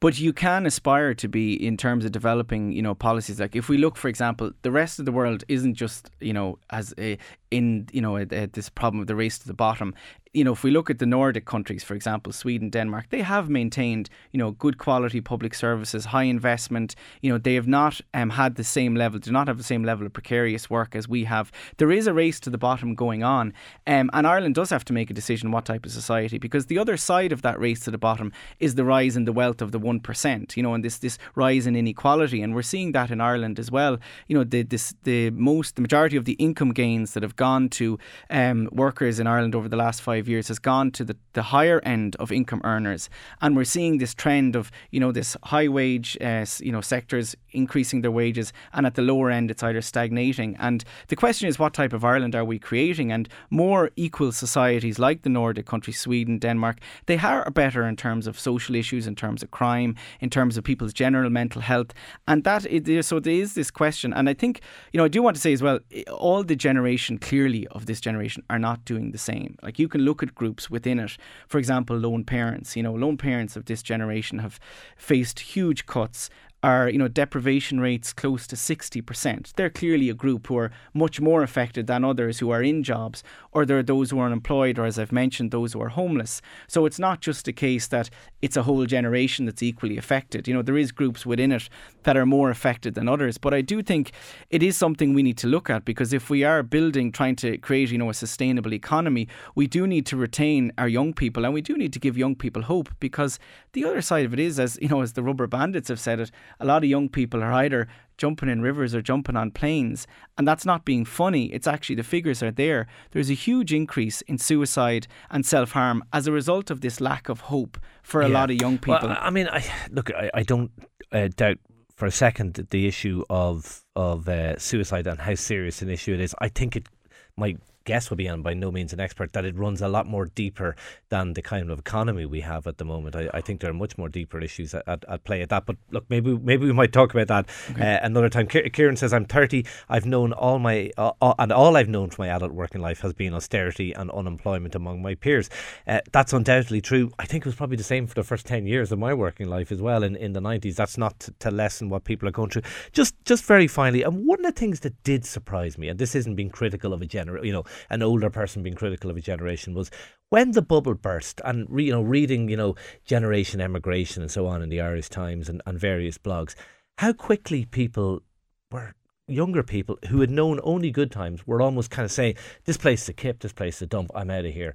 But 0.00 0.18
you 0.20 0.32
can 0.32 0.64
aspire 0.64 1.14
to 1.14 1.28
be 1.28 1.54
in 1.54 1.76
terms 1.76 2.04
of 2.04 2.12
developing, 2.12 2.72
you 2.72 2.82
know, 2.82 2.94
policies. 2.94 3.40
Like 3.40 3.56
if 3.56 3.68
we 3.68 3.76
look, 3.76 3.96
for 3.96 4.08
example, 4.08 4.52
the 4.62 4.70
rest 4.70 4.98
of 4.98 5.04
the 5.04 5.12
world 5.12 5.42
isn't 5.48 5.74
just, 5.74 6.10
you 6.20 6.32
know, 6.32 6.58
as 6.70 6.94
a, 6.96 7.18
in, 7.50 7.88
you 7.92 8.00
know, 8.00 8.24
this 8.24 8.68
problem 8.68 9.00
of 9.00 9.06
the 9.06 9.16
race 9.16 9.38
to 9.38 9.46
the 9.46 9.54
bottom 9.54 9.94
you 10.36 10.44
know, 10.44 10.52
if 10.52 10.62
we 10.62 10.70
look 10.70 10.90
at 10.90 10.98
the 10.98 11.06
Nordic 11.06 11.46
countries, 11.46 11.82
for 11.82 11.94
example, 11.94 12.30
Sweden, 12.30 12.68
Denmark, 12.68 13.06
they 13.08 13.22
have 13.22 13.48
maintained, 13.48 14.10
you 14.32 14.38
know, 14.38 14.50
good 14.50 14.76
quality 14.76 15.22
public 15.22 15.54
services, 15.54 16.04
high 16.04 16.24
investment. 16.24 16.94
You 17.22 17.32
know, 17.32 17.38
they 17.38 17.54
have 17.54 17.66
not 17.66 18.02
um, 18.12 18.28
had 18.28 18.56
the 18.56 18.64
same 18.64 18.94
level, 18.94 19.18
do 19.18 19.32
not 19.32 19.48
have 19.48 19.56
the 19.56 19.64
same 19.64 19.82
level 19.82 20.04
of 20.04 20.12
precarious 20.12 20.68
work 20.68 20.94
as 20.94 21.08
we 21.08 21.24
have. 21.24 21.50
There 21.78 21.90
is 21.90 22.06
a 22.06 22.12
race 22.12 22.38
to 22.40 22.50
the 22.50 22.58
bottom 22.58 22.94
going 22.94 23.24
on, 23.24 23.54
um, 23.86 24.10
and 24.12 24.26
Ireland 24.26 24.54
does 24.54 24.68
have 24.68 24.84
to 24.84 24.92
make 24.92 25.10
a 25.10 25.14
decision 25.14 25.52
what 25.52 25.64
type 25.64 25.86
of 25.86 25.92
society, 25.92 26.36
because 26.36 26.66
the 26.66 26.78
other 26.78 26.98
side 26.98 27.32
of 27.32 27.40
that 27.40 27.58
race 27.58 27.80
to 27.84 27.90
the 27.90 27.96
bottom 27.96 28.30
is 28.60 28.74
the 28.74 28.84
rise 28.84 29.16
in 29.16 29.24
the 29.24 29.32
wealth 29.32 29.62
of 29.62 29.72
the 29.72 29.78
one 29.78 30.00
percent. 30.00 30.54
You 30.54 30.62
know, 30.62 30.74
and 30.74 30.84
this 30.84 30.98
this 30.98 31.16
rise 31.34 31.66
in 31.66 31.74
inequality, 31.74 32.42
and 32.42 32.54
we're 32.54 32.60
seeing 32.60 32.92
that 32.92 33.10
in 33.10 33.22
Ireland 33.22 33.58
as 33.58 33.70
well. 33.70 33.96
You 34.28 34.36
know, 34.36 34.44
the 34.44 34.64
this 34.64 34.94
the 35.04 35.30
most 35.30 35.76
the 35.76 35.82
majority 35.82 36.18
of 36.18 36.26
the 36.26 36.34
income 36.34 36.74
gains 36.74 37.14
that 37.14 37.22
have 37.22 37.35
gone 37.36 37.68
to 37.70 37.98
um, 38.30 38.68
workers 38.72 39.20
in 39.20 39.26
Ireland 39.26 39.54
over 39.54 39.68
the 39.68 39.76
last 39.76 40.02
five 40.02 40.28
years 40.28 40.48
has 40.48 40.58
gone 40.58 40.90
to 40.92 41.04
the, 41.04 41.16
the 41.34 41.42
higher 41.42 41.80
end 41.84 42.16
of 42.16 42.32
income 42.32 42.60
earners, 42.64 43.08
and 43.40 43.56
we're 43.56 43.64
seeing 43.64 43.98
this 43.98 44.14
trend 44.14 44.56
of 44.56 44.70
you 44.90 45.00
know 45.00 45.12
this 45.12 45.36
high 45.44 45.68
wage 45.68 46.16
uh, 46.20 46.46
you 46.60 46.72
know 46.72 46.80
sectors 46.80 47.36
increasing 47.52 48.02
their 48.02 48.10
wages, 48.10 48.52
and 48.72 48.86
at 48.86 48.94
the 48.94 49.02
lower 49.02 49.30
end 49.30 49.50
it's 49.50 49.62
either 49.62 49.80
stagnating. 49.80 50.56
And 50.58 50.84
the 51.08 51.16
question 51.16 51.48
is, 51.48 51.58
what 51.58 51.74
type 51.74 51.92
of 51.92 52.04
Ireland 52.04 52.34
are 52.34 52.44
we 52.44 52.58
creating? 52.58 53.12
And 53.12 53.28
more 53.50 53.90
equal 53.96 54.32
societies 54.32 54.98
like 54.98 55.22
the 55.22 55.28
Nordic 55.28 55.66
countries, 55.66 55.98
Sweden, 55.98 56.38
Denmark, 56.38 56.78
they 57.06 57.18
are 57.18 57.50
better 57.50 57.84
in 57.84 57.96
terms 57.96 58.26
of 58.26 58.38
social 58.38 58.74
issues, 58.74 59.06
in 59.06 59.14
terms 59.14 59.42
of 59.42 59.50
crime, 59.50 59.94
in 60.20 60.30
terms 60.30 60.56
of 60.56 60.64
people's 60.64 60.92
general 60.92 61.30
mental 61.30 61.62
health, 61.62 61.92
and 62.28 62.44
that 62.44 62.66
is, 62.66 63.06
so 63.06 63.20
there 63.20 63.32
is 63.32 63.54
this 63.54 63.70
question. 63.70 64.12
And 64.12 64.28
I 64.28 64.34
think 64.34 64.60
you 64.92 64.98
know 64.98 65.04
I 65.04 65.08
do 65.08 65.22
want 65.22 65.36
to 65.36 65.42
say 65.42 65.52
as 65.52 65.62
well, 65.62 65.80
all 66.10 66.42
the 66.42 66.56
generation 66.56 67.18
clearly 67.26 67.66
of 67.72 67.86
this 67.86 68.00
generation 68.00 68.44
are 68.48 68.58
not 68.58 68.84
doing 68.84 69.10
the 69.10 69.18
same. 69.18 69.58
Like 69.60 69.80
you 69.80 69.88
can 69.88 70.02
look 70.02 70.22
at 70.22 70.36
groups 70.36 70.70
within 70.70 71.00
it. 71.00 71.16
For 71.48 71.58
example, 71.58 71.96
lone 71.96 72.22
parents. 72.22 72.76
You 72.76 72.84
know, 72.84 72.94
lone 72.94 73.16
parents 73.16 73.56
of 73.56 73.64
this 73.64 73.82
generation 73.82 74.38
have 74.38 74.60
faced 74.96 75.40
huge 75.40 75.86
cuts 75.86 76.30
are, 76.66 76.88
you 76.88 76.98
know, 76.98 77.06
deprivation 77.06 77.78
rates 77.78 78.12
close 78.12 78.44
to 78.44 78.56
60%. 78.56 79.52
They're 79.54 79.70
clearly 79.70 80.10
a 80.10 80.14
group 80.14 80.48
who 80.48 80.58
are 80.58 80.72
much 80.92 81.20
more 81.20 81.44
affected 81.44 81.86
than 81.86 82.04
others 82.04 82.40
who 82.40 82.50
are 82.50 82.60
in 82.60 82.82
jobs, 82.82 83.22
or 83.52 83.64
there 83.64 83.78
are 83.78 83.84
those 83.84 84.10
who 84.10 84.18
are 84.18 84.26
unemployed, 84.26 84.76
or 84.76 84.84
as 84.84 84.98
I've 84.98 85.12
mentioned, 85.12 85.52
those 85.52 85.74
who 85.74 85.80
are 85.80 85.90
homeless. 85.90 86.42
So 86.66 86.84
it's 86.84 86.98
not 86.98 87.20
just 87.20 87.46
a 87.46 87.52
case 87.52 87.86
that 87.88 88.10
it's 88.42 88.56
a 88.56 88.64
whole 88.64 88.84
generation 88.84 89.46
that's 89.46 89.62
equally 89.62 89.96
affected. 89.96 90.48
You 90.48 90.54
know, 90.54 90.62
there 90.62 90.76
is 90.76 90.90
groups 90.90 91.24
within 91.24 91.52
it 91.52 91.68
that 92.02 92.16
are 92.16 92.26
more 92.26 92.50
affected 92.50 92.94
than 92.94 93.08
others. 93.08 93.38
But 93.38 93.54
I 93.54 93.60
do 93.60 93.80
think 93.80 94.10
it 94.50 94.60
is 94.60 94.76
something 94.76 95.14
we 95.14 95.22
need 95.22 95.38
to 95.38 95.46
look 95.46 95.70
at 95.70 95.84
because 95.84 96.12
if 96.12 96.30
we 96.30 96.42
are 96.42 96.64
building, 96.64 97.12
trying 97.12 97.36
to 97.36 97.58
create, 97.58 97.92
you 97.92 97.98
know, 97.98 98.10
a 98.10 98.14
sustainable 98.14 98.74
economy, 98.74 99.28
we 99.54 99.68
do 99.68 99.86
need 99.86 100.04
to 100.06 100.16
retain 100.16 100.72
our 100.78 100.88
young 100.88 101.12
people 101.12 101.44
and 101.44 101.54
we 101.54 101.62
do 101.62 101.76
need 101.76 101.92
to 101.92 102.00
give 102.00 102.18
young 102.18 102.34
people 102.34 102.62
hope 102.62 102.88
because 102.98 103.38
the 103.72 103.84
other 103.84 104.02
side 104.02 104.24
of 104.24 104.32
it 104.32 104.40
is, 104.40 104.58
as 104.58 104.76
you 104.82 104.88
know, 104.88 105.02
as 105.02 105.12
the 105.12 105.22
Rubberbandits 105.22 105.88
have 105.88 106.00
said 106.00 106.18
it, 106.18 106.32
a 106.60 106.64
lot 106.64 106.82
of 106.84 106.90
young 106.90 107.08
people 107.08 107.42
are 107.42 107.52
either 107.52 107.88
jumping 108.16 108.48
in 108.48 108.62
rivers 108.62 108.94
or 108.94 109.02
jumping 109.02 109.36
on 109.36 109.50
planes. 109.50 110.06
And 110.38 110.46
that's 110.46 110.64
not 110.64 110.84
being 110.84 111.04
funny. 111.04 111.46
It's 111.46 111.66
actually 111.66 111.96
the 111.96 112.02
figures 112.02 112.42
are 112.42 112.50
there. 112.50 112.86
There's 113.10 113.30
a 113.30 113.34
huge 113.34 113.72
increase 113.72 114.22
in 114.22 114.38
suicide 114.38 115.06
and 115.30 115.44
self 115.44 115.72
harm 115.72 116.02
as 116.12 116.26
a 116.26 116.32
result 116.32 116.70
of 116.70 116.80
this 116.80 117.00
lack 117.00 117.28
of 117.28 117.40
hope 117.40 117.78
for 118.02 118.22
a 118.22 118.28
yeah. 118.28 118.34
lot 118.34 118.50
of 118.50 118.60
young 118.60 118.78
people. 118.78 119.08
Well, 119.08 119.18
I 119.20 119.30
mean, 119.30 119.48
I 119.48 119.64
look, 119.90 120.10
I, 120.10 120.30
I 120.34 120.42
don't 120.42 120.70
uh, 121.12 121.28
doubt 121.34 121.58
for 121.94 122.06
a 122.06 122.10
second 122.10 122.66
the 122.70 122.86
issue 122.86 123.24
of 123.30 123.82
of 123.94 124.28
uh, 124.28 124.58
suicide 124.58 125.06
and 125.06 125.18
how 125.18 125.34
serious 125.34 125.82
an 125.82 125.90
issue 125.90 126.14
it 126.14 126.20
is. 126.20 126.34
I 126.40 126.48
think 126.48 126.76
it 126.76 126.88
might 127.36 127.58
guess 127.86 128.10
would 128.10 128.18
be, 128.18 128.26
and 128.26 128.44
by 128.44 128.52
no 128.52 128.70
means 128.70 128.92
an 128.92 129.00
expert, 129.00 129.32
that 129.32 129.46
it 129.46 129.56
runs 129.56 129.80
a 129.80 129.88
lot 129.88 130.06
more 130.06 130.26
deeper 130.26 130.76
than 131.08 131.32
the 131.32 131.40
kind 131.40 131.70
of 131.70 131.78
economy 131.78 132.26
we 132.26 132.42
have 132.42 132.66
at 132.66 132.76
the 132.76 132.84
moment. 132.84 133.16
I, 133.16 133.30
I 133.32 133.40
think 133.40 133.60
there 133.60 133.70
are 133.70 133.74
much 133.74 133.96
more 133.96 134.10
deeper 134.10 134.38
issues 134.40 134.74
at, 134.74 134.86
at, 134.86 135.04
at, 135.08 135.24
play 135.24 135.40
at 135.40 135.48
that. 135.48 135.64
But 135.64 135.76
look, 135.90 136.04
maybe 136.10 136.36
maybe 136.36 136.66
we 136.66 136.72
might 136.72 136.92
talk 136.92 137.14
about 137.14 137.28
that 137.28 137.48
okay. 137.70 137.96
uh, 137.96 138.06
another 138.06 138.28
time. 138.28 138.46
Kieran 138.46 138.96
says, 138.96 139.14
"I'm 139.14 139.24
30. 139.24 139.64
I've 139.88 140.04
known 140.04 140.34
all 140.34 140.58
my 140.58 140.90
uh, 140.98 141.12
uh, 141.22 141.34
and 141.38 141.52
all 141.52 141.76
I've 141.76 141.88
known 141.88 142.10
from 142.10 142.26
my 142.26 142.34
adult 142.34 142.52
working 142.52 142.82
life 142.82 143.00
has 143.00 143.14
been 143.14 143.32
austerity 143.32 143.92
and 143.92 144.10
unemployment 144.10 144.74
among 144.74 145.00
my 145.00 145.14
peers. 145.14 145.48
Uh, 145.86 146.00
that's 146.12 146.32
undoubtedly 146.32 146.80
true. 146.80 147.10
I 147.18 147.24
think 147.24 147.42
it 147.42 147.46
was 147.46 147.54
probably 147.54 147.76
the 147.76 147.84
same 147.84 148.06
for 148.06 148.14
the 148.14 148.24
first 148.24 148.46
10 148.46 148.66
years 148.66 148.92
of 148.92 148.98
my 148.98 149.14
working 149.14 149.48
life 149.48 149.70
as 149.70 149.80
well 149.80 150.02
in, 150.02 150.16
in 150.16 150.32
the 150.32 150.40
90s. 150.40 150.74
That's 150.74 150.98
not 150.98 151.18
to, 151.20 151.32
to 151.38 151.50
lessen 151.50 151.88
what 151.88 152.04
people 152.04 152.28
are 152.28 152.32
going 152.32 152.50
through. 152.50 152.62
Just 152.92 153.14
just 153.24 153.44
very 153.44 153.68
finally, 153.68 154.02
and 154.02 154.26
one 154.26 154.40
of 154.40 154.54
the 154.54 154.58
things 154.58 154.80
that 154.80 155.02
did 155.04 155.24
surprise 155.24 155.78
me, 155.78 155.88
and 155.88 155.98
this 155.98 156.14
isn't 156.14 156.34
being 156.34 156.50
critical 156.50 156.92
of 156.92 157.02
a 157.02 157.06
general, 157.06 157.44
you 157.44 157.52
know, 157.52 157.64
an 157.90 158.02
older 158.02 158.30
person 158.30 158.62
being 158.62 158.74
critical 158.74 159.10
of 159.10 159.16
a 159.16 159.20
generation 159.20 159.74
was 159.74 159.90
when 160.30 160.52
the 160.52 160.62
bubble 160.62 160.94
burst 160.94 161.40
and 161.44 161.66
re, 161.68 161.84
you 161.84 161.92
know 161.92 162.02
reading 162.02 162.48
you 162.48 162.56
know 162.56 162.74
generation 163.04 163.60
emigration 163.60 164.22
and 164.22 164.30
so 164.30 164.46
on 164.46 164.62
in 164.62 164.68
the 164.68 164.80
Irish 164.80 165.08
Times 165.08 165.48
and, 165.48 165.62
and 165.66 165.78
various 165.78 166.18
blogs 166.18 166.54
how 166.98 167.12
quickly 167.12 167.64
people 167.64 168.22
were 168.70 168.94
younger 169.28 169.62
people 169.62 169.98
who 170.08 170.20
had 170.20 170.30
known 170.30 170.60
only 170.62 170.90
good 170.90 171.10
times 171.10 171.46
were 171.46 171.60
almost 171.60 171.90
kind 171.90 172.04
of 172.04 172.12
saying 172.12 172.34
this 172.64 172.76
place 172.76 173.02
is 173.02 173.08
a 173.08 173.12
kip 173.12 173.40
this 173.40 173.52
place 173.52 173.76
is 173.76 173.82
a 173.82 173.86
dump 173.86 174.10
I'm 174.14 174.30
out 174.30 174.44
of 174.44 174.52
here 174.52 174.74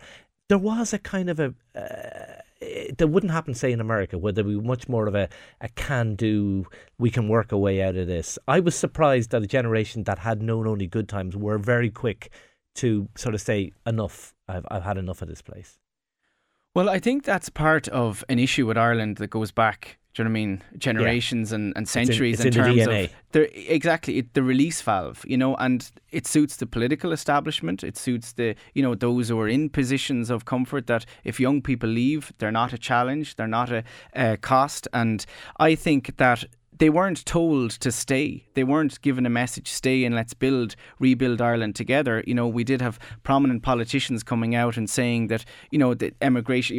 there 0.50 0.58
was 0.58 0.92
a 0.92 1.00
kind 1.00 1.30
of 1.30 1.40
a 1.40 1.54
uh, 1.76 2.42
that 2.98 3.08
wouldn't 3.08 3.32
happen, 3.32 3.54
say, 3.54 3.72
in 3.72 3.82
America, 3.82 4.18
where 4.18 4.32
there 4.32 4.44
would 4.44 4.62
be 4.62 4.68
much 4.68 4.88
more 4.88 5.08
of 5.08 5.16
a, 5.16 5.30
a 5.62 5.70
can 5.70 6.16
do, 6.16 6.68
we 7.00 7.10
can 7.10 7.28
work 7.28 7.52
a 7.52 7.58
way 7.58 7.82
out 7.82 7.96
of 7.96 8.08
this. 8.08 8.38
I 8.48 8.60
was 8.60 8.76
surprised 8.76 9.32
that 9.32 9.42
a 9.42 9.48
generation 9.48 10.04
that 10.04 10.20
had 10.20 10.42
known 10.42 10.68
only 10.68 10.88
good 10.88 11.10
times 11.10 11.36
were 11.36 11.58
very 11.58 11.90
quick 11.90 12.32
to 12.76 13.10
sort 13.16 13.36
of 13.36 13.42
say 13.42 13.72
enough. 13.86 14.34
I've 14.48 14.66
I've 14.70 14.84
had 14.84 14.98
enough 14.98 15.22
of 15.22 15.28
this 15.28 15.42
place. 15.42 15.80
Well, 16.74 16.90
I 16.90 17.00
think 17.00 17.24
that's 17.24 17.50
part 17.50 17.88
of 17.90 18.24
an 18.30 18.40
issue 18.40 18.66
with 18.66 18.78
Ireland 18.78 19.18
that 19.18 19.28
goes 19.28 19.52
back. 19.52 19.98
Do 20.14 20.24
you 20.24 20.26
know 20.26 20.32
what 20.32 20.40
I 20.40 20.46
mean? 20.46 20.64
Generations 20.78 21.52
yeah. 21.52 21.56
and, 21.56 21.74
and 21.78 21.88
centuries 21.88 22.42
in, 22.42 22.48
in, 22.48 22.54
terms 22.54 22.86
the 22.86 23.04
of 23.04 23.12
the, 23.32 23.74
exactly 23.74 24.18
it, 24.18 24.34
the 24.34 24.44
release 24.44 24.82
valve. 24.82 25.24
You 25.26 25.38
know, 25.38 25.56
and 25.56 25.90
it 26.12 26.28
suits 26.28 26.58
the 26.58 26.66
political 26.66 27.14
establishment. 27.14 27.84
It 27.84 27.98
suits 27.98 28.34
the 28.34 28.56
you 28.74 28.84
know 28.84 28.96
those 28.96 29.30
who 29.30 29.40
are 29.40 29.48
in 29.48 29.70
positions 29.70 30.30
of 30.30 30.44
comfort. 30.44 30.88
That 30.88 31.06
if 31.24 31.40
young 31.40 31.62
people 31.62 31.90
leave, 31.90 32.34
they're 32.40 32.52
not 32.52 32.74
a 32.74 32.78
challenge. 32.78 33.36
They're 33.36 33.48
not 33.48 33.72
a, 33.72 33.84
a 34.14 34.38
cost. 34.38 34.88
And 34.92 35.26
I 35.60 35.76
think 35.76 36.18
that 36.18 36.44
they 36.82 36.90
weren't 36.90 37.24
told 37.28 37.70
to 37.70 37.92
stay. 37.92 38.44
They 38.56 38.64
weren't 38.64 39.00
given 39.04 39.28
a 39.28 39.30
message, 39.30 39.68
stay 39.68 40.04
and 40.04 40.16
let's 40.16 40.34
build, 40.34 40.76
rebuild 40.98 41.40
Ireland 41.40 41.76
together. 41.76 42.24
You 42.26 42.34
know, 42.34 42.48
we 42.48 42.64
did 42.64 42.82
have 42.82 42.98
prominent 43.22 43.62
politicians 43.62 44.24
coming 44.24 44.56
out 44.56 44.78
and 44.78 44.90
saying 44.90 45.28
that, 45.28 45.46
you 45.70 45.78
know, 45.78 45.94
the 45.94 46.12
emigration, 46.24 46.78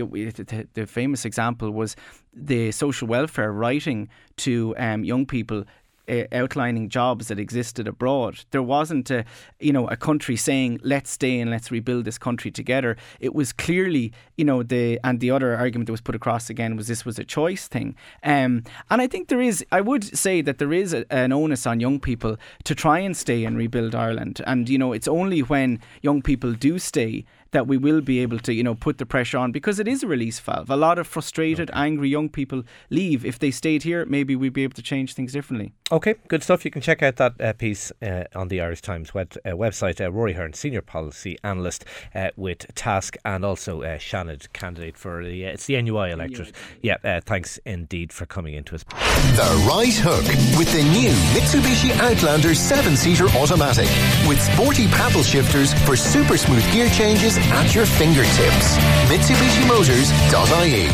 the, 0.75 0.87
famous 0.87 1.25
example 1.25 1.71
was 1.71 1.95
the 2.35 2.73
social 2.73 3.07
welfare 3.07 3.53
writing 3.53 4.09
to 4.39 4.75
um, 4.77 5.05
young 5.05 5.25
people 5.25 5.63
uh, 6.09 6.25
outlining 6.33 6.89
jobs 6.89 7.29
that 7.29 7.39
existed 7.39 7.87
abroad. 7.87 8.45
There 8.51 8.63
wasn't 8.63 9.11
a, 9.11 9.25
you 9.61 9.73
know, 9.73 9.87
a 9.89 9.97
country 9.97 10.37
saying 10.37 10.81
let's 10.83 11.11
stay 11.11 11.41
and 11.41 11.51
let's 11.51 11.71
rebuild 11.71 12.05
this 12.05 12.19
country 12.19 12.51
together. 12.51 12.97
It 13.21 13.35
was 13.35 13.53
clearly, 13.53 14.13
you 14.37 14.45
know, 14.45 14.63
the 14.63 14.99
and 15.05 15.21
the 15.21 15.31
other 15.31 15.57
argument 15.57 15.87
that 15.87 15.93
was 15.93 16.01
put 16.01 16.15
across 16.15 16.51
again 16.51 16.77
was 16.77 16.89
this 16.89 17.05
was 17.05 17.19
a 17.19 17.25
choice 17.25 17.69
thing. 17.69 17.95
Um, 18.23 18.65
and 18.91 19.01
I 19.01 19.07
think 19.07 19.29
there 19.29 19.41
is, 19.41 19.65
I 19.71 19.81
would 19.81 20.05
say 20.17 20.43
that 20.43 20.59
there 20.59 20.73
is 20.73 20.93
a, 20.93 21.11
an 21.13 21.33
onus 21.33 21.67
on 21.67 21.81
young 21.81 22.01
people 22.01 22.37
to 22.65 22.75
try 22.75 22.99
and 22.99 23.17
stay 23.17 23.45
and 23.45 23.57
rebuild 23.57 23.95
Ireland. 23.95 24.41
And 24.47 24.69
you 24.69 24.79
know, 24.79 24.93
it's 24.93 25.09
only 25.09 25.41
when 25.41 25.81
young 26.03 26.23
people 26.23 26.53
do 26.53 26.79
stay 26.79 27.25
that 27.53 27.67
we 27.67 27.77
will 27.77 28.01
be 28.01 28.21
able 28.21 28.39
to, 28.41 28.53
you 28.53 28.63
know, 28.63 28.75
put 28.75 28.99
the 28.99 29.07
pressure 29.07 29.39
on 29.39 29.53
because 29.53 29.79
it 29.79 29.87
is 29.87 30.03
a 30.03 30.07
release 30.07 30.41
valve. 30.41 30.71
A 30.71 30.77
lot 30.77 30.99
of 30.99 31.07
frustrated, 31.07 31.71
okay. 31.71 31.79
angry 31.79 32.09
young 32.09 32.29
people 32.29 32.65
leave. 32.91 33.25
If 33.25 33.39
they 33.39 33.51
stayed 33.51 33.85
here, 33.85 34.05
maybe 34.07 34.35
we'd 34.35 34.53
be 34.53 34.65
able 34.65 34.75
to 34.75 34.83
change 34.83 35.15
things 35.15 35.33
differently. 35.33 35.73
Okay, 35.91 36.15
good 36.29 36.43
stuff. 36.43 36.65
You 36.65 36.71
can 36.71 36.81
check 36.81 37.03
out 37.03 37.17
that 37.17 37.41
uh, 37.41 37.53
piece 37.53 37.93
uh, 38.03 38.25
on 38.35 38.49
the 38.49 38.61
Irish 38.63 38.81
Times 38.81 39.13
web, 39.13 39.35
uh, 39.45 39.51
website. 39.51 40.01
Uh, 40.01 40.11
Rory 40.11 40.33
Hearne, 40.33 40.55
senior 40.55 40.81
policy 40.81 41.39
analyst 41.45 41.85
uh, 42.15 42.31
with 42.37 42.67
TASC, 42.75 43.17
and 43.25 43.45
also 43.45 43.83
uh, 43.83 43.99
Seanad, 43.99 44.51
candidate 44.55 44.97
for 44.97 45.23
the 45.23 45.45
it's 45.45 45.67
the 45.67 45.81
NUI 45.81 46.11
electorate. 46.11 46.53
Yeah, 46.81 46.97
uh, 47.05 47.21
thanks 47.21 47.59
indeed 47.67 48.13
for 48.13 48.25
coming 48.25 48.55
into 48.55 48.75
us. 48.75 48.85
The 48.85 49.67
right 49.69 49.95
hook 49.95 50.25
with 50.59 50.73
the 50.73 50.83
new 50.83 51.11
Mitsubishi 51.37 51.91
Outlander 52.01 52.55
seven-seater 52.55 53.29
automatic 53.37 53.89
with 54.27 54.41
sporty 54.41 54.89
paddle 54.89 55.23
shifters 55.23 55.75
for 55.85 55.95
super 55.95 56.39
smooth 56.39 56.65
gear 56.73 56.89
changes 56.89 57.37
at 57.51 57.75
your 57.75 57.87
fingertips. 57.87 58.77
MitsubishiMotors.ie. 59.09 60.89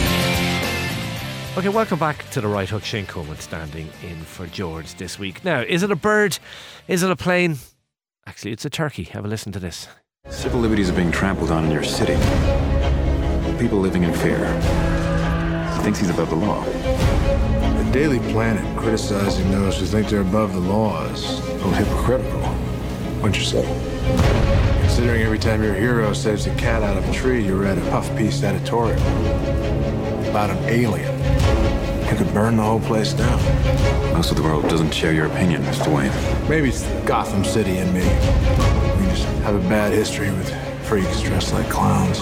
Okay, 1.58 1.68
welcome 1.68 1.98
back 1.98 2.28
to 2.30 2.40
the 2.40 2.46
right 2.46 2.68
hook. 2.68 2.84
Shane 2.84 3.06
Coleman 3.06 3.38
standing 3.38 3.90
in 4.02 4.22
for 4.22 4.46
George 4.46 4.94
this 4.94 5.18
week. 5.18 5.44
Now, 5.44 5.60
is 5.60 5.82
it 5.82 5.90
a 5.90 5.96
bird? 5.96 6.38
Is 6.86 7.02
it 7.02 7.10
a 7.10 7.16
plane? 7.16 7.56
Actually, 8.26 8.52
it's 8.52 8.64
a 8.64 8.70
turkey. 8.70 9.04
Have 9.04 9.24
a 9.24 9.28
listen 9.28 9.50
to 9.52 9.58
this. 9.58 9.88
Civil 10.28 10.60
liberties 10.60 10.90
are 10.90 10.92
being 10.92 11.10
trampled 11.10 11.50
on 11.50 11.64
in 11.64 11.70
your 11.70 11.82
city. 11.82 12.14
People 13.58 13.78
living 13.78 14.04
in 14.04 14.12
fear. 14.12 14.46
He 15.74 15.82
thinks 15.82 15.98
he's 15.98 16.10
above 16.10 16.30
the 16.30 16.36
law. 16.36 16.62
The 16.64 17.90
Daily 17.92 18.20
Planet 18.30 18.76
criticizing 18.76 19.50
those 19.50 19.80
who 19.80 19.86
think 19.86 20.08
they're 20.08 20.20
above 20.20 20.52
the 20.52 20.60
law 20.60 21.04
is 21.06 21.24
a 21.24 21.42
oh, 21.42 21.54
little 21.54 21.72
hypocritical. 21.72 22.40
What'd 23.20 23.36
you 23.36 23.42
say? 23.42 24.77
Considering 24.98 25.22
every 25.22 25.38
time 25.38 25.62
your 25.62 25.74
hero 25.74 26.12
saves 26.12 26.48
a 26.48 26.54
cat 26.56 26.82
out 26.82 26.96
of 26.96 27.08
a 27.08 27.12
tree, 27.12 27.46
you 27.46 27.54
read 27.54 27.78
a 27.78 27.80
puff 27.82 28.08
piece 28.16 28.42
editorial 28.42 29.00
about 30.28 30.50
an 30.50 30.58
alien 30.64 31.14
who 32.06 32.16
could 32.16 32.34
burn 32.34 32.56
the 32.56 32.62
whole 32.64 32.80
place 32.80 33.12
down. 33.12 33.38
Most 34.12 34.32
of 34.32 34.36
the 34.36 34.42
world 34.42 34.68
doesn't 34.68 34.90
share 34.90 35.12
your 35.12 35.26
opinion, 35.26 35.62
Mr. 35.62 35.94
Wayne. 35.94 36.10
Maybe 36.50 36.70
it's 36.70 36.82
Gotham 37.06 37.44
City 37.44 37.78
and 37.78 37.94
me. 37.94 38.00
We 38.00 39.08
just 39.12 39.24
have 39.44 39.54
a 39.54 39.68
bad 39.68 39.92
history 39.92 40.32
with 40.32 40.52
freaks 40.84 41.20
dressed 41.20 41.52
like 41.52 41.70
clowns. 41.70 42.18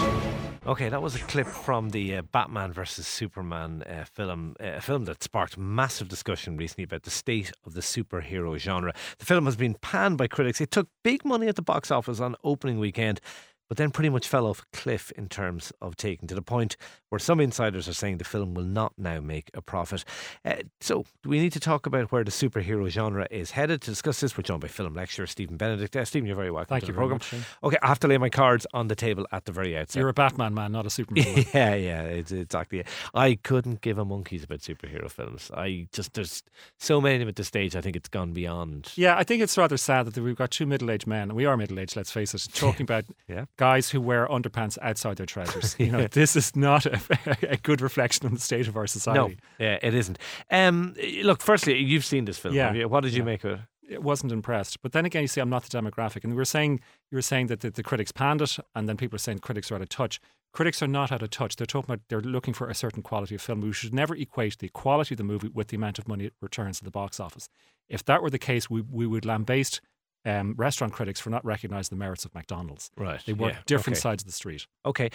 Okay, 0.67 0.89
that 0.89 1.01
was 1.01 1.15
a 1.15 1.21
clip 1.21 1.47
from 1.47 1.91
the 1.91 2.17
uh, 2.17 2.23
Batman 2.23 2.73
versus 2.73 3.07
Superman 3.07 3.85
uh, 3.85 4.05
film, 4.05 4.57
uh, 4.59 4.73
a 4.79 4.81
film 4.81 5.05
that 5.05 5.23
sparked 5.23 5.57
massive 5.57 6.09
discussion 6.09 6.57
recently 6.57 6.83
about 6.83 7.05
the 7.05 7.11
state 7.11 7.53
of 7.65 7.75
the 7.75 7.83
superhero 7.83 8.59
genre. 8.59 8.93
The 9.19 9.27
film 9.27 9.45
has 9.45 9.55
been 9.55 9.75
panned 9.75 10.19
by 10.19 10.27
critics. 10.27 10.61
It 10.61 10.73
took 10.73 10.89
big 11.05 11.25
money 11.25 11.47
at 11.47 11.55
the 11.55 11.63
box 11.63 11.93
office 11.93 12.19
on 12.19 12.35
opening 12.43 12.81
weekend, 12.81 13.21
but 13.69 13.79
then 13.79 13.93
pretty 13.93 14.09
much 14.09 14.27
fell 14.27 14.45
off 14.45 14.63
a 14.63 14.77
cliff 14.77 15.13
in 15.13 15.29
terms 15.29 15.73
of 15.81 15.95
taking 15.95 16.27
to 16.27 16.35
the 16.35 16.43
point 16.43 16.77
where 17.11 17.19
some 17.19 17.41
insiders 17.41 17.89
are 17.89 17.95
saying 17.95 18.19
the 18.19 18.25
film 18.25 18.55
will 18.55 18.65
not 18.65 18.93
now 18.99 19.21
make 19.21 19.51
a 19.55 19.63
profit. 19.63 20.05
Uh, 20.45 20.57
so, 20.81 21.05
we 21.25 21.39
need 21.39 21.53
to 21.53 21.61
talk 21.61 21.87
about 21.87 22.11
where 22.13 22.25
the 22.25 22.31
superhero 22.31 22.89
genre 22.89 23.27
is 23.31 23.53
headed. 23.53 23.83
To 23.83 23.91
discuss 23.91 24.21
this, 24.21 24.37
we're 24.37 24.43
joined 24.43 24.63
by 24.63 24.69
film 24.69 24.95
lecturer 24.95 25.27
Stephen 25.27 25.57
Benedict. 25.57 25.95
Uh, 25.97 26.05
Stephen, 26.05 26.27
you're 26.27 26.37
very 26.37 26.51
welcome 26.51 26.69
Thank 26.69 26.85
to 26.85 26.89
you 26.89 26.93
the 26.93 26.99
program. 26.99 27.19
Much, 27.19 27.35
okay, 27.65 27.79
I 27.83 27.89
have 27.89 28.01
to 28.01 28.09
lay 28.09 28.19
my 28.19 28.29
cards 28.29 28.67
on 28.73 28.89
the 28.89 28.97
table 28.97 29.27
at 29.33 29.45
the 29.45 29.53
very 29.53 29.77
outset. 29.77 30.01
You're 30.01 30.09
a 30.09 30.15
Batman 30.15 30.55
man, 30.55 30.73
not 30.73 30.87
a 30.87 30.91
Superman. 30.91 31.25
yeah, 31.55 31.75
yeah, 31.75 32.03
it's 32.03 32.33
exactly 32.33 32.81
it. 32.81 32.87
I 33.15 33.37
couldn't 33.37 33.81
give 33.81 33.99
a 33.99 34.05
monkeys 34.05 34.45
about 34.45 34.61
superhero 34.61 35.11
films. 35.11 35.51
I 35.55 35.89
just 35.93 36.15
there's 36.15 36.43
so 36.79 37.01
many 37.01 37.17
of 37.17 37.21
them 37.21 37.29
at 37.29 37.37
this 37.37 37.49
stage. 37.49 37.77
I 37.77 37.81
think 37.81 37.97
it's 37.97 38.09
gone 38.09 38.33
beyond. 38.33 38.93
Yeah, 38.97 39.17
I 39.17 39.25
think 39.25 39.43
it's 39.43 39.57
rather 39.57 39.77
sad 39.77 40.07
that 40.07 40.21
we've 40.21 40.37
got 40.37 40.51
two 40.51 40.67
middle-aged 40.67 41.07
men. 41.07 41.35
We 41.35 41.45
are 41.45 41.57
middle-aged, 41.57 41.97
let's 41.97 42.11
face 42.11 42.35
it, 42.35 42.49
talking 42.55 42.83
about 42.83 43.05
yeah 43.29 43.45
guys 43.57 43.91
who 43.91 44.01
wear 44.01 44.27
underpants 44.27 44.79
outside 44.83 45.17
their 45.17 45.27
trousers. 45.27 45.77
You 45.87 45.93
know, 45.93 46.07
this 46.09 46.35
is 46.35 46.57
not 46.57 46.87
a, 46.87 47.01
a, 47.43 47.57
good 47.57 47.81
reflection 47.81 48.27
of 48.27 48.33
the 48.33 48.41
state 48.41 48.69
of 48.69 48.77
our 48.77 48.87
society. 48.87 49.39
No, 49.59 49.65
yeah, 49.65 49.79
it 49.83 49.95
isn't. 49.95 50.19
Um, 50.51 50.95
look, 51.23 51.43
firstly, 51.43 51.79
you've 51.79 52.05
seen 52.05 52.25
this 52.25 52.39
film. 52.39 52.55
Yeah. 52.55 52.85
What 52.85 53.03
did 53.03 53.13
you 53.13 53.21
yeah. 53.21 53.25
make 53.25 53.45
of 53.45 53.53
it? 53.53 53.61
It 53.89 54.03
wasn't 54.03 54.33
impressed. 54.33 54.83
But 54.83 54.93
then 54.93 55.05
again, 55.05 55.23
you 55.23 55.29
see, 55.29 55.41
I'm 55.41 55.51
not 55.51 55.65
the 55.65 55.79
demographic. 55.79 56.25
And 56.25 56.33
we 56.33 56.37
were 56.37 56.45
saying, 56.45 56.81
you 57.11 57.17
were 57.17 57.23
saying 57.23 57.47
that 57.49 57.61
the, 57.61 57.71
the 57.71 57.83
critics 57.83 58.11
panned 58.11 58.43
it, 58.43 58.59
and 58.75 58.89
then 58.89 58.97
people 58.97 59.17
are 59.17 59.21
saying 59.21 59.39
critics 59.39 59.71
are 59.71 59.77
out 59.77 59.83
of 59.83 59.89
touch. 59.89 60.21
Critics 60.53 60.83
are 60.83 60.89
not 60.89 61.13
out 61.13 61.23
of 61.23 61.31
touch. 61.31 61.57
They're 61.57 61.67
talking 61.67 61.93
about 61.93 62.01
they're 62.09 62.21
looking 62.21 62.55
for 62.55 62.69
a 62.69 62.75
certain 62.75 63.03
quality 63.03 63.35
of 63.35 63.43
film. 63.43 63.61
We 63.61 63.73
should 63.73 63.95
never 63.95 64.17
equate 64.17 64.59
the 64.59 64.69
quality 64.71 65.15
of 65.15 65.19
the 65.19 65.25
movie 65.25 65.49
with 65.49 65.69
the 65.69 65.77
amount 65.77 65.99
of 65.99 66.09
money 66.09 66.25
it 66.25 66.35
returns 66.41 66.79
to 66.79 66.85
the 66.85 66.91
box 66.91 67.21
office. 67.21 67.49
If 67.89 68.05
that 68.07 68.23
were 68.23 68.31
the 68.31 68.39
case, 68.39 68.69
we, 68.69 68.81
we 68.81 69.07
would 69.07 69.25
lambaste 69.25 69.81
um, 70.25 70.55
restaurant 70.57 70.93
critics 70.93 71.21
for 71.21 71.31
not 71.31 71.45
recognizing 71.45 71.97
the 71.97 72.03
merits 72.03 72.25
of 72.25 72.35
McDonald's. 72.35 72.91
Right. 72.97 73.21
They 73.25 73.33
work 73.33 73.53
yeah, 73.53 73.59
different 73.67 73.97
okay. 73.97 74.03
sides 74.03 74.23
of 74.25 74.27
the 74.27 74.33
street. 74.33 74.67
Okay. 74.85 75.11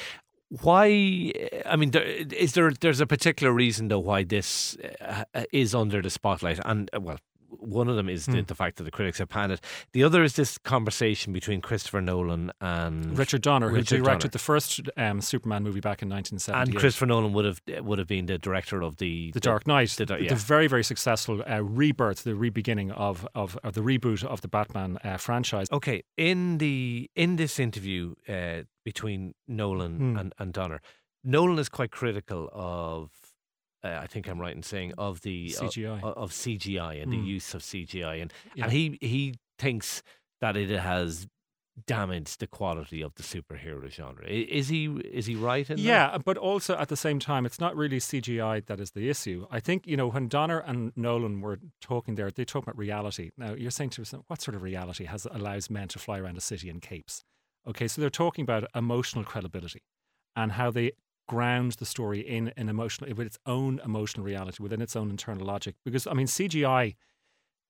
Why? 0.59 1.31
I 1.65 1.77
mean, 1.77 1.91
there, 1.91 2.03
is 2.03 2.53
there? 2.53 2.71
There's 2.71 2.99
a 2.99 3.07
particular 3.07 3.53
reason 3.53 3.87
though 3.87 3.99
why 3.99 4.23
this 4.23 4.75
uh, 4.99 5.23
is 5.53 5.73
under 5.73 6.01
the 6.01 6.09
spotlight, 6.09 6.59
and 6.65 6.89
uh, 6.93 6.99
well, 6.99 7.19
one 7.59 7.87
of 7.89 7.95
them 7.95 8.09
is 8.09 8.25
the, 8.25 8.31
Hmm. 8.39 8.43
the 8.47 8.55
fact 8.55 8.77
that 8.77 8.83
the 8.85 8.91
critics 8.91 9.17
have 9.19 9.29
panned 9.29 9.51
it. 9.51 9.61
The 9.93 10.03
other 10.03 10.23
is 10.23 10.35
this 10.35 10.57
conversation 10.57 11.33
between 11.33 11.61
Christopher 11.61 12.01
Nolan 12.01 12.51
and 12.61 13.17
Richard 13.17 13.41
Donner, 13.41 13.69
Richard 13.69 13.97
who 13.97 14.03
directed 14.03 14.27
Donner. 14.29 14.31
the 14.31 14.39
first 14.39 14.81
um, 14.97 15.21
Superman 15.21 15.63
movie 15.63 15.79
back 15.81 16.01
in 16.01 16.09
1970. 16.09 16.71
and 16.71 16.79
Christopher 16.79 17.05
Nolan 17.07 17.33
would 17.33 17.45
have 17.45 17.61
would 17.85 17.99
have 17.99 18.07
been 18.07 18.25
the 18.25 18.37
director 18.37 18.81
of 18.81 18.97
the 18.97 19.31
The 19.33 19.39
Dark 19.39 19.67
Knight, 19.67 19.89
the 19.91 20.05
the, 20.05 20.23
yeah. 20.23 20.35
very, 20.35 20.67
very 20.67 20.83
successful 20.83 21.43
uh, 21.49 21.61
rebirth, 21.63 22.23
the 22.23 22.31
rebeginning 22.31 22.91
of, 22.91 23.27
of, 23.35 23.57
of 23.63 23.73
the 23.73 23.81
reboot 23.81 24.23
of 24.23 24.41
the 24.41 24.47
Batman 24.47 24.97
uh, 25.03 25.17
franchise. 25.17 25.67
Okay, 25.71 26.03
in 26.17 26.57
the 26.57 27.09
in 27.15 27.35
this 27.35 27.59
interview 27.59 28.15
uh, 28.29 28.63
between 28.85 29.33
Nolan 29.47 29.97
Hmm. 29.97 30.17
and, 30.17 30.33
and 30.39 30.53
Donner, 30.53 30.81
Nolan 31.23 31.59
is 31.59 31.69
quite 31.69 31.91
critical 31.91 32.49
of. 32.53 33.09
Uh, 33.83 33.97
I 34.01 34.07
think 34.07 34.27
I'm 34.27 34.39
right 34.39 34.55
in 34.55 34.63
saying 34.63 34.93
of 34.97 35.21
the 35.21 35.49
CGI. 35.49 36.03
of, 36.03 36.13
of 36.17 36.31
CGI 36.31 37.01
and 37.01 37.11
the 37.11 37.17
Hmm. 37.17 37.23
use 37.25 37.53
of 37.53 37.61
CGI, 37.63 38.21
and 38.21 38.31
Yeah. 38.55 38.63
and 38.65 38.71
he 38.73 38.97
he 39.01 39.35
thinks 39.57 40.03
that 40.39 40.55
it 40.55 40.69
has 40.69 41.27
damaged 41.87 42.39
the 42.39 42.47
quality 42.47 43.01
of 43.01 43.15
the 43.15 43.23
superhero 43.23 43.89
genre. 43.89 44.25
Is 44.27 44.67
he 44.67 44.85
is 44.87 45.25
he 45.25 45.35
right 45.35 45.67
in 45.69 45.77
that? 45.77 45.81
Yeah, 45.81 46.17
but 46.23 46.37
also 46.37 46.75
at 46.77 46.89
the 46.89 46.97
same 46.97 47.17
time, 47.19 47.45
it's 47.45 47.59
not 47.59 47.75
really 47.75 47.97
CGI 47.99 48.65
that 48.67 48.79
is 48.79 48.91
the 48.91 49.09
issue. 49.09 49.47
I 49.49 49.59
think, 49.59 49.87
you 49.87 49.97
know, 49.97 50.09
when 50.09 50.27
Donner 50.27 50.59
and 50.59 50.91
Nolan 50.95 51.41
were 51.41 51.59
talking 51.79 52.15
there, 52.15 52.29
they 52.29 52.45
talk 52.45 52.63
about 52.63 52.77
reality. 52.77 53.31
Now, 53.37 53.53
you're 53.53 53.71
saying 53.71 53.91
to 53.91 54.01
yourself, 54.01 54.25
what 54.27 54.41
sort 54.41 54.55
of 54.55 54.61
reality 54.61 55.05
has 55.05 55.25
allows 55.31 55.69
men 55.69 55.87
to 55.89 55.99
fly 55.99 56.19
around 56.19 56.37
a 56.37 56.41
city 56.41 56.69
in 56.69 56.81
capes? 56.81 57.23
Okay, 57.65 57.87
so 57.87 58.01
they're 58.01 58.09
talking 58.09 58.43
about 58.43 58.65
emotional 58.75 59.23
credibility 59.23 59.81
and 60.35 60.51
how 60.53 60.71
they 60.71 60.91
ground 61.27 61.73
the 61.73 61.85
story 61.85 62.19
in 62.19 62.49
an 62.57 62.69
emotional, 62.69 63.13
with 63.15 63.27
its 63.27 63.39
own 63.45 63.79
emotional 63.85 64.25
reality, 64.25 64.61
within 64.61 64.81
its 64.81 64.95
own 64.95 65.09
internal 65.09 65.45
logic. 65.45 65.75
Because, 65.85 66.07
I 66.07 66.13
mean, 66.13 66.27
CGI 66.27 66.95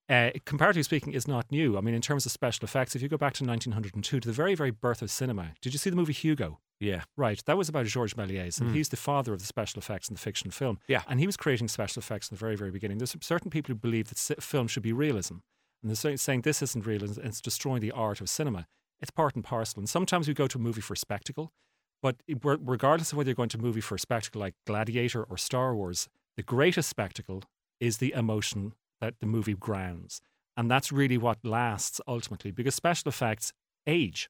uh, 0.09 0.31
comparatively 0.45 0.83
speaking, 0.83 1.13
is 1.13 1.25
not 1.27 1.49
new. 1.51 1.77
I 1.77 1.81
mean, 1.81 1.93
in 1.95 2.01
terms 2.01 2.25
of 2.25 2.33
special 2.33 2.65
effects, 2.65 2.95
if 2.97 3.01
you 3.01 3.07
go 3.07 3.17
back 3.17 3.33
to 3.35 3.45
1902, 3.45 4.19
to 4.19 4.27
the 4.27 4.33
very, 4.33 4.55
very 4.55 4.71
birth 4.71 5.01
of 5.01 5.09
cinema, 5.09 5.53
did 5.61 5.71
you 5.73 5.79
see 5.79 5.89
the 5.89 5.95
movie 5.95 6.11
Hugo? 6.13 6.59
yeah, 6.81 7.03
Right, 7.15 7.41
that 7.45 7.57
was 7.57 7.69
about 7.69 7.85
Georges 7.85 8.15
Méliès, 8.17 8.59
and 8.59 8.71
Mm. 8.71 8.73
he's 8.73 8.89
the 8.89 8.97
father 8.97 9.33
of 9.33 9.39
the 9.39 9.45
special 9.45 9.77
effects 9.79 10.09
in 10.09 10.15
the 10.15 10.19
fiction 10.19 10.49
film. 10.51 10.79
Yeah. 10.87 11.03
and 11.07 11.19
he 11.19 11.27
was 11.27 11.37
creating 11.37 11.67
special 11.69 11.99
effects 12.01 12.29
in 12.29 12.35
the 12.35 12.39
very, 12.39 12.55
very 12.57 12.71
beginning. 12.71 12.97
There's 12.97 13.15
certain 13.21 13.51
people 13.51 13.71
who 13.73 13.79
believe 13.79 14.09
that 14.09 14.43
film 14.43 14.67
should 14.67 14.81
be 14.83 14.91
realism, 14.91 15.35
and 15.81 15.89
they're 15.89 15.95
saying- 15.95 16.17
saying 16.17 16.41
this 16.41 16.61
isn't 16.63 16.85
realism; 16.85 17.21
it's 17.21 17.39
destroying 17.39 17.81
the 17.81 17.91
art 17.91 18.19
of 18.19 18.27
cinema. 18.29 18.67
It's 18.99 19.11
part 19.11 19.35
and 19.35 19.45
parcel. 19.45 19.79
And 19.79 19.87
sometimes 19.87 20.27
we 20.27 20.33
go 20.33 20.47
to 20.47 20.57
a 20.57 20.61
movie 20.61 20.81
for 20.81 20.95
spectacle, 20.95 21.53
but 22.01 22.15
regardless 22.27 23.11
of 23.11 23.17
whether 23.17 23.29
you're 23.29 23.35
going 23.35 23.49
to 23.49 23.57
a 23.57 23.61
movie 23.61 23.81
for 23.81 23.95
a 23.95 23.99
spectacle 23.99 24.41
like 24.41 24.55
Gladiator 24.65 25.23
or 25.23 25.37
Star 25.37 25.75
Wars, 25.75 26.07
the 26.35 26.43
greatest 26.43 26.89
spectacle 26.89 27.43
is 27.79 27.97
the 27.97 28.13
emotion 28.13 28.73
that 28.99 29.15
the 29.19 29.25
movie 29.25 29.53
grounds, 29.53 30.21
and 30.55 30.69
that's 30.69 30.91
really 30.91 31.17
what 31.17 31.43
lasts 31.43 32.01
ultimately. 32.07 32.51
Because 32.51 32.75
special 32.75 33.09
effects 33.09 33.53
age 33.87 34.29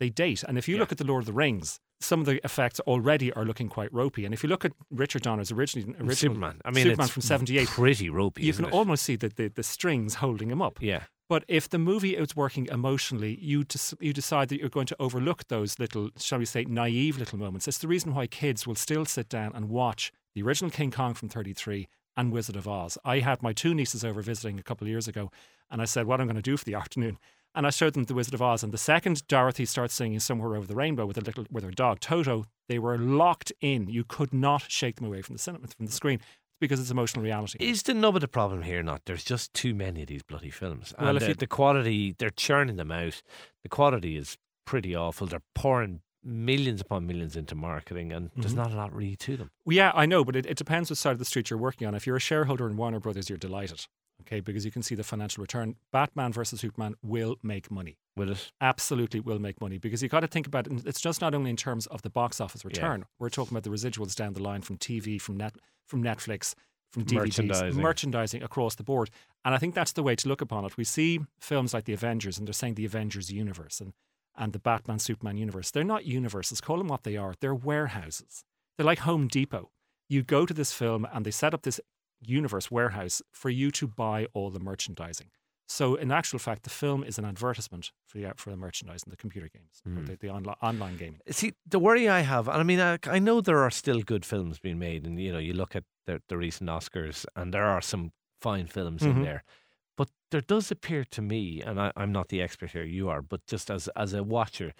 they 0.00 0.08
date. 0.10 0.42
And 0.42 0.58
if 0.58 0.66
you 0.66 0.74
Yeah. 0.74 0.80
look 0.80 0.90
at 0.92 0.98
the 0.98 1.04
Lord 1.04 1.22
of 1.22 1.26
the 1.26 1.32
Rings, 1.32 1.78
some 2.00 2.18
of 2.20 2.26
the 2.26 2.44
effects 2.44 2.80
already 2.80 3.32
are 3.34 3.44
looking 3.44 3.68
quite 3.68 3.92
ropey. 3.92 4.24
And 4.24 4.34
if 4.34 4.42
you 4.42 4.48
look 4.48 4.64
at 4.64 4.72
Richard 4.90 5.22
Donner's 5.22 5.52
originally 5.52 5.90
original 5.94 6.14
Superman. 6.16 6.60
I 6.64 6.70
mean, 6.72 6.84
Superman 6.84 7.08
from 7.08 7.22
'78, 7.22 7.68
pretty 7.68 8.10
ropey. 8.10 8.42
you 8.42 8.52
can 8.54 8.64
it? 8.64 8.72
almost 8.72 9.02
see 9.04 9.14
the, 9.16 9.28
the 9.28 9.48
the 9.48 9.62
strings 9.62 10.14
holding 10.16 10.50
him 10.50 10.60
up. 10.60 10.80
yeah. 10.82 11.04
But 11.28 11.44
if 11.46 11.68
the 11.68 11.78
movie 11.78 12.16
is 12.16 12.34
working 12.34 12.66
emotionally, 12.72 13.38
you 13.40 13.62
des- 13.62 13.94
you 14.00 14.12
decide 14.12 14.48
that 14.48 14.58
you're 14.58 14.68
going 14.68 14.86
to 14.88 14.96
overlook 14.98 15.46
those 15.46 15.78
little, 15.78 16.10
shall 16.18 16.40
we 16.40 16.44
say, 16.44 16.64
naive 16.64 17.18
little 17.18 17.38
moments. 17.38 17.68
It's 17.68 17.78
the 17.78 17.86
reason 17.86 18.12
why 18.14 18.26
kids 18.26 18.66
will 18.66 18.74
still 18.74 19.04
sit 19.04 19.28
down 19.28 19.52
and 19.54 19.68
watch 19.68 20.10
the 20.34 20.42
original 20.42 20.72
King 20.72 20.90
Kong 20.90 21.14
from 21.14 21.28
'33 21.28 21.86
and 22.16 22.32
Wizard 22.32 22.56
of 22.56 22.66
Oz. 22.66 22.98
I 23.04 23.20
had 23.20 23.42
my 23.44 23.52
two 23.52 23.74
nieces 23.74 24.04
over 24.04 24.22
visiting 24.22 24.58
a 24.58 24.62
couple 24.64 24.86
of 24.86 24.90
years 24.90 25.06
ago, 25.06 25.30
and 25.70 25.80
I 25.80 25.84
said, 25.84 26.06
"What 26.06 26.20
I'm 26.20 26.26
going 26.26 26.34
to 26.34 26.42
do 26.42 26.56
for 26.56 26.64
the 26.64 26.74
afternoon." 26.82 27.18
And 27.54 27.66
I 27.66 27.70
showed 27.70 27.94
them 27.94 28.04
the 28.04 28.14
Wizard 28.14 28.34
of 28.34 28.42
Oz. 28.42 28.62
And 28.62 28.72
the 28.72 28.78
second 28.78 29.26
Dorothy 29.26 29.64
starts 29.64 29.94
singing 29.94 30.20
"Somewhere 30.20 30.54
Over 30.56 30.66
the 30.66 30.74
Rainbow" 30.76 31.04
with 31.06 31.18
a 31.18 31.20
little 31.22 31.46
with 31.50 31.64
her 31.64 31.70
dog 31.72 31.98
Toto, 32.00 32.46
they 32.68 32.78
were 32.78 32.96
locked 32.96 33.52
in. 33.60 33.88
You 33.88 34.04
could 34.04 34.32
not 34.32 34.70
shake 34.70 34.96
them 34.96 35.06
away 35.06 35.22
from 35.22 35.34
the 35.34 35.40
cinema 35.42 35.66
from 35.66 35.86
the 35.86 35.92
screen 35.92 36.20
because 36.60 36.78
it's 36.78 36.90
emotional 36.92 37.24
reality. 37.24 37.58
Is 37.60 37.82
the 37.82 37.94
nub 37.94 38.14
of 38.14 38.20
the 38.20 38.28
problem 38.28 38.62
here 38.62 38.82
not? 38.82 39.02
There's 39.06 39.24
just 39.24 39.52
too 39.52 39.74
many 39.74 40.02
of 40.02 40.08
these 40.08 40.22
bloody 40.22 40.50
films. 40.50 40.94
Well, 40.98 41.08
and 41.08 41.16
if 41.16 41.22
the, 41.22 41.28
you- 41.30 41.34
the 41.34 41.46
quality, 41.48 42.14
they're 42.18 42.30
churning 42.30 42.76
them 42.76 42.92
out. 42.92 43.20
The 43.64 43.68
quality 43.68 44.16
is 44.16 44.36
pretty 44.64 44.94
awful. 44.94 45.26
They're 45.26 45.42
pouring 45.54 46.02
millions 46.22 46.82
upon 46.82 47.06
millions 47.06 47.34
into 47.34 47.54
marketing, 47.54 48.12
and 48.12 48.30
there's 48.36 48.52
Mhm. 48.52 48.56
not 48.58 48.72
a 48.72 48.76
lot 48.76 48.94
really 48.94 49.16
to 49.16 49.36
them. 49.38 49.50
Well, 49.64 49.74
yeah, 49.74 49.90
I 49.94 50.04
know, 50.06 50.22
but 50.22 50.36
it, 50.36 50.44
it 50.46 50.58
depends 50.58 50.90
which 50.90 50.98
side 50.98 51.12
of 51.12 51.18
the 51.18 51.24
street 51.24 51.48
you're 51.48 51.58
working 51.58 51.88
on. 51.88 51.94
If 51.94 52.06
you're 52.06 52.16
a 52.16 52.20
shareholder 52.20 52.68
in 52.68 52.76
Warner 52.76 53.00
Brothers, 53.00 53.30
you're 53.30 53.38
delighted, 53.38 53.86
okay, 54.30 54.40
because 54.40 54.64
you 54.64 54.70
can 54.70 54.82
see 54.82 54.94
the 54.94 55.02
financial 55.02 55.42
return. 55.42 55.76
Batman 55.92 56.32
versus 56.32 56.60
Superman 56.60 56.94
will 57.02 57.36
make 57.42 57.70
money. 57.70 57.98
Will 58.16 58.30
it? 58.30 58.52
Absolutely 58.60 59.20
will 59.20 59.38
make 59.38 59.60
money 59.60 59.78
because 59.78 60.02
you've 60.02 60.12
got 60.12 60.20
to 60.20 60.26
think 60.26 60.46
about 60.46 60.66
it. 60.66 60.86
It's 60.86 61.00
just 61.00 61.20
not 61.20 61.34
only 61.34 61.50
in 61.50 61.56
terms 61.56 61.86
of 61.86 62.02
the 62.02 62.10
box 62.10 62.40
office 62.40 62.64
return. 62.64 63.06
We're 63.18 63.30
talking 63.30 63.56
about 63.56 63.64
the 63.64 63.70
residuals 63.70 64.14
down 64.14 64.34
the 64.34 64.42
line 64.42 64.62
from 64.62 64.78
TV, 64.78 65.20
from 65.20 65.36
net, 65.36 65.54
from 65.86 66.02
Netflix, 66.02 66.54
from 66.92 67.04
DVDs, 67.04 67.14
Merchandising. 67.14 67.82
merchandising 67.82 68.42
across 68.42 68.74
the 68.74 68.82
board. 68.82 69.10
And 69.44 69.54
I 69.54 69.58
think 69.58 69.74
that's 69.74 69.92
the 69.92 70.02
way 70.02 70.14
to 70.16 70.28
look 70.28 70.40
upon 70.40 70.64
it. 70.64 70.76
We 70.76 70.84
see 70.84 71.20
films 71.40 71.74
like 71.74 71.84
the 71.84 71.92
Avengers, 71.92 72.38
and 72.38 72.46
they're 72.46 72.52
saying 72.52 72.74
the 72.74 72.84
Avengers 72.84 73.32
universe 73.32 73.80
and 73.80 73.92
and 74.36 74.52
the 74.52 74.58
Batman 74.60 74.98
Superman 74.98 75.36
universe. 75.36 75.70
They're 75.70 75.84
not 75.84 76.06
universes. 76.06 76.60
Call 76.60 76.78
them 76.78 76.86
what 76.86 77.02
they 77.02 77.16
are. 77.16 77.34
They're 77.40 77.54
warehouses. 77.54 78.44
They're 78.76 78.86
like 78.86 79.00
Home 79.00 79.26
Depot. 79.26 79.70
You 80.08 80.22
go 80.22 80.46
to 80.46 80.54
this 80.54 80.72
film 80.72 81.06
and 81.12 81.26
they 81.26 81.32
set 81.32 81.52
up 81.52 81.62
this 81.62 81.80
universe 82.20 82.70
warehouse 82.70 83.22
for 83.32 83.50
you 83.50 83.70
to 83.72 83.86
buy 83.86 84.26
all 84.34 84.50
the 84.50 84.60
merchandising. 84.60 85.28
So, 85.68 85.94
in 85.94 86.10
actual 86.10 86.40
fact, 86.40 86.64
the 86.64 86.70
film 86.70 87.04
is 87.04 87.16
an 87.18 87.24
advertisement 87.24 87.92
for 88.06 88.18
the 88.18 88.32
for 88.36 88.50
the 88.50 88.56
merchandising, 88.56 89.08
the 89.10 89.16
computer 89.16 89.48
games, 89.48 89.80
Mm. 89.86 90.06
the, 90.06 90.16
the 90.16 90.26
onli- 90.26 90.56
online 90.60 90.96
gaming. 90.96 91.20
See, 91.30 91.52
the 91.64 91.78
worry 91.78 92.08
I 92.08 92.20
have, 92.22 92.48
and 92.48 92.56
I 92.58 92.64
mean, 92.64 92.80
I, 92.80 92.98
I 93.06 93.20
know 93.20 93.40
there 93.40 93.60
are 93.60 93.70
still 93.70 94.02
good 94.02 94.24
films 94.24 94.58
being 94.58 94.78
made, 94.80 95.06
and 95.06 95.20
you 95.20 95.32
know, 95.32 95.38
you 95.38 95.52
look 95.52 95.76
at 95.76 95.84
the, 96.06 96.20
the 96.28 96.36
recent 96.36 96.68
Oscars, 96.68 97.24
and 97.36 97.54
there 97.54 97.66
are 97.66 97.80
some 97.80 98.10
fine 98.40 98.66
films 98.66 99.02
in 99.02 99.14
Mhm. 99.14 99.22
there. 99.24 99.44
But 99.96 100.08
there 100.32 100.40
does 100.40 100.72
appear 100.72 101.04
to 101.04 101.22
me, 101.22 101.62
and 101.62 101.80
I, 101.80 101.92
I'm 101.96 102.10
not 102.10 102.28
the 102.30 102.42
expert 102.42 102.70
here, 102.72 102.82
you 102.84 103.08
are, 103.08 103.22
but 103.22 103.46
just 103.46 103.70
as 103.70 103.86
as 103.94 104.12
a 104.12 104.24
watcher, 104.24 104.72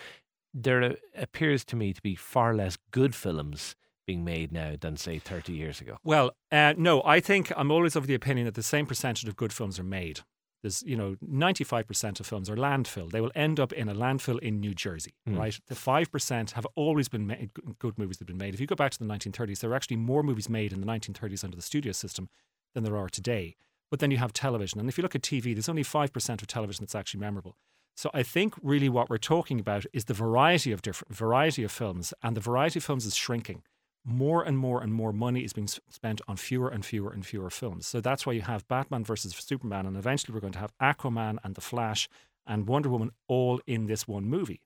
there 0.53 0.83
uh, 0.83 0.94
appears 1.14 1.64
to 1.66 1.76
me 1.76 1.92
to 1.92 2.03
be 2.03 2.16
far 2.16 2.53
less 2.53 2.76
good 2.90 3.14
films 3.14 3.76
being 4.11 4.25
made 4.25 4.51
now 4.53 4.75
than 4.81 4.96
say 4.96 5.18
30 5.18 5.53
years 5.53 5.81
ago. 5.81 5.96
Well, 6.03 6.33
uh, 6.51 6.75
no, 6.77 7.01
I 7.05 7.20
think 7.20 7.53
I'm 7.57 7.70
always 7.70 7.94
of 7.96 8.07
the 8.09 8.14
opinion 8.14 8.44
that 8.46 8.55
the 8.57 8.62
same 8.62 8.87
percentage 8.87 9.29
of 9.29 9.37
good 9.37 9.53
films 9.53 9.79
are 9.79 9.85
made. 9.85 10.20
There's, 10.62 10.83
you 10.83 10.96
know, 10.96 11.16
95% 11.25 12.20
of 12.20 12.27
films 12.27 12.51
are 12.51 12.57
landfill. 12.57 13.11
They 13.11 13.20
will 13.20 13.31
end 13.35 13.59
up 13.61 13.73
in 13.73 13.88
a 13.88 13.94
landfill 13.94 14.38
in 14.40 14.61
New 14.61 14.75
Jersey, 14.75 15.14
Hmm. 15.27 15.37
right? 15.38 15.59
The 15.68 15.75
5% 15.77 16.51
have 16.53 16.66
always 16.75 17.09
been 17.09 17.27
made, 17.27 17.51
good 17.79 17.96
movies 17.99 18.16
that 18.18 18.25
have 18.29 18.37
been 18.37 18.44
made. 18.44 18.53
If 18.55 18.61
you 18.61 18.66
go 18.66 18.75
back 18.75 18.90
to 18.92 18.99
the 18.99 19.07
1930s, 19.07 19.61
there 19.61 19.70
were 19.70 19.77
actually 19.77 19.96
more 19.96 20.23
movies 20.23 20.49
made 20.49 20.73
in 20.73 20.81
the 20.81 20.87
1930s 20.87 21.44
under 21.44 21.57
the 21.57 21.62
studio 21.62 21.92
system 21.92 22.29
than 22.75 22.83
there 22.85 22.96
are 22.96 23.09
today. 23.09 23.57
But 23.90 24.01
then 24.01 24.11
you 24.11 24.18
have 24.18 24.33
television. 24.33 24.81
And 24.81 24.88
if 24.88 24.99
you 24.99 25.03
look 25.03 25.14
at 25.14 25.23
TV, 25.23 25.55
there's 25.55 25.68
only 25.68 25.85
5% 25.85 26.42
of 26.42 26.46
television 26.49 26.83
that's 26.85 26.94
actually 26.96 27.20
memorable. 27.20 27.57
So 27.96 28.11
I 28.14 28.23
think 28.23 28.55
really 28.62 28.88
what 28.88 29.09
we're 29.11 29.18
talking 29.35 29.61
about 29.61 29.85
is 29.92 30.05
the 30.07 30.14
variety 30.14 30.73
of 30.73 30.83
different 30.83 31.14
variety 31.14 31.62
of 31.64 31.73
films, 31.73 32.12
and 32.23 32.37
the 32.37 32.40
variety 32.40 32.79
of 32.81 32.85
films 32.85 33.05
is 33.07 33.14
shrinking. 33.16 33.62
More 34.05 34.43
and 34.43 34.57
more 34.57 34.83
and 34.83 34.93
more 34.95 35.13
money 35.13 35.45
is 35.45 35.53
being 35.53 35.69
spent 35.69 36.21
on 36.27 36.37
fewer 36.37 36.69
and 36.71 36.85
fewer 36.85 37.13
and 37.13 37.25
fewer 37.25 37.51
films. 37.51 37.87
So 37.87 38.01
that's 38.01 38.25
why 38.25 38.33
you 38.33 38.41
have 38.43 38.67
Batman 38.67 39.05
versus 39.05 39.35
Superman, 39.35 39.87
and 39.87 39.97
eventually 39.97 40.35
we're 40.35 40.41
going 40.41 40.55
to 40.55 40.59
have 40.59 40.73
Aquaman 40.81 41.39
and 41.45 41.55
The 41.55 41.61
Flash 41.61 42.09
and 42.47 42.67
Wonder 42.67 42.89
Woman 42.89 43.11
all 43.29 43.61
in 43.67 43.87
this 43.87 44.09
one 44.09 44.25
movie. 44.25 44.63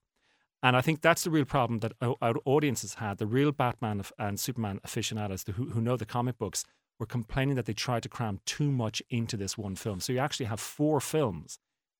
And 0.62 0.76
I 0.76 0.80
think 0.80 1.02
that's 1.02 1.24
the 1.24 1.30
real 1.30 1.44
problem 1.44 1.80
that 1.80 1.92
our 2.00 2.36
audiences 2.46 2.94
had. 2.94 3.18
The 3.18 3.26
real 3.26 3.52
Batman 3.52 4.02
and 4.18 4.40
Superman 4.40 4.80
aficionados 4.84 5.44
who, 5.46 5.70
who 5.70 5.80
know 5.80 5.96
the 5.96 6.06
comic 6.06 6.38
books 6.38 6.64
were 6.98 7.04
complaining 7.06 7.56
that 7.56 7.66
they 7.66 7.74
tried 7.74 8.04
to 8.04 8.08
cram 8.08 8.38
too 8.46 8.70
much 8.70 9.02
into 9.10 9.36
this 9.36 9.58
one 9.58 9.74
film. 9.74 10.00
So 10.00 10.12
you 10.12 10.20
actually 10.20 10.46
have 10.46 10.60
four 10.60 11.00
films 11.00 11.58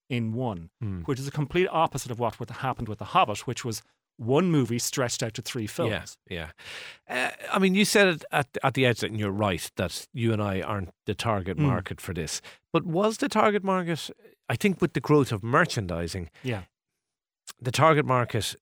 in 0.09 0.33
one, 0.33 0.71
Hmm. 0.81 1.01
which 1.01 1.19
is 1.19 1.27
a 1.27 1.33
complete 1.33 1.67
opposite 1.71 2.11
of 2.13 2.19
what 2.21 2.37
happened 2.49 2.89
with 2.89 3.01
The 3.01 3.07
Hobbit, 3.07 3.47
which 3.47 3.65
was 3.65 3.83
one 4.17 4.51
movie 4.51 4.79
stretched 4.79 5.23
out 5.23 5.35
to 5.35 5.43
three 5.43 5.67
films. 5.67 6.17
Yeah, 6.31 6.49
yeah. 7.09 7.31
Uh, 7.33 7.47
I 7.53 7.59
mean, 7.59 7.75
you 7.75 7.85
said 7.85 8.09
it 8.09 8.25
at 8.31 8.49
at 8.63 8.75
the 8.75 8.87
outset, 8.87 9.11
and 9.11 9.19
you're 9.19 9.31
right 9.31 9.71
that 9.77 10.07
you 10.13 10.33
and 10.33 10.43
I 10.43 10.61
aren't 10.61 10.91
the 11.07 11.15
target 11.15 11.57
Mm. 11.59 11.63
market 11.67 12.01
for 12.01 12.15
this. 12.15 12.41
But 12.73 12.85
was 12.87 13.19
the 13.19 13.29
target 13.29 13.65
market? 13.65 14.11
I 14.49 14.57
think 14.57 14.81
with 14.81 14.93
the 14.93 15.01
growth 15.01 15.33
of 15.33 15.43
merchandising, 15.43 16.31
Yeah. 16.43 16.65
the 17.61 17.71
target 17.73 18.05
market 18.07 18.57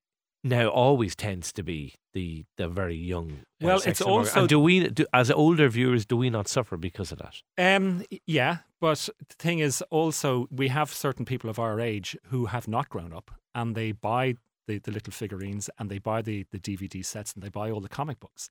now 0.45 0.69
always 0.69 1.15
tends 1.15 1.53
to 1.53 1.63
be 1.63 1.95
the 2.15 2.45
the 2.57 2.69
very 2.69 2.97
young. 2.97 3.31
uh, 3.63 3.67
Well, 3.67 3.83
it's 3.87 4.01
also- 4.03 4.41
And 4.41 4.49
do 4.49 4.59
we, 4.61 4.89
do, 4.89 5.07
as 5.13 5.31
older 5.31 5.69
viewers, 5.69 6.05
do 6.07 6.17
we 6.17 6.31
not 6.31 6.49
suffer 6.49 6.77
because 6.77 7.13
of 7.13 7.19
that? 7.19 7.43
Um, 7.59 8.03
yeah, 8.27 8.59
but 8.81 9.09
the 9.29 9.35
thing 9.39 9.61
is 9.61 9.83
also 9.91 10.49
we 10.51 10.69
have 10.69 10.93
certain 10.93 11.25
people 11.25 11.49
of 11.51 11.59
our 11.59 11.81
age 11.81 12.17
who 12.31 12.47
have 12.47 12.67
not 12.69 12.89
grown 12.89 13.13
up 13.13 13.31
and 13.55 13.75
they 13.77 13.93
buy 13.93 14.35
the, 14.67 14.79
the 14.79 14.91
little 14.91 15.13
figurines 15.13 15.69
and 15.79 15.91
they 15.91 15.99
buy 15.99 16.23
the, 16.23 16.47
the 16.51 16.59
DVD 16.59 17.05
sets 17.05 17.35
and 17.35 17.43
they 17.43 17.49
buy 17.49 17.71
all 17.71 17.81
the 17.81 17.89
comic 17.89 18.21
books. 18.21 18.51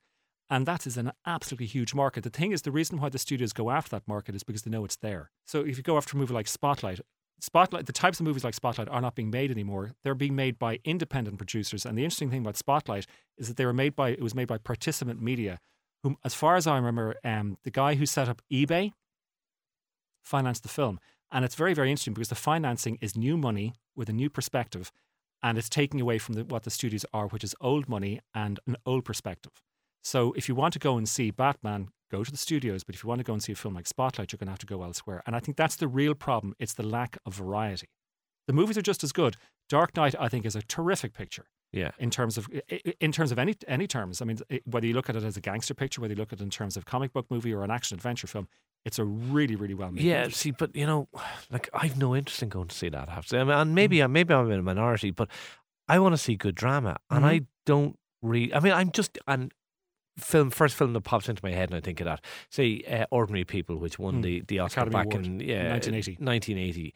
And 0.49 0.65
that 0.65 0.85
is 0.85 0.97
an 0.97 1.13
absolutely 1.25 1.67
huge 1.67 1.93
market. 1.93 2.23
The 2.23 2.29
thing 2.29 2.51
is, 2.51 2.63
the 2.63 2.71
reason 2.71 2.99
why 2.99 3.07
the 3.07 3.17
studios 3.17 3.53
go 3.53 3.69
after 3.71 3.91
that 3.91 4.07
market 4.07 4.35
is 4.35 4.43
because 4.43 4.63
they 4.63 4.71
know 4.71 4.83
it's 4.83 4.97
there. 4.97 5.31
So 5.45 5.61
if 5.61 5.77
you 5.77 5.83
go 5.83 5.95
after 5.95 6.17
a 6.17 6.19
movie 6.19 6.33
like 6.33 6.47
Spotlight, 6.47 6.99
Spotlight, 7.39 7.85
the 7.85 7.93
types 7.93 8.19
of 8.19 8.25
movies 8.25 8.43
like 8.43 8.53
Spotlight 8.53 8.89
are 8.89 9.01
not 9.01 9.15
being 9.15 9.31
made 9.31 9.49
anymore. 9.49 9.91
They're 10.03 10.13
being 10.13 10.35
made 10.35 10.59
by 10.59 10.79
independent 10.83 11.37
producers. 11.37 11.85
And 11.85 11.97
the 11.97 12.03
interesting 12.03 12.29
thing 12.29 12.41
about 12.41 12.57
Spotlight 12.57 13.07
is 13.37 13.47
that 13.47 13.57
they 13.57 13.65
were 13.65 13.73
made 13.73 13.95
by 13.95 14.09
it 14.09 14.21
was 14.21 14.35
made 14.35 14.47
by 14.47 14.57
Participant 14.59 15.21
Media, 15.21 15.59
whom, 16.03 16.17
as 16.23 16.33
far 16.33 16.55
as 16.55 16.67
I 16.67 16.75
remember, 16.75 17.15
um, 17.23 17.57
the 17.63 17.71
guy 17.71 17.95
who 17.95 18.05
set 18.05 18.29
up 18.29 18.41
eBay 18.51 18.91
financed 20.21 20.63
the 20.63 20.69
film. 20.69 20.99
And 21.31 21.43
it's 21.45 21.55
very, 21.55 21.73
very 21.73 21.89
interesting 21.89 22.13
because 22.13 22.29
the 22.29 22.35
financing 22.35 22.97
is 23.01 23.15
new 23.15 23.37
money 23.37 23.73
with 23.95 24.09
a 24.09 24.13
new 24.13 24.29
perspective, 24.29 24.91
and 25.43 25.57
it's 25.57 25.69
taking 25.69 25.99
away 26.01 26.17
from 26.17 26.35
the, 26.35 26.43
what 26.43 26.63
the 26.63 26.69
studios 26.69 27.05
are, 27.13 27.27
which 27.27 27.43
is 27.43 27.55
old 27.61 27.89
money 27.89 28.19
and 28.33 28.59
an 28.67 28.75
old 28.85 29.05
perspective. 29.05 29.51
So 30.03 30.33
if 30.33 30.47
you 30.47 30.55
want 30.55 30.73
to 30.73 30.79
go 30.79 30.97
and 30.97 31.07
see 31.07 31.31
Batman, 31.31 31.89
go 32.11 32.23
to 32.23 32.31
the 32.31 32.37
studios. 32.37 32.83
But 32.83 32.95
if 32.95 33.03
you 33.03 33.07
want 33.07 33.19
to 33.19 33.25
go 33.25 33.33
and 33.33 33.41
see 33.41 33.51
a 33.51 33.55
film 33.55 33.75
like 33.75 33.87
Spotlight, 33.87 34.31
you're 34.31 34.37
going 34.37 34.47
to 34.47 34.51
have 34.51 34.59
to 34.59 34.65
go 34.65 34.83
elsewhere. 34.83 35.23
And 35.25 35.35
I 35.35 35.39
think 35.39 35.57
that's 35.57 35.75
the 35.75 35.87
real 35.87 36.13
problem. 36.13 36.55
It's 36.59 36.73
the 36.73 36.85
lack 36.85 37.17
of 37.25 37.33
variety. 37.33 37.89
The 38.47 38.53
movies 38.53 38.77
are 38.77 38.81
just 38.81 39.03
as 39.03 39.11
good. 39.11 39.37
Dark 39.69 39.95
Knight, 39.95 40.15
I 40.19 40.27
think, 40.27 40.45
is 40.45 40.55
a 40.55 40.61
terrific 40.61 41.13
picture 41.13 41.45
Yeah. 41.73 41.91
in 41.99 42.09
terms 42.09 42.37
of 42.37 42.49
in 42.99 43.11
terms 43.11 43.31
of 43.31 43.39
any 43.39 43.55
any 43.67 43.87
terms. 43.87 44.21
I 44.21 44.25
mean, 44.25 44.39
whether 44.65 44.85
you 44.85 44.93
look 44.93 45.09
at 45.09 45.15
it 45.15 45.23
as 45.23 45.37
a 45.37 45.41
gangster 45.41 45.73
picture, 45.73 46.01
whether 46.01 46.13
you 46.13 46.19
look 46.19 46.33
at 46.33 46.39
it 46.39 46.43
in 46.43 46.49
terms 46.49 46.75
of 46.75 46.85
comic 46.85 47.13
book 47.13 47.27
movie 47.29 47.53
or 47.53 47.63
an 47.63 47.71
action 47.71 47.95
adventure 47.95 48.27
film, 48.27 48.47
it's 48.83 48.99
a 48.99 49.05
really 49.05 49.55
really 49.55 49.73
well 49.73 49.89
made. 49.91 50.03
Yeah, 50.03 50.23
movie. 50.23 50.33
see, 50.33 50.51
but 50.51 50.75
you 50.75 50.85
know, 50.85 51.07
like 51.49 51.69
I've 51.73 51.97
no 51.97 52.13
interest 52.15 52.43
in 52.43 52.49
going 52.49 52.67
to 52.67 52.75
see 52.75 52.89
that. 52.89 53.07
I 53.07 53.13
have 53.13 53.23
to 53.25 53.29
say, 53.29 53.39
I 53.39 53.43
mean, 53.45 53.53
and 53.53 53.73
maybe 53.75 54.01
I'm 54.01 54.11
maybe 54.11 54.33
I'm 54.33 54.51
in 54.51 54.59
a 54.59 54.63
minority, 54.63 55.11
but 55.11 55.29
I 55.87 55.99
want 55.99 56.13
to 56.13 56.17
see 56.17 56.35
good 56.35 56.55
drama, 56.55 56.97
and 57.09 57.23
Mhm. 57.23 57.27
I 57.27 57.41
don't 57.65 57.97
read. 58.21 58.51
I 58.53 58.59
mean, 58.59 58.73
I'm 58.73 58.91
just 58.91 59.17
and 59.27 59.53
film 60.17 60.49
first 60.49 60.75
film 60.75 60.91
that 60.93 61.01
pops 61.01 61.29
into 61.29 61.39
my 61.43 61.51
head, 61.51 61.69
and 61.69 61.77
I 61.77 61.79
think 61.79 62.01
of 62.01 62.05
that. 62.05 62.23
Say, 62.49 62.81
uh, 62.81 63.05
Ordinary 63.11 63.45
People, 63.45 63.77
which 63.77 63.97
won 63.97 64.15
Hmm. 64.15 64.21
the 64.21 64.41
the 64.41 64.59
Oscar 64.59 64.81
Academy 64.81 64.93
back 64.93 65.13
Award, 65.13 65.25
in 65.25 65.39
yeah 65.39 65.69
1980. 65.69 66.17
1980. 66.19 66.93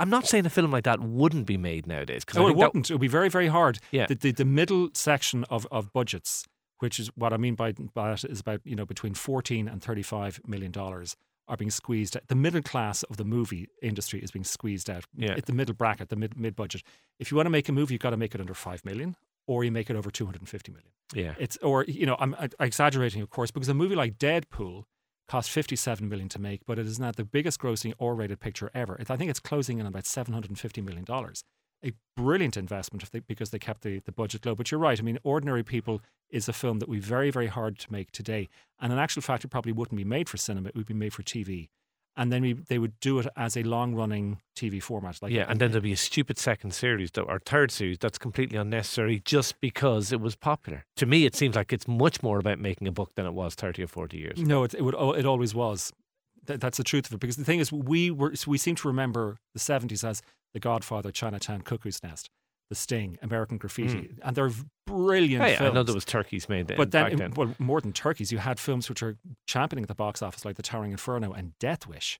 I'm 0.00 0.10
not 0.10 0.26
saying 0.26 0.46
a 0.46 0.50
film 0.50 0.70
like 0.70 0.84
that 0.84 1.00
wouldn't 1.00 1.46
be 1.46 1.56
made 1.56 1.86
nowadays. 1.86 2.24
Oh, 2.36 2.48
it 2.48 2.56
wouldn't. 2.56 2.90
It 2.90 2.94
would 2.94 3.00
be 3.00 3.08
very, 3.08 3.28
very 3.28 3.48
hard. 3.48 3.78
Yeah. 3.90 4.06
The, 4.06 4.14
the, 4.14 4.32
the 4.32 4.44
middle 4.44 4.88
section 4.94 5.44
of, 5.50 5.66
of 5.70 5.92
budgets, 5.92 6.44
which 6.78 6.98
is 6.98 7.08
what 7.14 7.32
I 7.32 7.36
mean 7.36 7.54
by, 7.54 7.72
by 7.72 8.10
that, 8.10 8.24
is 8.24 8.40
about 8.40 8.60
you 8.64 8.76
know 8.76 8.86
between 8.86 9.14
fourteen 9.14 9.68
and 9.68 9.82
thirty 9.82 10.02
five 10.02 10.40
million 10.46 10.72
dollars 10.72 11.16
are 11.48 11.56
being 11.56 11.70
squeezed. 11.70 12.16
The 12.28 12.34
middle 12.34 12.62
class 12.62 13.02
of 13.04 13.16
the 13.16 13.24
movie 13.24 13.68
industry 13.82 14.20
is 14.20 14.30
being 14.30 14.44
squeezed 14.44 14.88
out. 14.88 15.04
Yeah. 15.16 15.32
At 15.32 15.46
the 15.46 15.52
middle 15.52 15.74
bracket, 15.74 16.08
the 16.08 16.16
mid 16.16 16.38
mid 16.38 16.54
budget. 16.56 16.82
If 17.18 17.30
you 17.30 17.36
want 17.36 17.46
to 17.46 17.50
make 17.50 17.68
a 17.68 17.72
movie, 17.72 17.94
you've 17.94 18.00
got 18.02 18.10
to 18.10 18.16
make 18.16 18.34
it 18.34 18.40
under 18.40 18.54
five 18.54 18.84
million, 18.84 19.16
or 19.46 19.64
you 19.64 19.72
make 19.72 19.90
it 19.90 19.96
over 19.96 20.10
two 20.10 20.24
hundred 20.24 20.42
and 20.42 20.48
fifty 20.48 20.70
million. 20.72 20.90
yeah, 21.14 21.34
It's 21.38 21.56
or 21.58 21.84
you 21.84 22.06
know 22.06 22.16
I'm, 22.20 22.34
I'm 22.38 22.50
exaggerating, 22.60 23.22
of 23.22 23.30
course, 23.30 23.50
because 23.50 23.68
a 23.68 23.74
movie 23.74 23.96
like 23.96 24.18
Deadpool 24.18 24.84
cost 25.28 25.50
57 25.50 26.08
million 26.08 26.28
to 26.30 26.40
make, 26.40 26.66
but 26.66 26.78
it 26.78 26.86
is 26.86 26.98
now 26.98 27.12
the 27.12 27.24
biggest 27.24 27.60
grossing 27.60 27.94
R-rated 28.00 28.40
picture 28.40 28.70
ever. 28.74 28.96
I 29.08 29.16
think 29.16 29.30
it's 29.30 29.40
closing 29.40 29.78
in 29.78 29.86
about 29.86 30.06
750 30.06 30.80
million 30.80 31.04
dollars. 31.04 31.44
A 31.84 31.92
brilliant 32.16 32.56
investment 32.56 33.10
they, 33.10 33.20
because 33.20 33.50
they 33.50 33.58
kept 33.58 33.82
the, 33.82 34.00
the 34.04 34.12
budget 34.12 34.46
low. 34.46 34.54
But 34.54 34.70
you're 34.70 34.78
right. 34.78 34.98
I 34.98 35.02
mean, 35.02 35.18
Ordinary 35.24 35.64
People 35.64 36.00
is 36.30 36.48
a 36.48 36.52
film 36.52 36.78
that 36.78 36.88
we 36.88 37.00
very, 37.00 37.30
very 37.30 37.48
hard 37.48 37.78
to 37.80 37.92
make 37.92 38.12
today. 38.12 38.48
And 38.80 38.92
in 38.92 38.98
actual 39.00 39.22
fact, 39.22 39.44
it 39.44 39.48
probably 39.48 39.72
wouldn't 39.72 39.96
be 39.96 40.04
made 40.04 40.28
for 40.28 40.36
cinema. 40.36 40.68
It 40.68 40.76
would 40.76 40.86
be 40.86 40.94
made 40.94 41.12
for 41.12 41.24
TV. 41.24 41.68
And 42.14 42.30
then 42.30 42.42
we, 42.42 42.52
they 42.52 42.78
would 42.78 43.00
do 43.00 43.18
it 43.20 43.26
as 43.36 43.56
a 43.56 43.62
long-running 43.62 44.38
TV 44.54 44.82
format. 44.82 45.22
Like 45.22 45.32
yeah, 45.32 45.46
and 45.48 45.58
then 45.58 45.70
there'd 45.70 45.82
be 45.82 45.92
a 45.92 45.96
stupid 45.96 46.38
second 46.38 46.72
series 46.74 47.10
that, 47.12 47.22
or 47.22 47.38
third 47.38 47.70
series 47.70 47.98
that's 47.98 48.18
completely 48.18 48.58
unnecessary 48.58 49.22
just 49.24 49.58
because 49.62 50.12
it 50.12 50.20
was 50.20 50.36
popular. 50.36 50.84
To 50.96 51.06
me, 51.06 51.24
it 51.24 51.34
seems 51.34 51.56
like 51.56 51.72
it's 51.72 51.88
much 51.88 52.22
more 52.22 52.38
about 52.38 52.58
making 52.58 52.86
a 52.86 52.92
book 52.92 53.14
than 53.14 53.24
it 53.24 53.32
was 53.32 53.54
30 53.54 53.84
or 53.84 53.86
40 53.86 54.18
years. 54.18 54.38
ago. 54.38 54.46
No, 54.46 54.64
it, 54.64 54.74
it 54.74 54.82
would. 54.82 54.94
al- 54.94 55.14
It 55.14 55.24
always 55.24 55.54
was. 55.54 55.90
Th- 56.46 56.60
that's 56.60 56.76
the 56.76 56.84
truth 56.84 57.06
of 57.06 57.14
it. 57.14 57.20
Because 57.20 57.36
the 57.36 57.44
thing 57.44 57.60
is, 57.60 57.72
we 57.72 58.10
were 58.10 58.34
we 58.46 58.58
seem 58.58 58.74
to 58.76 58.88
remember 58.88 59.38
the 59.54 59.58
seventies 59.60 60.04
as 60.04 60.20
The 60.52 60.60
Godfather, 60.60 61.10
Chinatown, 61.12 61.62
Cuckoo's 61.62 62.02
Nest, 62.02 62.28
The 62.72 62.76
Sting, 62.76 63.18
American 63.20 63.58
Graffiti, 63.58 63.98
hmm. 63.98 64.26
and 64.26 64.34
they're 64.34 64.50
brilliant 64.86 65.44
Hey, 65.44 65.56
films. 65.56 65.70
I 65.72 65.74
know 65.74 65.82
there 65.82 65.94
was 65.94 66.06
turkeys 66.06 66.48
made 66.48 66.68
then. 66.68 66.78
but 66.78 66.90
then, 66.90 67.16
then. 67.16 67.34
well, 67.36 67.54
more 67.58 67.82
than 67.82 67.92
turkeys, 67.92 68.32
you 68.32 68.38
had 68.38 68.58
films 68.58 68.88
which 68.88 69.02
are 69.02 69.18
championing 69.46 69.84
at 69.84 69.88
the 69.88 69.94
box 69.94 70.22
office, 70.22 70.46
like 70.46 70.56
The 70.56 70.62
Towering 70.62 70.90
Inferno 70.90 71.32
and 71.32 71.52
Death 71.58 71.86
Wish. 71.86 72.18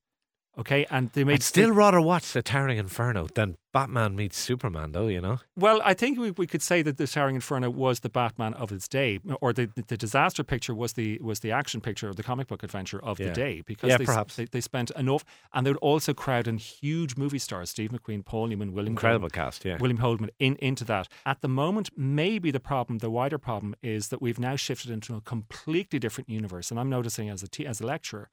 Okay, 0.58 0.84
and 0.90 1.10
they 1.12 1.24
made 1.24 1.34
I'd 1.34 1.42
still 1.42 1.72
rather 1.72 1.98
watch 1.98 2.32
The 2.32 2.42
Towering 2.42 2.76
Inferno 2.76 3.26
than 3.34 3.56
Batman 3.72 4.14
meets 4.14 4.36
Superman, 4.36 4.92
though, 4.92 5.06
you 5.08 5.18
know? 5.18 5.38
Well, 5.56 5.80
I 5.82 5.94
think 5.94 6.18
we, 6.18 6.30
we 6.32 6.46
could 6.46 6.60
say 6.60 6.82
that 6.82 6.98
the 6.98 7.06
Towering 7.06 7.36
Inferno 7.36 7.70
was 7.70 8.00
the 8.00 8.10
Batman 8.10 8.52
of 8.52 8.70
its 8.70 8.86
day, 8.86 9.18
or 9.40 9.54
the, 9.54 9.70
the 9.88 9.96
disaster 9.96 10.44
picture 10.44 10.74
was 10.74 10.92
the 10.92 11.18
was 11.22 11.40
the 11.40 11.52
action 11.52 11.80
picture 11.80 12.06
of 12.06 12.16
the 12.16 12.22
comic 12.22 12.48
book 12.48 12.62
adventure 12.62 13.02
of 13.02 13.18
Yeah. 13.18 13.28
the 13.28 13.32
day 13.32 13.62
because 13.64 13.88
Yeah, 13.88 13.96
they, 13.96 14.04
perhaps. 14.04 14.36
they, 14.36 14.44
they 14.44 14.60
spent 14.60 14.90
enough, 14.90 15.24
and 15.54 15.66
they 15.66 15.70
would 15.70 15.78
also 15.78 16.12
crowd 16.12 16.46
in 16.46 16.58
huge 16.58 17.16
movie 17.16 17.38
stars: 17.38 17.70
Steve 17.70 17.90
McQueen, 17.90 18.22
Paul 18.22 18.48
Newman, 18.48 18.72
William 18.74 18.92
Incredible 18.92 19.28
Goldman, 19.30 19.44
cast, 19.46 19.64
yeah. 19.64 19.78
William 19.80 19.98
Holden 19.98 20.28
in, 20.38 20.56
into 20.56 20.84
that. 20.84 21.08
At 21.24 21.40
the 21.40 21.48
moment, 21.48 21.88
maybe 21.96 22.50
the 22.50 22.60
problem, 22.60 22.98
the 22.98 23.10
wider 23.10 23.38
problem, 23.38 23.74
is 23.82 24.08
that 24.08 24.20
we've 24.20 24.38
now 24.38 24.56
shifted 24.56 24.90
into 24.90 25.14
a 25.14 25.22
completely 25.22 25.98
different 25.98 26.28
universe. 26.28 26.70
And 26.70 26.78
I'm 26.78 26.90
noticing 26.90 27.30
as 27.30 27.42
a 27.42 27.48
te- 27.48 27.66
as 27.66 27.80
a 27.80 27.86
lecturer, 27.86 28.28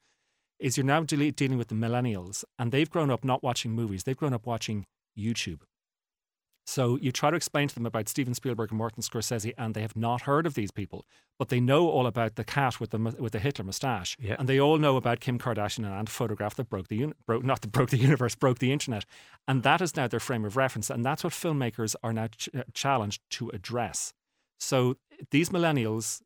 is 0.60 0.76
you're 0.76 0.86
now 0.86 1.02
de- 1.02 1.30
dealing 1.32 1.58
with 1.58 1.68
the 1.68 1.74
millennials, 1.74 2.44
and 2.58 2.70
they've 2.70 2.90
grown 2.90 3.10
up 3.10 3.24
not 3.24 3.42
watching 3.42 3.72
movies; 3.72 4.04
they've 4.04 4.16
grown 4.16 4.34
up 4.34 4.46
watching 4.46 4.86
YouTube. 5.18 5.60
So 6.66 6.96
you 6.98 7.10
try 7.10 7.30
to 7.30 7.36
explain 7.36 7.66
to 7.68 7.74
them 7.74 7.86
about 7.86 8.08
Steven 8.08 8.34
Spielberg 8.34 8.70
and 8.70 8.78
Martin 8.78 9.02
Scorsese, 9.02 9.52
and 9.58 9.74
they 9.74 9.80
have 9.80 9.96
not 9.96 10.22
heard 10.22 10.46
of 10.46 10.54
these 10.54 10.70
people, 10.70 11.04
but 11.36 11.48
they 11.48 11.58
know 11.58 11.88
all 11.88 12.06
about 12.06 12.36
the 12.36 12.44
cat 12.44 12.78
with 12.78 12.90
the 12.90 12.98
with 12.98 13.32
the 13.32 13.40
Hitler 13.40 13.64
mustache, 13.64 14.16
Yeah. 14.20 14.36
and 14.38 14.48
they 14.48 14.60
all 14.60 14.78
know 14.78 14.96
about 14.96 15.18
Kim 15.20 15.38
Kardashian 15.38 15.84
and 15.84 16.06
a 16.06 16.10
photograph 16.10 16.54
that 16.56 16.68
broke 16.68 16.86
the 16.88 16.96
uni- 16.96 17.14
broke 17.26 17.42
not 17.44 17.62
that 17.62 17.72
broke 17.72 17.90
the 17.90 17.96
universe, 18.08 18.34
broke 18.36 18.58
the 18.60 18.72
internet, 18.72 19.04
and 19.48 19.62
that 19.64 19.80
is 19.80 19.96
now 19.96 20.06
their 20.06 20.20
frame 20.20 20.44
of 20.44 20.56
reference, 20.56 20.90
and 20.90 21.04
that's 21.04 21.24
what 21.24 21.32
filmmakers 21.32 21.96
are 22.04 22.12
now 22.12 22.28
ch- 22.28 22.50
challenged 22.72 23.22
to 23.30 23.48
address. 23.50 24.12
So 24.60 24.96
these 25.30 25.48
millennials 25.48 26.20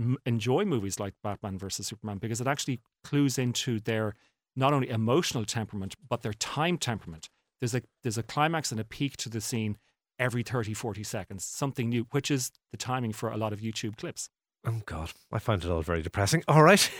m- 0.00 0.16
enjoy 0.24 0.64
movies 0.64 0.98
like 0.98 1.14
Batman 1.22 1.58
versus 1.58 1.86
Superman 1.86 2.18
because 2.18 2.40
it 2.40 2.46
actually 2.46 2.80
clues 3.04 3.38
into 3.38 3.78
their 3.80 4.14
not 4.56 4.72
only 4.72 4.88
emotional 4.88 5.44
temperament 5.44 5.94
but 6.08 6.22
their 6.22 6.32
time 6.32 6.78
temperament. 6.78 7.28
There's 7.60 7.74
a 7.74 7.82
there's 8.02 8.18
a 8.18 8.22
climax 8.22 8.72
and 8.72 8.80
a 8.80 8.84
peak 8.84 9.16
to 9.18 9.28
the 9.28 9.40
scene 9.40 9.76
every 10.18 10.42
30 10.42 10.74
40 10.74 11.02
seconds, 11.02 11.44
something 11.44 11.88
new, 11.88 12.06
which 12.10 12.30
is 12.30 12.52
the 12.70 12.76
timing 12.76 13.12
for 13.12 13.30
a 13.30 13.36
lot 13.36 13.52
of 13.52 13.60
YouTube 13.60 13.96
clips. 13.96 14.28
Oh, 14.66 14.82
God. 14.84 15.10
I 15.32 15.38
find 15.38 15.64
it 15.64 15.70
all 15.70 15.80
very 15.80 16.02
depressing. 16.02 16.44
All 16.46 16.62
right. 16.62 16.90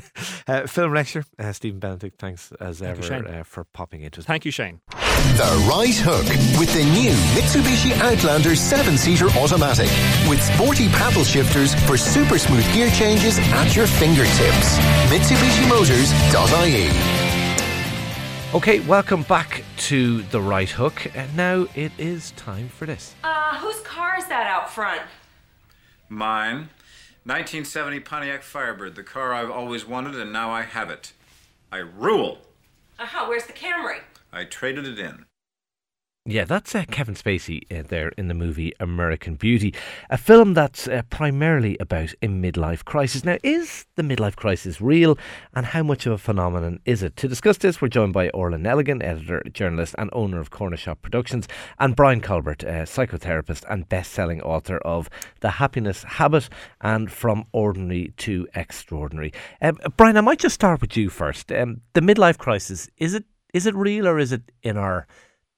uh, 0.46 0.68
film 0.68 0.94
lecture. 0.94 1.24
Uh, 1.36 1.52
Stephen 1.52 1.80
Benedict, 1.80 2.16
thanks 2.20 2.52
as 2.60 2.78
Thank 2.78 3.02
you, 3.02 3.10
ever 3.10 3.28
uh, 3.28 3.42
for 3.42 3.64
popping 3.64 4.02
into. 4.02 4.22
Thank 4.22 4.44
you, 4.44 4.52
Shane. 4.52 4.80
The 5.18 5.66
Right 5.68 5.96
Hook 5.96 6.26
with 6.60 6.72
the 6.72 6.84
new 6.84 7.10
Mitsubishi 7.34 7.90
Outlander 8.00 8.50
7-seater 8.50 9.26
automatic 9.38 9.88
with 10.28 10.40
sporty 10.40 10.88
paddle 10.88 11.24
shifters 11.24 11.74
for 11.86 11.96
super 11.96 12.38
smooth 12.38 12.64
gear 12.72 12.88
changes 12.90 13.36
at 13.40 13.74
your 13.74 13.88
fingertips. 13.88 14.78
MitsubishiMotors.ie 15.10 16.88
Okay, 18.54 18.78
welcome 18.86 19.22
back 19.24 19.64
to 19.78 20.22
The 20.22 20.40
Right 20.40 20.70
Hook. 20.70 21.10
And 21.16 21.36
now 21.36 21.66
it 21.74 21.90
is 21.98 22.30
time 22.32 22.68
for 22.68 22.86
this. 22.86 23.16
Uh, 23.24 23.58
whose 23.58 23.80
car 23.80 24.16
is 24.18 24.26
that 24.28 24.46
out 24.46 24.70
front? 24.70 25.02
Mine. 26.08 26.68
1970 27.24 28.00
Pontiac 28.00 28.42
Firebird, 28.42 28.94
the 28.94 29.02
car 29.02 29.34
I've 29.34 29.50
always 29.50 29.84
wanted, 29.86 30.14
and 30.14 30.32
now 30.32 30.50
I 30.50 30.62
have 30.62 30.90
it. 30.90 31.12
I 31.72 31.78
rule. 31.78 32.38
Uh 33.00 33.06
huh, 33.06 33.26
where's 33.28 33.46
the 33.46 33.52
Camry? 33.52 33.98
I 34.32 34.44
traded 34.44 34.86
it 34.86 34.98
in. 34.98 35.26
Yeah, 36.30 36.44
that's 36.44 36.74
uh, 36.74 36.84
Kevin 36.90 37.14
Spacey 37.14 37.62
uh, 37.72 37.84
there 37.88 38.10
in 38.18 38.28
the 38.28 38.34
movie 38.34 38.74
American 38.78 39.36
Beauty, 39.36 39.72
a 40.10 40.18
film 40.18 40.52
that's 40.52 40.86
uh, 40.86 41.00
primarily 41.08 41.78
about 41.80 42.12
a 42.20 42.28
midlife 42.28 42.84
crisis. 42.84 43.24
Now, 43.24 43.38
is 43.42 43.86
the 43.94 44.02
midlife 44.02 44.36
crisis 44.36 44.78
real 44.78 45.16
and 45.54 45.64
how 45.64 45.82
much 45.82 46.04
of 46.04 46.12
a 46.12 46.18
phenomenon 46.18 46.80
is 46.84 47.02
it? 47.02 47.16
To 47.16 47.28
discuss 47.28 47.56
this, 47.56 47.80
we're 47.80 47.88
joined 47.88 48.12
by 48.12 48.28
Orla 48.30 48.58
Neligan, 48.58 49.02
editor, 49.02 49.42
journalist, 49.54 49.94
and 49.96 50.10
owner 50.12 50.38
of 50.38 50.50
Corner 50.50 50.76
Shop 50.76 51.00
Productions, 51.00 51.48
and 51.78 51.96
Brian 51.96 52.20
Colbert, 52.20 52.62
uh, 52.62 52.84
psychotherapist 52.84 53.64
and 53.70 53.88
best 53.88 54.12
selling 54.12 54.42
author 54.42 54.76
of 54.78 55.08
The 55.40 55.52
Happiness 55.52 56.02
Habit 56.02 56.50
and 56.82 57.10
From 57.10 57.46
Ordinary 57.52 58.12
to 58.18 58.46
Extraordinary. 58.54 59.32
Um, 59.62 59.78
Brian, 59.96 60.18
I 60.18 60.20
might 60.20 60.40
just 60.40 60.56
start 60.56 60.82
with 60.82 60.94
you 60.94 61.08
first. 61.08 61.50
Um, 61.50 61.80
the 61.94 62.02
midlife 62.02 62.36
crisis, 62.36 62.90
is 62.98 63.14
it 63.14 63.24
is 63.58 63.66
it 63.66 63.74
real 63.74 64.06
or 64.06 64.20
is 64.20 64.30
it 64.30 64.42
in 64.62 64.76
our 64.76 65.06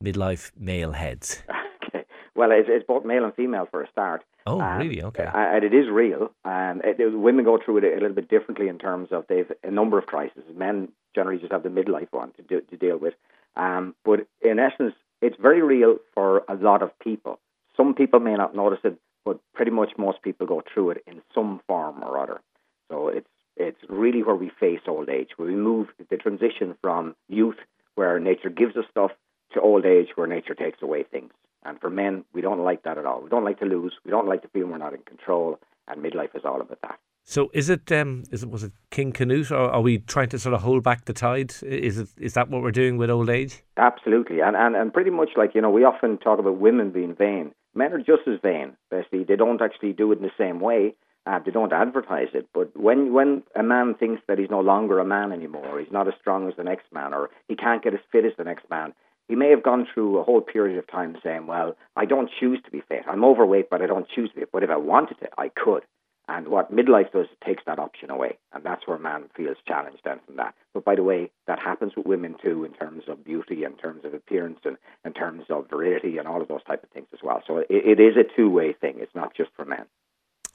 midlife 0.03 0.51
male 0.57 0.93
heads? 0.93 1.43
Okay. 1.93 2.05
Well, 2.37 2.51
it's, 2.53 2.69
it's 2.71 2.87
both 2.87 3.05
male 3.05 3.25
and 3.25 3.35
female 3.35 3.67
for 3.69 3.83
a 3.83 3.91
start. 3.91 4.23
Oh, 4.47 4.61
um, 4.61 4.79
really? 4.79 5.03
Okay. 5.03 5.27
And 5.35 5.65
it 5.65 5.75
is 5.75 5.87
real. 5.91 6.31
Um, 6.45 6.83
it, 6.85 7.01
it, 7.01 7.19
women 7.19 7.45
go 7.45 7.59
through 7.59 7.79
it 7.79 7.85
a 7.85 8.01
little 8.01 8.15
bit 8.15 8.29
differently 8.29 8.69
in 8.69 8.79
terms 8.79 9.09
of 9.11 9.25
they've 9.29 9.51
a 9.65 9.71
number 9.71 9.99
of 9.99 10.07
crises. 10.07 10.45
Men 10.55 10.93
generally 11.17 11.41
just 11.41 11.51
have 11.51 11.65
the 11.65 11.69
midlife 11.69 12.13
one 12.13 12.31
to, 12.37 12.43
do, 12.43 12.61
to 12.61 12.77
deal 12.77 12.97
with. 12.97 13.15
Um, 13.57 13.97
but 14.05 14.21
in 14.41 14.61
essence, 14.61 14.95
it's 15.21 15.37
very 15.41 15.63
real 15.63 15.97
for 16.15 16.45
a 16.49 16.55
lot 16.55 16.83
of 16.83 16.97
people. 17.01 17.41
Some 17.77 17.95
people 17.95 18.21
may 18.21 18.37
not 18.37 18.55
notice 18.55 18.81
it, 18.85 18.97
but 19.25 19.41
pretty 19.55 19.73
much 19.73 19.91
most 19.99 20.23
people 20.23 20.47
go 20.47 20.63
through 20.73 20.91
it 20.91 21.03
in 21.09 21.23
some 21.35 21.61
form 21.67 22.05
or 22.05 22.19
other. 22.19 22.41
So 22.89 23.09
it's 23.09 23.29
it's 23.57 23.81
really 23.89 24.23
where 24.23 24.37
we 24.37 24.51
face 24.61 24.81
old 24.87 25.09
age, 25.09 25.31
where 25.37 25.49
we 25.49 25.55
move 25.55 25.89
the 26.09 26.17
transition 26.17 26.77
from 26.81 27.15
youth, 27.29 27.59
where 27.95 28.19
nature 28.19 28.51
gives 28.51 28.77
us 28.77 28.85
stuff, 28.91 29.13
to 29.53 29.61
old 29.61 29.85
age 29.85 30.09
where 30.15 30.27
nature 30.27 30.55
takes 30.55 30.81
away 30.83 31.03
things. 31.03 31.33
And 31.65 31.81
for 31.81 31.91
men, 31.91 32.25
we 32.33 32.41
don't 32.41 32.65
like 32.65 32.85
that 32.85 32.99
at 32.99 33.05
all. 33.05 33.21
We 33.23 33.29
don't 33.29 33.45
like 33.45 33.59
to 33.61 33.67
lose. 33.67 33.95
We 34.05 34.11
don't 34.11 34.29
like 34.29 34.43
to 34.43 34.49
feel 34.49 34.67
we're 34.67 34.79
not 34.79 34.95
in 34.95 35.03
control. 35.03 35.59
And 35.89 36.03
midlife 36.03 36.35
is 36.35 36.45
all 36.45 36.61
about 36.61 36.81
that. 36.83 36.99
So 37.25 37.51
is 37.53 37.69
it 37.69 37.93
um 37.93 38.25
is 38.33 38.43
it 38.43 38.51
was 38.51 38.65
it 38.65 38.73
King 38.91 39.13
Canute 39.13 39.51
or 39.51 39.71
are 39.71 39.83
we 39.83 39.99
trying 39.99 40.31
to 40.31 40.39
sort 40.39 40.55
of 40.55 40.63
hold 40.63 40.83
back 40.83 41.05
the 41.05 41.13
tide? 41.13 41.53
Is 41.63 41.99
it 41.99 42.09
is 42.17 42.35
that 42.35 42.49
what 42.49 42.63
we're 42.63 42.71
doing 42.71 42.97
with 42.97 43.11
old 43.11 43.29
age? 43.29 43.63
Absolutely. 43.77 44.41
And 44.41 44.57
and, 44.57 44.75
and 44.75 44.93
pretty 44.93 45.11
much 45.11 45.31
like, 45.37 45.55
you 45.55 45.61
know, 45.61 45.71
we 45.71 45.85
often 45.85 46.19
talk 46.19 46.39
about 46.39 46.59
women 46.59 46.91
being 46.91 47.15
vain. 47.15 47.53
Men 47.75 47.93
are 47.93 47.99
just 47.99 48.27
as 48.27 48.41
vain. 48.43 48.77
Basically, 48.91 49.25
they 49.25 49.37
don't 49.37 49.61
actually 49.61 49.93
do 49.93 50.11
it 50.13 50.19
in 50.19 50.23
the 50.23 50.31
same 50.39 50.61
way. 50.61 50.95
Uh, 51.27 51.39
they 51.45 51.51
don't 51.51 51.73
advertise 51.73 52.29
it. 52.35 52.49
But 52.55 52.77
when 52.77 53.13
when 53.13 53.43
a 53.55 53.63
man 53.63 53.95
thinks 53.95 54.23
that 54.27 54.39
he's 54.39 54.51
no 54.51 54.61
longer 54.61 54.99
a 54.99 55.05
man 55.05 55.33
anymore, 55.33 55.79
he's 55.79 55.93
not 55.93 56.09
as 56.09 56.15
strong 56.21 56.49
as 56.49 56.57
the 56.57 56.65
next 56.65 56.87
man, 56.93 57.13
or 57.13 57.31
he 57.49 57.57
can't 57.57 57.83
get 57.83 57.95
as 57.95 58.01
fit 58.11 58.25
as 58.25 58.33
the 58.39 58.45
next 58.45 58.69
man, 58.71 58.95
he 59.29 59.37
may 59.37 59.51
have 59.51 59.63
gone 59.63 59.87
through 59.93 60.19
a 60.19 60.25
whole 60.25 60.41
period 60.41 60.79
of 60.79 60.91
time 60.91 61.17
saying, 61.23 61.47
well, 61.47 61.77
I 61.95 62.05
don't 62.05 62.31
choose 62.41 62.61
to 62.65 62.71
be 62.71 62.83
fit. 62.89 63.05
I'm 63.09 63.25
overweight, 63.25 63.71
but 63.71 63.81
I 63.81 63.87
don't 63.87 64.09
choose 64.09 64.31
to 64.31 64.41
be. 64.41 64.47
But 64.51 64.65
if 64.65 64.71
I 64.71 64.77
wanted 64.77 65.21
to, 65.21 65.29
I 65.39 65.51
could. 65.51 65.85
And 66.27 66.49
what 66.49 66.73
midlife 66.73 67.13
does, 67.13 67.27
it 67.31 67.45
takes 67.45 67.63
that 67.67 67.79
option 67.79 68.11
away. 68.11 68.39
And 68.53 68.65
that's 68.65 68.87
where 68.87 68.99
man 68.99 69.25
feels 69.37 69.57
challenged 69.67 70.03
then 70.05 70.21
from 70.27 70.37
that. 70.37 70.55
But 70.73 70.85
by 70.85 70.95
the 70.95 71.03
way, 71.03 71.31
that 71.47 71.59
happens 71.61 71.93
with 71.97 72.07
women 72.07 72.37
too 72.43 72.65
in 72.65 72.73
terms 72.73 73.05
of 73.09 73.25
beauty, 73.25 73.65
in 73.65 73.73
terms 73.75 74.05
of 74.05 74.15
appearance, 74.15 74.61
and 74.65 74.77
in 75.05 75.13
terms 75.13 75.45
of 75.51 75.69
virility 75.69 76.19
and 76.19 76.27
all 76.27 76.41
of 76.41 76.49
those 76.49 76.65
type 76.65 76.83
of 76.83 76.91
things 76.91 77.09
as 77.13 77.21
well. 77.23 77.43
So 77.47 77.59
it, 77.59 77.67
it 77.69 78.01
is 78.01 78.17
a 78.17 78.37
two-way 78.37 78.73
thing. 78.73 78.97
It's 78.99 79.15
not 79.15 79.37
just 79.37 79.51
for 79.57 79.65
men. 79.65 79.87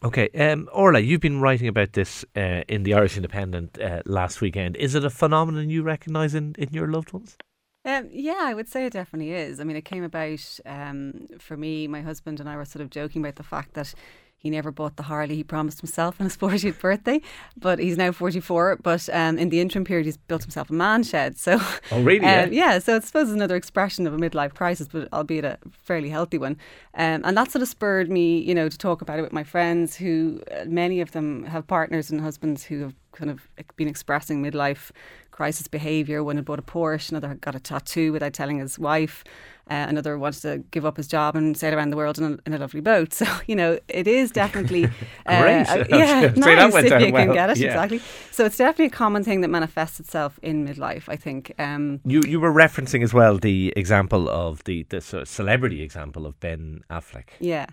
Okay, 0.03 0.29
um, 0.29 0.69
Orla, 0.71 0.99
you've 0.99 1.21
been 1.21 1.41
writing 1.41 1.67
about 1.67 1.93
this 1.93 2.23
uh, 2.35 2.63
in 2.67 2.83
the 2.83 2.93
Irish 2.93 3.15
Independent 3.15 3.79
uh, 3.79 4.01
last 4.05 4.41
weekend. 4.41 4.75
Is 4.75 4.93
it 4.93 5.03
a 5.03 5.09
phenomenon 5.09 5.69
you 5.69 5.83
recognise 5.83 6.35
in, 6.35 6.55
in 6.57 6.69
your 6.71 6.87
loved 6.87 7.13
ones? 7.13 7.37
Um, 7.85 8.09
yeah, 8.11 8.39
I 8.41 8.53
would 8.53 8.67
say 8.67 8.85
it 8.85 8.93
definitely 8.93 9.31
is. 9.31 9.59
I 9.59 9.63
mean, 9.63 9.77
it 9.77 9.85
came 9.85 10.03
about 10.03 10.59
um, 10.65 11.27
for 11.39 11.55
me. 11.55 11.87
My 11.87 12.01
husband 12.01 12.39
and 12.39 12.49
I 12.49 12.57
were 12.57 12.65
sort 12.65 12.81
of 12.81 12.89
joking 12.89 13.21
about 13.21 13.35
the 13.35 13.43
fact 13.43 13.73
that 13.75 13.93
he 14.37 14.49
never 14.51 14.71
bought 14.71 14.95
the 14.95 15.03
Harley 15.03 15.35
he 15.35 15.43
promised 15.43 15.81
himself 15.81 16.19
on 16.19 16.25
his 16.25 16.37
40th 16.37 16.79
birthday, 16.79 17.19
but 17.57 17.79
he's 17.79 17.97
now 17.97 18.11
44. 18.11 18.77
But 18.83 19.09
um, 19.11 19.39
in 19.39 19.49
the 19.49 19.59
interim 19.59 19.85
period, 19.85 20.05
he's 20.05 20.17
built 20.17 20.43
himself 20.43 20.69
a 20.69 20.73
man 20.73 21.03
shed. 21.03 21.37
So, 21.37 21.59
oh 21.91 22.01
really? 22.03 22.25
Um, 22.25 22.53
yeah. 22.53 22.73
yeah. 22.73 22.79
So 22.79 22.97
I 22.97 22.99
suppose 22.99 23.29
it's 23.29 23.35
another 23.35 23.55
expression 23.55 24.05
of 24.05 24.13
a 24.13 24.17
midlife 24.17 24.53
crisis, 24.53 24.87
but 24.87 25.11
albeit 25.11 25.45
a 25.45 25.57
fairly 25.71 26.09
healthy 26.09 26.37
one. 26.37 26.57
Um, 26.93 27.21
and 27.23 27.35
that 27.35 27.51
sort 27.51 27.63
of 27.63 27.67
spurred 27.67 28.09
me, 28.09 28.39
you 28.39 28.53
know, 28.53 28.69
to 28.69 28.77
talk 28.77 29.01
about 29.01 29.19
it 29.19 29.23
with 29.23 29.33
my 29.33 29.43
friends, 29.43 29.95
who 29.95 30.41
uh, 30.51 30.65
many 30.65 31.01
of 31.01 31.11
them 31.11 31.45
have 31.45 31.65
partners 31.65 32.11
and 32.11 32.21
husbands 32.21 32.63
who 32.63 32.81
have 32.81 32.93
kind 33.13 33.31
of 33.31 33.47
been 33.77 33.87
expressing 33.87 34.43
midlife 34.43 34.91
crisis 35.31 35.67
behaviour. 35.67 36.23
One 36.23 36.35
had 36.35 36.45
bought 36.45 36.59
a 36.59 36.61
Porsche, 36.63 37.09
another 37.09 37.33
got 37.35 37.55
a 37.55 37.59
tattoo 37.59 38.11
without 38.11 38.33
telling 38.33 38.59
his 38.59 38.77
wife, 38.77 39.23
uh, 39.69 39.85
another 39.89 40.17
wanted 40.17 40.41
to 40.41 40.57
give 40.71 40.85
up 40.85 40.97
his 40.97 41.07
job 41.07 41.35
and 41.35 41.57
sail 41.57 41.73
around 41.73 41.89
the 41.89 41.97
world 41.97 42.17
in 42.17 42.23
a, 42.23 42.37
in 42.45 42.53
a 42.53 42.57
lovely 42.57 42.81
boat. 42.81 43.13
So 43.25 43.25
you 43.47 43.55
know, 43.55 43.79
it 43.87 44.07
is 44.07 44.29
definitely 44.29 44.85
uh, 45.25 45.41
Great. 45.41 45.69
Uh, 45.69 45.85
yeah, 45.89 46.33
nice 46.35 46.75
if 46.75 47.01
you 47.01 47.13
well. 47.13 47.25
can 47.25 47.33
get 47.33 47.49
it 47.49 47.57
yeah. 47.57 47.67
exactly. 47.67 48.01
So 48.31 48.43
it's 48.45 48.57
definitely 48.57 48.87
a 48.87 48.89
common 48.89 49.23
thing 49.23 49.41
that 49.41 49.47
manifests 49.47 49.99
itself 49.99 50.37
in 50.41 50.67
midlife. 50.67 51.03
I 51.07 51.15
think. 51.15 51.53
Um, 51.57 52.01
you 52.05 52.21
you 52.27 52.39
were 52.39 52.51
referencing 52.51 53.03
as 53.03 53.13
well 53.13 53.37
the 53.37 53.73
example 53.77 54.29
of 54.29 54.63
the 54.65 54.83
the 54.89 55.01
sort 55.01 55.21
of 55.21 55.29
celebrity 55.29 55.81
example 55.81 56.25
of 56.25 56.39
Ben 56.39 56.81
Affleck. 56.89 57.29
Yeah. 57.39 57.67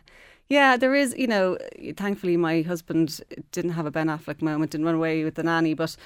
Yeah, 0.48 0.76
there 0.76 0.94
is, 0.94 1.14
you 1.16 1.26
know, 1.26 1.56
thankfully 1.96 2.36
my 2.36 2.60
husband 2.60 3.22
didn't 3.52 3.70
have 3.70 3.86
a 3.86 3.90
Ben 3.90 4.08
Affleck 4.08 4.42
moment, 4.42 4.72
didn't 4.72 4.84
run 4.84 4.96
away 4.96 5.24
with 5.24 5.36
the 5.36 5.42
nanny. 5.42 5.72
But 5.72 5.96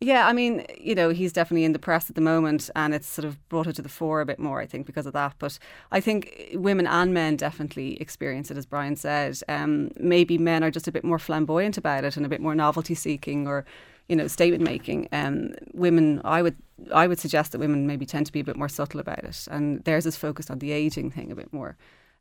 yeah, 0.00 0.26
I 0.26 0.32
mean, 0.32 0.66
you 0.78 0.94
know, 0.94 1.10
he's 1.10 1.32
definitely 1.32 1.64
in 1.64 1.72
the 1.72 1.78
press 1.78 2.10
at 2.10 2.16
the 2.16 2.20
moment 2.20 2.68
and 2.74 2.92
it's 2.94 3.06
sort 3.06 3.24
of 3.24 3.48
brought 3.48 3.66
it 3.66 3.76
to 3.76 3.82
the 3.82 3.88
fore 3.88 4.20
a 4.20 4.26
bit 4.26 4.38
more, 4.38 4.60
I 4.60 4.66
think, 4.66 4.86
because 4.86 5.06
of 5.06 5.12
that. 5.12 5.34
But 5.38 5.58
I 5.92 6.00
think 6.00 6.50
women 6.54 6.86
and 6.86 7.14
men 7.14 7.36
definitely 7.36 8.00
experience 8.00 8.50
it, 8.50 8.56
as 8.56 8.66
Brian 8.66 8.96
said. 8.96 9.38
Um, 9.48 9.90
maybe 9.98 10.36
men 10.36 10.62
are 10.62 10.70
just 10.70 10.88
a 10.88 10.92
bit 10.92 11.04
more 11.04 11.18
flamboyant 11.18 11.78
about 11.78 12.04
it 12.04 12.16
and 12.16 12.26
a 12.26 12.28
bit 12.28 12.40
more 12.40 12.54
novelty 12.54 12.94
seeking 12.94 13.46
or 13.46 13.64
you 14.08 14.16
know 14.16 14.26
statement 14.26 14.62
making 14.62 15.08
um, 15.12 15.54
women 15.72 16.20
i 16.24 16.42
would 16.42 16.56
i 16.92 17.06
would 17.06 17.18
suggest 17.18 17.52
that 17.52 17.58
women 17.58 17.86
maybe 17.86 18.04
tend 18.04 18.26
to 18.26 18.32
be 18.32 18.40
a 18.40 18.44
bit 18.44 18.54
more 18.54 18.68
subtle 18.68 19.00
about 19.00 19.24
it 19.24 19.48
and 19.50 19.82
theirs 19.84 20.04
is 20.04 20.14
focused 20.14 20.50
on 20.50 20.58
the 20.58 20.72
aging 20.72 21.10
thing 21.10 21.32
a 21.32 21.34
bit 21.34 21.50
more 21.54 21.74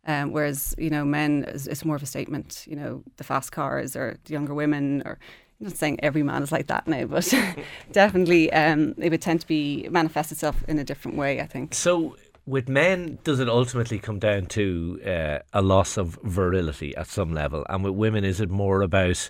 um, 0.05 0.31
whereas 0.31 0.75
you 0.77 0.89
know 0.89 1.05
men 1.05 1.45
it's, 1.47 1.85
more 1.85 1.95
of 1.95 2.03
a 2.03 2.07
statement. 2.07 2.65
You 2.67 2.75
know 2.75 3.03
the 3.17 3.23
fast 3.23 3.51
cars 3.51 3.95
or 3.95 4.17
the 4.25 4.33
younger 4.33 4.53
women 4.53 5.01
or 5.05 5.17
I'm 5.59 5.67
not 5.67 5.77
saying 5.77 5.99
every 6.01 6.23
man 6.23 6.43
is 6.43 6.51
like 6.51 6.67
that 6.67 6.87
now, 6.87 7.05
but 7.05 7.33
definitely 7.91 8.51
um, 8.51 8.95
it 8.97 9.09
would 9.09 9.21
tend 9.21 9.41
to 9.41 9.47
be 9.47 9.87
manifest 9.89 10.31
itself 10.31 10.63
in 10.67 10.79
a 10.79 10.83
different 10.83 11.17
way. 11.17 11.41
I 11.41 11.45
think. 11.45 11.73
So 11.73 12.17
with 12.45 12.67
men, 12.67 13.19
does 13.23 13.39
it 13.39 13.47
ultimately 13.47 13.99
come 13.99 14.19
down 14.19 14.47
to 14.47 14.99
uh, 15.05 15.39
a 15.53 15.61
loss 15.61 15.97
of 15.97 16.19
virility 16.23 16.95
at 16.97 17.07
some 17.07 17.33
level, 17.33 17.65
and 17.69 17.83
with 17.83 17.93
women, 17.93 18.23
is 18.23 18.41
it 18.41 18.49
more 18.49 18.81
about 18.81 19.29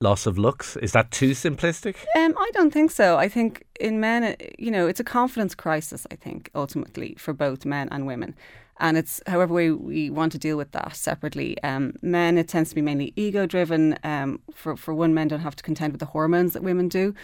loss 0.00 0.26
of 0.26 0.38
looks? 0.38 0.76
Is 0.76 0.92
that 0.92 1.10
too 1.10 1.30
simplistic? 1.30 1.96
Um, 2.16 2.34
I 2.38 2.50
don't 2.52 2.72
think 2.72 2.90
so. 2.90 3.16
I 3.16 3.28
think 3.28 3.64
in 3.80 4.00
men, 4.00 4.36
you 4.58 4.70
know, 4.70 4.86
it's 4.86 5.00
a 5.00 5.04
confidence 5.04 5.54
crisis. 5.54 6.06
I 6.10 6.16
think 6.16 6.50
ultimately 6.54 7.16
for 7.18 7.32
both 7.32 7.64
men 7.64 7.88
and 7.90 8.06
women 8.06 8.34
and 8.78 8.96
it's 8.96 9.20
however 9.26 9.54
we, 9.54 9.72
we 9.72 10.10
want 10.10 10.32
to 10.32 10.38
deal 10.38 10.56
with 10.56 10.72
that 10.72 10.94
separately. 10.94 11.60
Um, 11.62 11.94
men, 12.02 12.38
it 12.38 12.48
tends 12.48 12.70
to 12.70 12.74
be 12.74 12.82
mainly 12.82 13.12
ego 13.16 13.46
driven. 13.46 13.98
Um, 14.04 14.40
for 14.54 14.76
for 14.76 14.94
one, 14.94 15.14
men 15.14 15.28
don't 15.28 15.40
have 15.40 15.56
to 15.56 15.62
contend 15.62 15.92
with 15.92 16.00
the 16.00 16.06
hormones 16.06 16.52
that 16.52 16.62
women 16.62 16.88
do 16.88 17.14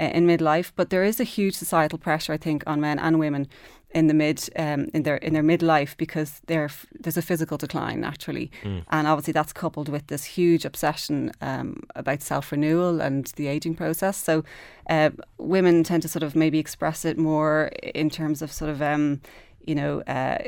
uh, 0.00 0.04
in 0.04 0.26
midlife, 0.26 0.72
but 0.76 0.90
there 0.90 1.04
is 1.04 1.20
a 1.20 1.24
huge 1.24 1.54
societal 1.54 1.98
pressure, 1.98 2.32
I 2.32 2.36
think, 2.36 2.62
on 2.66 2.80
men 2.80 2.98
and 2.98 3.18
women 3.18 3.48
in 3.92 4.06
the 4.06 4.14
mid 4.14 4.48
um, 4.56 4.88
in 4.92 5.02
their 5.02 5.16
in 5.16 5.32
their 5.32 5.42
midlife 5.42 5.96
because 5.96 6.42
there's 6.46 7.16
a 7.16 7.22
physical 7.22 7.56
decline 7.56 8.00
naturally, 8.00 8.50
mm. 8.62 8.84
and 8.90 9.06
obviously 9.06 9.32
that's 9.32 9.52
coupled 9.52 9.88
with 9.88 10.08
this 10.08 10.24
huge 10.24 10.64
obsession 10.64 11.32
um, 11.40 11.82
about 11.94 12.20
self 12.20 12.52
renewal 12.52 13.00
and 13.00 13.26
the 13.36 13.46
aging 13.46 13.74
process. 13.74 14.16
So 14.16 14.44
uh, 14.90 15.10
women 15.38 15.84
tend 15.84 16.02
to 16.02 16.08
sort 16.08 16.22
of 16.22 16.36
maybe 16.36 16.58
express 16.58 17.04
it 17.04 17.16
more 17.16 17.70
in 17.94 18.10
terms 18.10 18.42
of 18.42 18.52
sort 18.52 18.70
of 18.70 18.82
um, 18.82 19.22
you 19.68 19.74
know, 19.74 20.00
uh, 20.00 20.38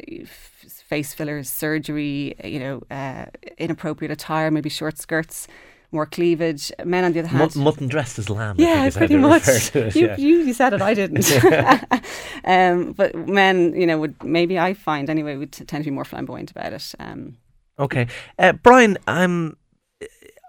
face 0.66 1.12
fillers, 1.12 1.51
surgery, 1.51 2.35
you 2.43 2.59
know, 2.59 2.83
uh, 2.91 3.27
inappropriate 3.59 4.11
attire, 4.11 4.51
maybe 4.51 4.71
short 4.71 4.97
skirts, 4.97 5.47
more 5.93 6.07
cleavage. 6.07 6.73
Men, 6.87 7.05
on 7.05 7.12
the 7.12 7.18
other 7.18 7.29
hand, 7.29 7.55
mutton 7.55 7.87
dressed 7.87 8.18
as 8.18 8.31
lamb. 8.31 8.57
Yeah, 8.59 8.89
pretty 8.89 9.18
much. 9.18 9.77
It, 9.77 9.95
you, 9.95 10.07
yeah. 10.07 10.16
you, 10.16 10.55
said 10.55 10.73
it, 10.73 10.81
I 10.81 10.95
didn't. 10.95 11.31
um, 12.45 12.93
but 12.93 13.14
men, 13.29 13.75
you 13.79 13.87
know, 13.87 13.99
would 13.99 14.23
maybe 14.25 14.59
I 14.59 14.73
find 14.73 15.11
anyway 15.11 15.37
would 15.37 15.53
tend 15.53 15.85
to 15.85 15.91
be 15.91 15.95
more 15.95 16.07
flamboyant 16.07 16.51
about 16.51 16.73
it. 16.73 16.95
Um, 16.99 17.37
okay, 17.79 18.07
uh, 18.39 18.55
Brian, 18.55 18.97
I'm. 19.07 19.59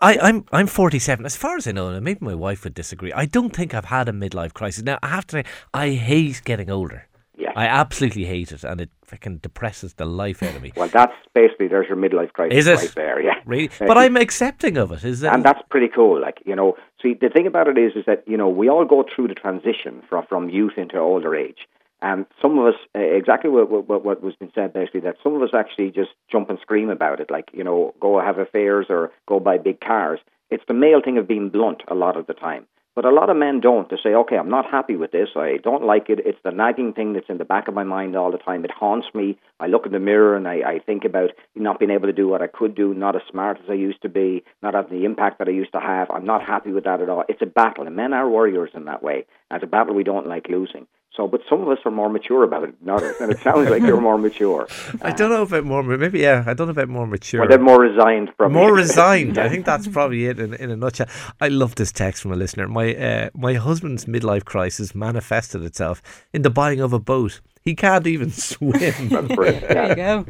I, 0.03 0.17
I'm 0.17 0.45
I'm 0.51 0.65
47. 0.65 1.25
As 1.27 1.35
far 1.35 1.57
as 1.57 1.67
I 1.67 1.73
know, 1.73 1.89
and 1.89 2.03
maybe 2.03 2.25
my 2.25 2.33
wife 2.33 2.63
would 2.63 2.73
disagree. 2.73 3.13
I 3.13 3.25
don't 3.25 3.55
think 3.55 3.75
I've 3.75 3.85
had 3.85 4.09
a 4.09 4.11
midlife 4.11 4.53
crisis. 4.53 4.83
Now 4.83 4.97
I 5.03 5.09
have 5.09 5.27
to 5.27 5.31
say, 5.33 5.43
I 5.75 5.89
hate 5.89 6.41
getting 6.43 6.71
older. 6.71 7.07
Yeah. 7.41 7.53
I 7.55 7.65
absolutely 7.65 8.25
hate 8.25 8.51
it, 8.51 8.63
and 8.63 8.79
it 8.79 8.91
freaking 9.05 9.41
depresses 9.41 9.95
the 9.95 10.05
life 10.05 10.43
out 10.43 10.55
of 10.55 10.61
me. 10.61 10.71
Well, 10.75 10.89
that's 10.89 11.15
basically 11.33 11.67
there's 11.67 11.87
your 11.87 11.97
midlife 11.97 12.33
crisis 12.33 12.59
is 12.59 12.67
it? 12.67 12.75
right 12.75 12.95
there. 12.95 13.21
Yeah, 13.21 13.39
really. 13.45 13.69
But 13.79 13.97
I'm 13.97 14.15
accepting 14.15 14.77
of 14.77 14.91
it. 14.91 15.03
Is 15.03 15.23
it? 15.23 15.33
And 15.33 15.43
that's 15.43 15.61
pretty 15.69 15.87
cool. 15.87 16.21
Like 16.21 16.41
you 16.45 16.55
know, 16.55 16.77
see, 17.01 17.15
the 17.19 17.29
thing 17.29 17.47
about 17.47 17.67
it 17.67 17.77
is, 17.77 17.93
is 17.95 18.05
that 18.05 18.23
you 18.27 18.37
know 18.37 18.47
we 18.47 18.69
all 18.69 18.85
go 18.85 19.03
through 19.03 19.29
the 19.29 19.33
transition 19.33 20.03
from 20.07 20.25
from 20.27 20.49
youth 20.49 20.73
into 20.77 20.97
older 20.99 21.35
age. 21.35 21.67
And 22.03 22.25
some 22.41 22.57
of 22.57 22.65
us, 22.65 22.79
uh, 22.95 22.99
exactly 22.99 23.51
what, 23.51 23.69
what, 23.69 24.03
what 24.03 24.23
was 24.23 24.35
been 24.35 24.51
said 24.55 24.73
basically, 24.73 25.01
that 25.01 25.17
some 25.23 25.35
of 25.35 25.43
us 25.43 25.51
actually 25.53 25.91
just 25.91 26.09
jump 26.31 26.49
and 26.49 26.57
scream 26.59 26.89
about 26.89 27.19
it, 27.19 27.29
like, 27.29 27.51
you 27.53 27.63
know, 27.63 27.93
go 27.99 28.19
have 28.19 28.39
affairs 28.39 28.87
or 28.89 29.11
go 29.27 29.39
buy 29.39 29.59
big 29.59 29.79
cars. 29.81 30.19
It's 30.49 30.63
the 30.67 30.73
male 30.73 30.99
thing 31.03 31.19
of 31.19 31.27
being 31.27 31.49
blunt 31.49 31.83
a 31.87 31.93
lot 31.93 32.17
of 32.17 32.25
the 32.25 32.33
time. 32.33 32.65
But 32.93 33.05
a 33.05 33.09
lot 33.09 33.29
of 33.29 33.37
men 33.37 33.61
don't. 33.61 33.89
They 33.89 33.95
say, 34.03 34.13
okay, 34.13 34.37
I'm 34.37 34.49
not 34.49 34.69
happy 34.69 34.97
with 34.97 35.11
this. 35.11 35.29
I 35.35 35.57
don't 35.63 35.85
like 35.85 36.09
it. 36.09 36.19
It's 36.25 36.37
the 36.43 36.51
nagging 36.51 36.91
thing 36.91 37.13
that's 37.13 37.29
in 37.29 37.37
the 37.37 37.45
back 37.45 37.69
of 37.69 37.73
my 37.73 37.85
mind 37.85 38.17
all 38.17 38.31
the 38.31 38.37
time. 38.37 38.65
It 38.65 38.71
haunts 38.71 39.07
me. 39.13 39.37
I 39.61 39.67
look 39.67 39.85
in 39.85 39.93
the 39.93 39.99
mirror 39.99 40.35
and 40.35 40.45
I, 40.45 40.55
I 40.55 40.79
think 40.85 41.05
about 41.05 41.29
not 41.55 41.79
being 41.79 41.91
able 41.91 42.07
to 42.07 42.13
do 42.13 42.27
what 42.27 42.41
I 42.41 42.47
could 42.47 42.75
do, 42.75 42.93
not 42.93 43.15
as 43.15 43.21
smart 43.31 43.59
as 43.63 43.69
I 43.69 43.75
used 43.75 44.01
to 44.01 44.09
be, 44.09 44.43
not 44.61 44.73
having 44.73 44.99
the 44.99 45.05
impact 45.05 45.39
that 45.39 45.47
I 45.47 45.51
used 45.51 45.71
to 45.71 45.79
have. 45.79 46.11
I'm 46.11 46.25
not 46.25 46.45
happy 46.45 46.73
with 46.73 46.83
that 46.83 47.01
at 47.01 47.09
all. 47.09 47.23
It's 47.29 47.41
a 47.41 47.45
battle, 47.45 47.87
and 47.87 47.95
men 47.95 48.11
are 48.11 48.29
warriors 48.29 48.71
in 48.73 48.85
that 48.85 49.01
way. 49.01 49.25
And 49.49 49.61
it's 49.61 49.63
a 49.63 49.71
battle 49.71 49.95
we 49.95 50.03
don't 50.03 50.27
like 50.27 50.49
losing. 50.49 50.87
So, 51.15 51.27
but 51.27 51.41
some 51.49 51.61
of 51.61 51.67
us 51.67 51.77
are 51.83 51.91
more 51.91 52.09
mature 52.09 52.43
about 52.45 52.63
it 52.63 52.79
than 52.79 52.89
others, 52.89 53.17
and 53.19 53.29
it 53.31 53.39
sounds 53.39 53.69
like 53.69 53.81
you're 53.81 53.99
more 53.99 54.17
mature. 54.17 54.65
I 55.01 55.11
don't 55.11 55.29
know 55.29 55.41
about 55.41 55.65
more, 55.65 55.83
maybe 55.83 56.19
yeah, 56.19 56.45
I 56.47 56.53
don't 56.53 56.67
know 56.67 56.71
about 56.71 56.87
more 56.87 57.05
mature. 57.05 57.41
Well, 57.41 57.49
they're 57.49 57.59
more 57.59 57.81
resigned, 57.81 58.31
probably. 58.37 58.57
More 58.57 58.73
resigned. 58.73 59.37
I 59.37 59.49
think 59.53 59.65
that's 59.65 59.89
probably 59.89 60.27
it 60.27 60.39
in, 60.39 60.53
in 60.53 60.71
a 60.71 60.77
nutshell. 60.77 61.07
I 61.41 61.49
love 61.49 61.75
this 61.75 61.91
text 61.91 62.21
from 62.21 62.31
a 62.31 62.37
listener. 62.37 62.69
My 62.69 62.95
uh, 62.95 63.29
my 63.35 63.55
husband's 63.55 64.05
midlife 64.05 64.45
crisis 64.45 64.95
manifested 64.95 65.63
itself 65.63 66.01
in 66.31 66.43
the 66.43 66.49
buying 66.49 66.79
of 66.79 66.93
a 66.93 66.99
boat. 66.99 67.41
He 67.63 67.75
can't 67.75 68.07
even 68.07 68.31
swim. 68.31 69.09
there 69.09 69.89
you 69.89 69.95
go. 69.95 70.25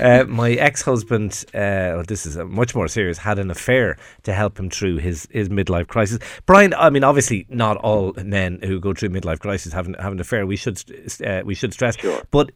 uh, 0.00 0.24
my 0.28 0.52
ex-husband, 0.52 1.44
uh, 1.54 1.96
well, 1.96 2.04
this 2.06 2.26
is 2.26 2.36
much 2.36 2.74
more 2.74 2.88
serious, 2.88 3.18
had 3.18 3.38
an 3.38 3.50
affair 3.50 3.96
to 4.24 4.32
help 4.32 4.58
him 4.58 4.70
through 4.70 4.98
his, 4.98 5.26
his 5.30 5.48
midlife 5.48 5.88
crisis. 5.88 6.18
Brian, 6.46 6.74
I 6.74 6.90
mean, 6.90 7.04
obviously, 7.04 7.46
not 7.48 7.76
all 7.78 8.12
men 8.22 8.60
who 8.62 8.80
go 8.80 8.92
through 8.92 9.10
midlife 9.10 9.40
crisis 9.40 9.72
have 9.72 9.86
an, 9.86 9.94
have 9.94 10.12
an 10.12 10.20
affair. 10.20 10.46
We 10.46 10.56
should 10.56 10.82
uh, 11.24 11.42
we 11.44 11.54
should 11.54 11.72
stress, 11.72 11.96
sure. 11.96 12.22
but 12.30 12.50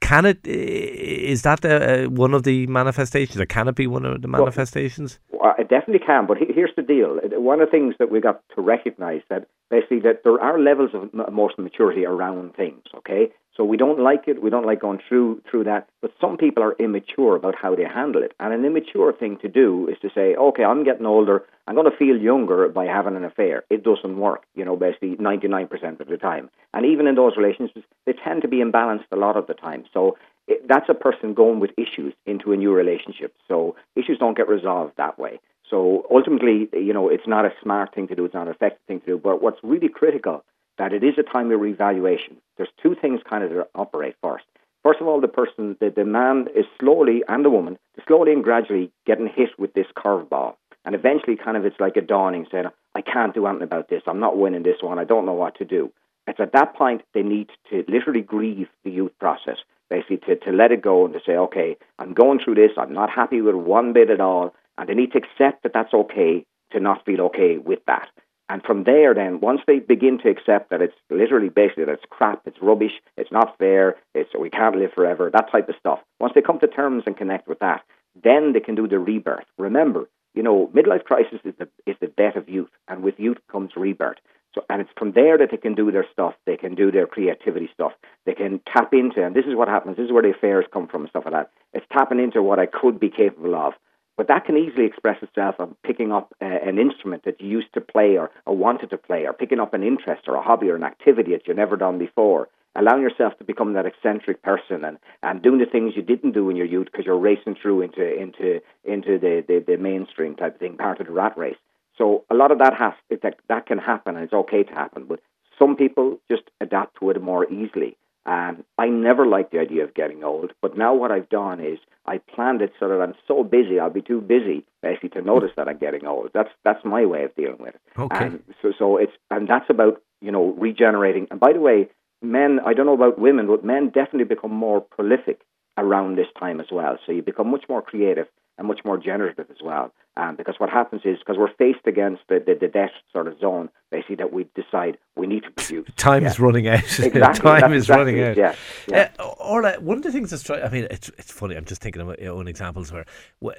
can 0.00 0.26
it 0.26 0.46
is 0.46 1.42
that 1.42 1.64
uh, 1.64 2.08
one 2.10 2.34
of 2.34 2.42
the 2.42 2.66
manifestations 2.66 3.40
or 3.40 3.46
can 3.46 3.68
it 3.68 3.74
be 3.74 3.86
one 3.86 4.04
of 4.04 4.20
the 4.22 4.28
manifestations? 4.28 5.18
well, 5.32 5.54
it 5.58 5.68
definitely 5.68 6.04
can 6.04 6.26
but 6.26 6.36
here's 6.38 6.74
the 6.76 6.82
deal. 6.82 7.18
One 7.40 7.60
of 7.60 7.68
the 7.68 7.70
things 7.70 7.94
that 7.98 8.10
we 8.10 8.20
got 8.20 8.42
to 8.54 8.62
recognize 8.62 9.22
that 9.30 9.46
basically 9.70 10.00
that 10.00 10.22
there 10.24 10.40
are 10.40 10.58
levels 10.58 10.90
of 10.94 11.08
emotional 11.26 11.64
maturity 11.64 12.04
around 12.04 12.54
things 12.54 12.82
okay 12.94 13.30
so 13.60 13.64
we 13.64 13.76
don't 13.76 14.00
like 14.00 14.26
it. 14.26 14.42
We 14.42 14.48
don't 14.48 14.64
like 14.64 14.80
going 14.80 15.00
through 15.06 15.42
through 15.50 15.64
that. 15.64 15.86
But 16.00 16.12
some 16.18 16.38
people 16.38 16.62
are 16.62 16.74
immature 16.78 17.36
about 17.36 17.54
how 17.54 17.74
they 17.74 17.84
handle 17.84 18.22
it. 18.22 18.32
And 18.40 18.54
an 18.54 18.64
immature 18.64 19.12
thing 19.12 19.36
to 19.42 19.48
do 19.48 19.86
is 19.86 19.98
to 20.00 20.08
say, 20.14 20.34
okay, 20.34 20.64
I'm 20.64 20.82
getting 20.82 21.04
older. 21.04 21.44
I'm 21.66 21.74
going 21.74 21.90
to 21.90 21.94
feel 21.94 22.16
younger 22.16 22.70
by 22.70 22.86
having 22.86 23.16
an 23.16 23.24
affair. 23.26 23.64
It 23.68 23.84
doesn't 23.84 24.16
work, 24.16 24.44
you 24.54 24.64
know, 24.64 24.76
basically 24.76 25.16
99% 25.16 26.00
of 26.00 26.08
the 26.08 26.16
time. 26.16 26.48
And 26.72 26.86
even 26.86 27.06
in 27.06 27.16
those 27.16 27.36
relationships, 27.36 27.84
they 28.06 28.14
tend 28.14 28.40
to 28.42 28.48
be 28.48 28.64
imbalanced 28.64 29.04
a 29.12 29.16
lot 29.16 29.36
of 29.36 29.46
the 29.46 29.52
time. 29.52 29.84
So 29.92 30.16
it, 30.48 30.66
that's 30.66 30.88
a 30.88 30.94
person 30.94 31.34
going 31.34 31.60
with 31.60 31.72
issues 31.76 32.14
into 32.24 32.54
a 32.54 32.56
new 32.56 32.72
relationship. 32.72 33.34
So 33.46 33.76
issues 33.94 34.16
don't 34.16 34.38
get 34.38 34.48
resolved 34.48 34.94
that 34.96 35.18
way. 35.18 35.38
So 35.68 36.06
ultimately, 36.10 36.70
you 36.72 36.94
know, 36.94 37.10
it's 37.10 37.26
not 37.26 37.44
a 37.44 37.52
smart 37.62 37.94
thing 37.94 38.08
to 38.08 38.14
do. 38.14 38.24
It's 38.24 38.32
not 38.32 38.46
an 38.46 38.54
effective 38.54 38.80
thing 38.88 39.00
to 39.00 39.06
do. 39.06 39.18
But 39.18 39.42
what's 39.42 39.58
really 39.62 39.90
critical 39.90 40.44
that 40.80 40.94
it 40.94 41.04
is 41.04 41.18
a 41.18 41.22
time 41.22 41.52
of 41.52 41.60
revaluation. 41.60 42.38
There's 42.56 42.70
two 42.82 42.94
things 42.94 43.20
kind 43.28 43.44
of 43.44 43.50
that 43.50 43.68
operate 43.74 44.16
first. 44.22 44.46
First 44.82 45.02
of 45.02 45.08
all, 45.08 45.20
the 45.20 45.28
person, 45.28 45.76
the, 45.78 45.90
the 45.90 46.06
man 46.06 46.48
is 46.56 46.64
slowly, 46.80 47.22
and 47.28 47.44
the 47.44 47.50
woman, 47.50 47.78
slowly 48.08 48.32
and 48.32 48.42
gradually 48.42 48.90
getting 49.04 49.26
hit 49.26 49.50
with 49.58 49.74
this 49.74 49.88
curveball. 49.94 50.54
And 50.86 50.94
eventually, 50.94 51.36
kind 51.36 51.58
of, 51.58 51.66
it's 51.66 51.78
like 51.78 51.98
a 51.98 52.00
dawning 52.00 52.46
saying, 52.50 52.68
I 52.94 53.02
can't 53.02 53.34
do 53.34 53.46
anything 53.46 53.64
about 53.64 53.90
this. 53.90 54.02
I'm 54.06 54.20
not 54.20 54.38
winning 54.38 54.62
this 54.62 54.80
one. 54.80 54.98
I 54.98 55.04
don't 55.04 55.26
know 55.26 55.34
what 55.34 55.58
to 55.58 55.66
do. 55.66 55.92
It's 56.26 56.40
at 56.40 56.54
that 56.54 56.74
point 56.74 57.02
they 57.12 57.22
need 57.22 57.50
to 57.68 57.84
literally 57.86 58.22
grieve 58.22 58.68
the 58.82 58.90
youth 58.90 59.12
process, 59.20 59.58
basically 59.90 60.16
to, 60.28 60.36
to 60.36 60.50
let 60.50 60.72
it 60.72 60.80
go 60.80 61.04
and 61.04 61.12
to 61.12 61.20
say, 61.26 61.36
okay, 61.36 61.76
I'm 61.98 62.14
going 62.14 62.40
through 62.42 62.54
this. 62.54 62.70
I'm 62.78 62.94
not 62.94 63.10
happy 63.10 63.42
with 63.42 63.54
one 63.54 63.92
bit 63.92 64.08
at 64.08 64.22
all. 64.22 64.54
And 64.78 64.88
they 64.88 64.94
need 64.94 65.12
to 65.12 65.18
accept 65.18 65.62
that 65.64 65.74
that's 65.74 65.92
okay 65.92 66.46
to 66.72 66.80
not 66.80 67.04
feel 67.04 67.20
okay 67.26 67.58
with 67.58 67.80
that. 67.86 68.08
And 68.50 68.64
from 68.64 68.82
there, 68.82 69.14
then, 69.14 69.38
once 69.38 69.60
they 69.68 69.78
begin 69.78 70.18
to 70.18 70.28
accept 70.28 70.70
that 70.70 70.82
it's 70.82 70.96
literally 71.08 71.48
basically 71.48 71.84
that 71.84 71.92
it's 71.92 72.04
crap, 72.10 72.42
it's 72.46 72.60
rubbish, 72.60 73.00
it's 73.16 73.30
not 73.30 73.56
fair, 73.58 73.94
it's 74.12 74.30
we 74.36 74.50
can't 74.50 74.74
live 74.74 74.92
forever, 74.92 75.30
that 75.32 75.52
type 75.52 75.68
of 75.68 75.76
stuff. 75.78 76.00
Once 76.18 76.32
they 76.34 76.42
come 76.42 76.58
to 76.58 76.66
terms 76.66 77.04
and 77.06 77.16
connect 77.16 77.46
with 77.46 77.60
that, 77.60 77.82
then 78.20 78.52
they 78.52 78.58
can 78.58 78.74
do 78.74 78.88
the 78.88 78.98
rebirth. 78.98 79.44
Remember, 79.56 80.10
you 80.34 80.42
know, 80.42 80.68
midlife 80.74 81.04
crisis 81.04 81.38
is 81.44 81.54
the 81.60 81.68
is 81.86 81.94
the 82.00 82.08
death 82.08 82.34
of 82.34 82.48
youth, 82.48 82.70
and 82.88 83.04
with 83.04 83.20
youth 83.20 83.38
comes 83.52 83.70
rebirth. 83.76 84.18
So, 84.52 84.64
and 84.68 84.80
it's 84.80 84.90
from 84.98 85.12
there 85.12 85.38
that 85.38 85.52
they 85.52 85.56
can 85.56 85.76
do 85.76 85.92
their 85.92 86.06
stuff. 86.12 86.34
They 86.44 86.56
can 86.56 86.74
do 86.74 86.90
their 86.90 87.06
creativity 87.06 87.70
stuff. 87.72 87.92
They 88.26 88.34
can 88.34 88.60
tap 88.66 88.92
into, 88.92 89.24
and 89.24 89.36
this 89.36 89.46
is 89.46 89.54
what 89.54 89.68
happens. 89.68 89.96
This 89.96 90.06
is 90.06 90.12
where 90.12 90.24
the 90.24 90.30
affairs 90.30 90.64
come 90.72 90.88
from 90.88 91.02
and 91.02 91.10
stuff 91.10 91.22
like 91.24 91.34
that. 91.34 91.50
It's 91.72 91.86
tapping 91.92 92.18
into 92.18 92.42
what 92.42 92.58
I 92.58 92.66
could 92.66 92.98
be 92.98 93.10
capable 93.10 93.54
of. 93.54 93.74
But 94.20 94.28
that 94.28 94.44
can 94.44 94.58
easily 94.58 94.84
express 94.84 95.22
itself 95.22 95.54
on 95.58 95.76
picking 95.82 96.12
up 96.12 96.34
uh, 96.42 96.44
an 96.44 96.78
instrument 96.78 97.24
that 97.24 97.40
you 97.40 97.48
used 97.48 97.72
to 97.72 97.80
play 97.80 98.18
or, 98.18 98.30
or 98.44 98.54
wanted 98.54 98.90
to 98.90 98.98
play, 98.98 99.24
or 99.24 99.32
picking 99.32 99.60
up 99.60 99.72
an 99.72 99.82
interest 99.82 100.28
or 100.28 100.34
a 100.34 100.42
hobby 100.42 100.68
or 100.68 100.76
an 100.76 100.82
activity 100.82 101.32
that 101.32 101.48
you've 101.48 101.56
never 101.56 101.74
done 101.78 101.98
before. 101.98 102.50
Allowing 102.76 103.00
yourself 103.00 103.38
to 103.38 103.44
become 103.44 103.72
that 103.72 103.86
eccentric 103.86 104.42
person 104.42 104.84
and, 104.84 104.98
and 105.22 105.40
doing 105.40 105.58
the 105.58 105.64
things 105.64 105.94
you 105.96 106.02
didn't 106.02 106.32
do 106.32 106.50
in 106.50 106.56
your 106.56 106.66
youth 106.66 106.88
because 106.92 107.06
you're 107.06 107.16
racing 107.16 107.56
through 107.62 107.80
into 107.80 108.14
into 108.14 108.60
into 108.84 109.18
the, 109.18 109.42
the, 109.48 109.64
the 109.66 109.78
mainstream 109.78 110.36
type 110.36 110.56
of 110.56 110.60
thing, 110.60 110.76
part 110.76 111.00
of 111.00 111.06
the 111.06 111.12
rat 111.14 111.38
race. 111.38 111.56
So 111.96 112.24
a 112.28 112.34
lot 112.34 112.52
of 112.52 112.58
that 112.58 112.74
has 112.74 112.92
that 113.22 113.36
that 113.48 113.64
can 113.64 113.78
happen 113.78 114.16
and 114.16 114.24
it's 114.24 114.34
okay 114.34 114.64
to 114.64 114.72
happen. 114.74 115.06
But 115.08 115.20
some 115.58 115.76
people 115.76 116.18
just 116.30 116.42
adapt 116.60 117.00
to 117.00 117.08
it 117.08 117.22
more 117.22 117.50
easily. 117.50 117.96
Um, 118.26 118.64
I 118.78 118.86
never 118.88 119.26
liked 119.26 119.52
the 119.52 119.58
idea 119.58 119.82
of 119.84 119.94
getting 119.94 120.22
old, 120.22 120.52
but 120.60 120.76
now 120.76 120.94
what 120.94 121.10
I've 121.10 121.28
done 121.30 121.58
is 121.60 121.78
I 122.06 122.18
planned 122.18 122.60
it 122.60 122.72
so 122.78 122.88
that 122.88 123.00
I'm 123.00 123.14
so 123.26 123.42
busy, 123.42 123.80
I'll 123.80 123.90
be 123.90 124.02
too 124.02 124.20
busy 124.20 124.64
basically 124.82 125.10
to 125.10 125.22
notice 125.22 125.50
that 125.56 125.68
I'm 125.68 125.78
getting 125.78 126.06
old. 126.06 126.30
That's 126.34 126.50
that's 126.64 126.84
my 126.84 127.06
way 127.06 127.24
of 127.24 127.34
dealing 127.34 127.58
with 127.58 127.74
it. 127.74 127.80
Okay. 127.98 128.26
And 128.26 128.42
so 128.60 128.72
so 128.78 128.96
it's 128.98 129.12
and 129.30 129.48
that's 129.48 129.70
about 129.70 130.02
you 130.20 130.30
know 130.30 130.54
regenerating. 130.58 131.28
And 131.30 131.40
by 131.40 131.52
the 131.52 131.60
way, 131.60 131.88
men, 132.22 132.60
I 132.64 132.74
don't 132.74 132.86
know 132.86 132.94
about 132.94 133.18
women, 133.18 133.46
but 133.46 133.64
men 133.64 133.86
definitely 133.86 134.24
become 134.24 134.52
more 134.52 134.80
prolific 134.80 135.40
around 135.78 136.16
this 136.16 136.26
time 136.38 136.60
as 136.60 136.66
well. 136.70 136.98
So 137.06 137.12
you 137.12 137.22
become 137.22 137.50
much 137.50 137.64
more 137.68 137.82
creative 137.82 138.26
and 138.58 138.68
much 138.68 138.80
more 138.84 138.98
generative 138.98 139.46
as 139.50 139.62
well. 139.64 139.92
Um, 140.16 140.36
because 140.36 140.56
what 140.58 140.68
happens 140.68 141.02
is 141.04 141.18
because 141.18 141.38
we're 141.38 141.54
faced 141.54 141.86
against 141.86 142.22
the, 142.28 142.42
the, 142.44 142.54
the 142.60 142.68
death 142.68 142.90
sort 143.12 143.26
of 143.26 143.38
zone, 143.40 143.70
basically 143.90 144.16
that 144.16 144.32
we 144.32 144.46
decide 144.54 144.98
we 145.20 145.26
need 145.26 145.44
to 145.44 145.50
produce. 145.50 145.86
Time 145.96 146.22
yeah. 146.22 146.30
is 146.30 146.40
running 146.40 146.66
out. 146.66 146.80
Exactly. 147.10 147.20
Time 147.20 147.60
That's 147.60 147.72
is 147.72 147.84
exactly 147.84 148.14
running 148.14 148.22
out. 148.24 148.36
Yeah. 148.36 148.54
yeah. 148.88 149.10
Uh, 149.18 149.78
one 149.80 149.98
of 149.98 150.02
the 150.02 150.12
things 150.12 150.30
that's 150.30 150.48
I 150.48 150.68
mean, 150.68 150.86
it's 150.90 151.08
it's 151.18 151.30
funny. 151.30 151.56
I'm 151.56 151.64
just 151.64 151.82
thinking 151.82 152.02
of 152.02 152.08
my 152.08 152.26
own 152.26 152.48
examples 152.48 152.92
where 152.92 153.04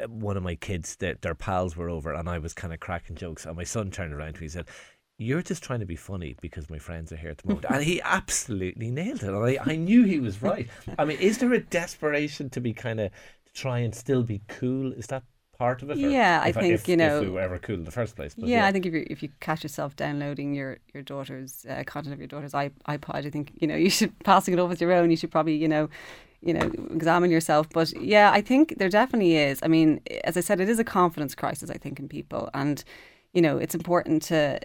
one 0.07 0.37
of 0.37 0.43
my 0.43 0.55
kids, 0.55 0.95
their, 0.97 1.15
their 1.15 1.35
pals 1.35 1.77
were 1.77 1.89
over, 1.89 2.13
and 2.13 2.27
I 2.27 2.39
was 2.39 2.53
kind 2.53 2.73
of 2.73 2.79
cracking 2.79 3.15
jokes, 3.15 3.45
and 3.45 3.55
my 3.55 3.63
son 3.63 3.91
turned 3.91 4.13
around 4.13 4.33
to 4.33 4.41
me 4.41 4.45
and 4.45 4.51
said. 4.51 4.67
You're 5.17 5.43
just 5.43 5.61
trying 5.61 5.81
to 5.81 5.85
be 5.85 5.97
funny 5.97 6.35
because 6.41 6.67
my 6.67 6.79
friends 6.79 7.11
are 7.11 7.15
here 7.15 7.29
at 7.29 7.37
the 7.37 7.49
moment. 7.49 7.67
and 7.69 7.83
he 7.83 8.01
absolutely 8.03 8.89
nailed 8.89 9.21
it. 9.21 9.29
And 9.29 9.45
I, 9.45 9.59
I 9.63 9.75
knew 9.75 10.03
he 10.03 10.19
was 10.19 10.41
right. 10.41 10.67
I 10.97 11.05
mean, 11.05 11.19
is 11.19 11.37
there 11.37 11.53
a 11.53 11.59
desperation 11.59 12.49
to 12.49 12.59
be 12.59 12.73
kind 12.73 12.99
of 12.99 13.11
try 13.53 13.79
and 13.79 13.93
still 13.93 14.23
be 14.23 14.41
cool? 14.47 14.91
Is 14.93 15.05
that 15.07 15.21
part 15.61 15.83
of 15.83 15.91
it? 15.91 15.97
Yeah, 15.97 16.41
I 16.43 16.51
think 16.51 16.73
if, 16.73 16.87
you 16.87 16.97
know. 16.97 17.21
if 17.21 17.29
we 17.29 17.37
ever 17.37 17.59
cool 17.59 17.75
in 17.75 17.83
the 17.83 17.97
first 17.99 18.15
place. 18.15 18.33
Yeah, 18.35 18.47
yeah, 18.47 18.67
I 18.67 18.71
think 18.71 18.85
if 18.87 18.93
you 18.93 19.03
if 19.15 19.21
you 19.23 19.29
catch 19.47 19.61
yourself 19.63 19.95
downloading 19.95 20.55
your 20.59 20.71
your 20.93 21.03
daughter's 21.03 21.65
uh, 21.69 21.83
content 21.85 22.13
of 22.13 22.19
your 22.19 22.31
daughter's 22.33 22.53
iPod, 22.53 23.25
I 23.27 23.29
think 23.29 23.45
you 23.61 23.67
know 23.67 23.75
you 23.75 23.91
should 23.97 24.11
passing 24.31 24.53
it 24.55 24.59
over 24.59 24.69
with 24.69 24.81
your 24.81 24.93
own. 24.99 25.11
You 25.11 25.17
should 25.17 25.31
probably 25.31 25.55
you 25.55 25.67
know. 25.75 25.89
You 26.43 26.55
know, 26.55 26.71
examine 26.89 27.29
yourself. 27.29 27.69
But 27.69 27.93
yeah, 28.01 28.31
I 28.33 28.41
think 28.41 28.79
there 28.79 28.89
definitely 28.89 29.35
is. 29.35 29.59
I 29.61 29.67
mean, 29.67 30.01
as 30.23 30.35
I 30.37 30.39
said, 30.41 30.59
it 30.59 30.69
is 30.69 30.79
a 30.79 30.83
confidence 30.83 31.35
crisis. 31.35 31.69
I 31.69 31.77
think 31.83 31.99
in 31.99 32.07
people, 32.09 32.49
and 32.55 32.83
you 33.33 33.43
know, 33.45 33.59
it's 33.63 33.75
important 33.75 34.23
to 34.23 34.59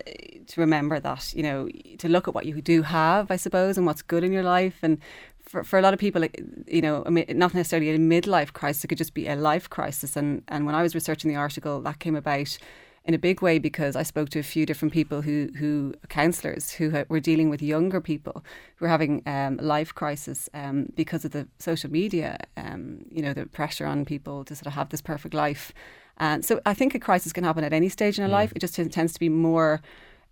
to 0.50 0.60
remember 0.60 0.98
that, 1.00 1.22
you 1.34 1.42
know, 1.42 1.68
to 1.98 2.08
look 2.08 2.28
at 2.28 2.34
what 2.34 2.46
you 2.46 2.62
do 2.62 2.80
have, 2.80 3.30
I 3.30 3.36
suppose, 3.36 3.76
and 3.76 3.84
what's 3.86 4.00
good 4.00 4.24
in 4.24 4.32
your 4.32 4.42
life. 4.42 4.78
And 4.82 4.98
for, 5.46 5.64
for 5.64 5.78
a 5.78 5.82
lot 5.82 5.94
of 5.94 6.00
people, 6.00 6.26
you 6.66 6.82
know, 6.82 7.02
not 7.06 7.54
necessarily 7.54 7.90
a 7.90 7.98
midlife 7.98 8.52
crisis, 8.52 8.84
it 8.84 8.88
could 8.88 8.98
just 8.98 9.14
be 9.14 9.28
a 9.28 9.36
life 9.36 9.70
crisis. 9.70 10.16
And, 10.16 10.42
and 10.48 10.66
when 10.66 10.74
I 10.74 10.82
was 10.82 10.94
researching 10.94 11.30
the 11.30 11.36
article, 11.36 11.80
that 11.82 12.00
came 12.00 12.16
about 12.16 12.58
in 13.04 13.14
a 13.14 13.18
big 13.18 13.40
way 13.40 13.60
because 13.60 13.94
I 13.94 14.02
spoke 14.02 14.30
to 14.30 14.40
a 14.40 14.42
few 14.42 14.66
different 14.66 14.92
people 14.92 15.22
who, 15.22 15.48
who 15.56 15.94
counsellors 16.08 16.72
who 16.72 17.04
were 17.08 17.20
dealing 17.20 17.48
with 17.48 17.62
younger 17.62 18.00
people 18.00 18.44
who 18.76 18.84
were 18.84 18.88
having 18.88 19.22
um, 19.26 19.58
life 19.58 19.94
crisis 19.94 20.50
um, 20.52 20.88
because 20.96 21.24
of 21.24 21.30
the 21.30 21.46
social 21.60 21.90
media, 21.90 22.38
um, 22.56 23.04
you 23.12 23.22
know, 23.22 23.32
the 23.32 23.46
pressure 23.46 23.86
on 23.86 24.04
people 24.04 24.44
to 24.44 24.56
sort 24.56 24.66
of 24.66 24.72
have 24.72 24.88
this 24.88 25.00
perfect 25.00 25.34
life. 25.34 25.72
And 26.18 26.44
so 26.44 26.60
I 26.66 26.74
think 26.74 26.94
a 26.94 26.98
crisis 26.98 27.32
can 27.32 27.44
happen 27.44 27.62
at 27.62 27.72
any 27.72 27.88
stage 27.88 28.18
in 28.18 28.24
a 28.24 28.28
mm. 28.28 28.32
life. 28.32 28.52
It 28.56 28.58
just 28.58 28.74
tends 28.74 29.12
to 29.12 29.20
be 29.20 29.28
more 29.28 29.80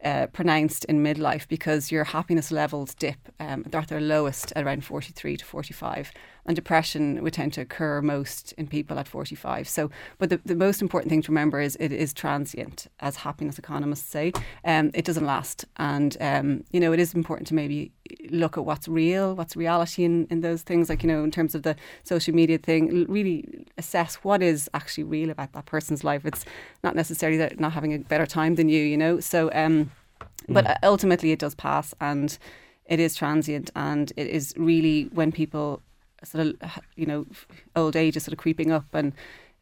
uh, 0.04 0.26
pronounced 0.28 0.84
in 0.84 1.02
midlife 1.02 1.48
because 1.48 1.90
your 1.90 2.04
happiness 2.04 2.50
levels 2.50 2.94
dip. 2.94 3.18
Um, 3.40 3.64
they're 3.68 3.80
at 3.80 3.88
their 3.88 4.00
lowest 4.00 4.52
around 4.56 4.84
43 4.84 5.38
to 5.38 5.44
45. 5.44 6.12
And 6.46 6.54
depression 6.54 7.22
would 7.22 7.32
tend 7.32 7.54
to 7.54 7.62
occur 7.62 8.02
most 8.02 8.52
in 8.58 8.66
people 8.66 8.98
at 8.98 9.08
45. 9.08 9.66
So, 9.66 9.90
but 10.18 10.28
the, 10.28 10.40
the 10.44 10.54
most 10.54 10.82
important 10.82 11.10
thing 11.10 11.22
to 11.22 11.30
remember 11.30 11.60
is 11.60 11.76
it 11.80 11.90
is 11.90 12.12
transient, 12.12 12.86
as 13.00 13.16
happiness 13.16 13.58
economists 13.58 14.08
say. 14.08 14.32
Um, 14.64 14.90
it 14.92 15.04
doesn't 15.04 15.24
last. 15.24 15.64
And, 15.76 16.16
um, 16.20 16.64
you 16.70 16.80
know, 16.80 16.92
it 16.92 17.00
is 17.00 17.14
important 17.14 17.46
to 17.48 17.54
maybe 17.54 17.92
look 18.30 18.58
at 18.58 18.64
what's 18.64 18.88
real, 18.88 19.34
what's 19.34 19.56
reality 19.56 20.04
in, 20.04 20.26
in 20.30 20.40
those 20.40 20.62
things, 20.62 20.88
like, 20.88 21.02
you 21.02 21.08
know, 21.08 21.24
in 21.24 21.30
terms 21.30 21.54
of 21.54 21.62
the 21.62 21.76
social 22.02 22.34
media 22.34 22.58
thing, 22.58 23.06
really 23.08 23.66
assess 23.78 24.16
what 24.16 24.42
is 24.42 24.68
actually 24.74 25.04
real 25.04 25.30
about 25.30 25.52
that 25.52 25.66
person's 25.66 26.04
life. 26.04 26.26
It's 26.26 26.44
not 26.82 26.94
necessarily 26.94 27.38
that 27.38 27.58
not 27.58 27.72
having 27.72 27.94
a 27.94 27.98
better 27.98 28.26
time 28.26 28.56
than 28.56 28.68
you, 28.68 28.82
you 28.82 28.96
know. 28.96 29.20
So, 29.20 29.50
um, 29.54 29.90
but 30.48 30.64
mm. 30.64 30.76
ultimately 30.82 31.32
it 31.32 31.38
does 31.38 31.54
pass 31.54 31.94
and 32.00 32.36
it 32.86 33.00
is 33.00 33.14
transient 33.14 33.70
and 33.74 34.12
it 34.16 34.26
is 34.26 34.54
really 34.56 35.04
when 35.12 35.32
people 35.32 35.80
sort 36.24 36.46
of, 36.46 36.78
you 36.96 37.06
know, 37.06 37.26
old 37.76 37.96
age 37.96 38.16
is 38.16 38.24
sort 38.24 38.32
of 38.32 38.38
creeping 38.38 38.70
up 38.70 38.86
and 38.92 39.12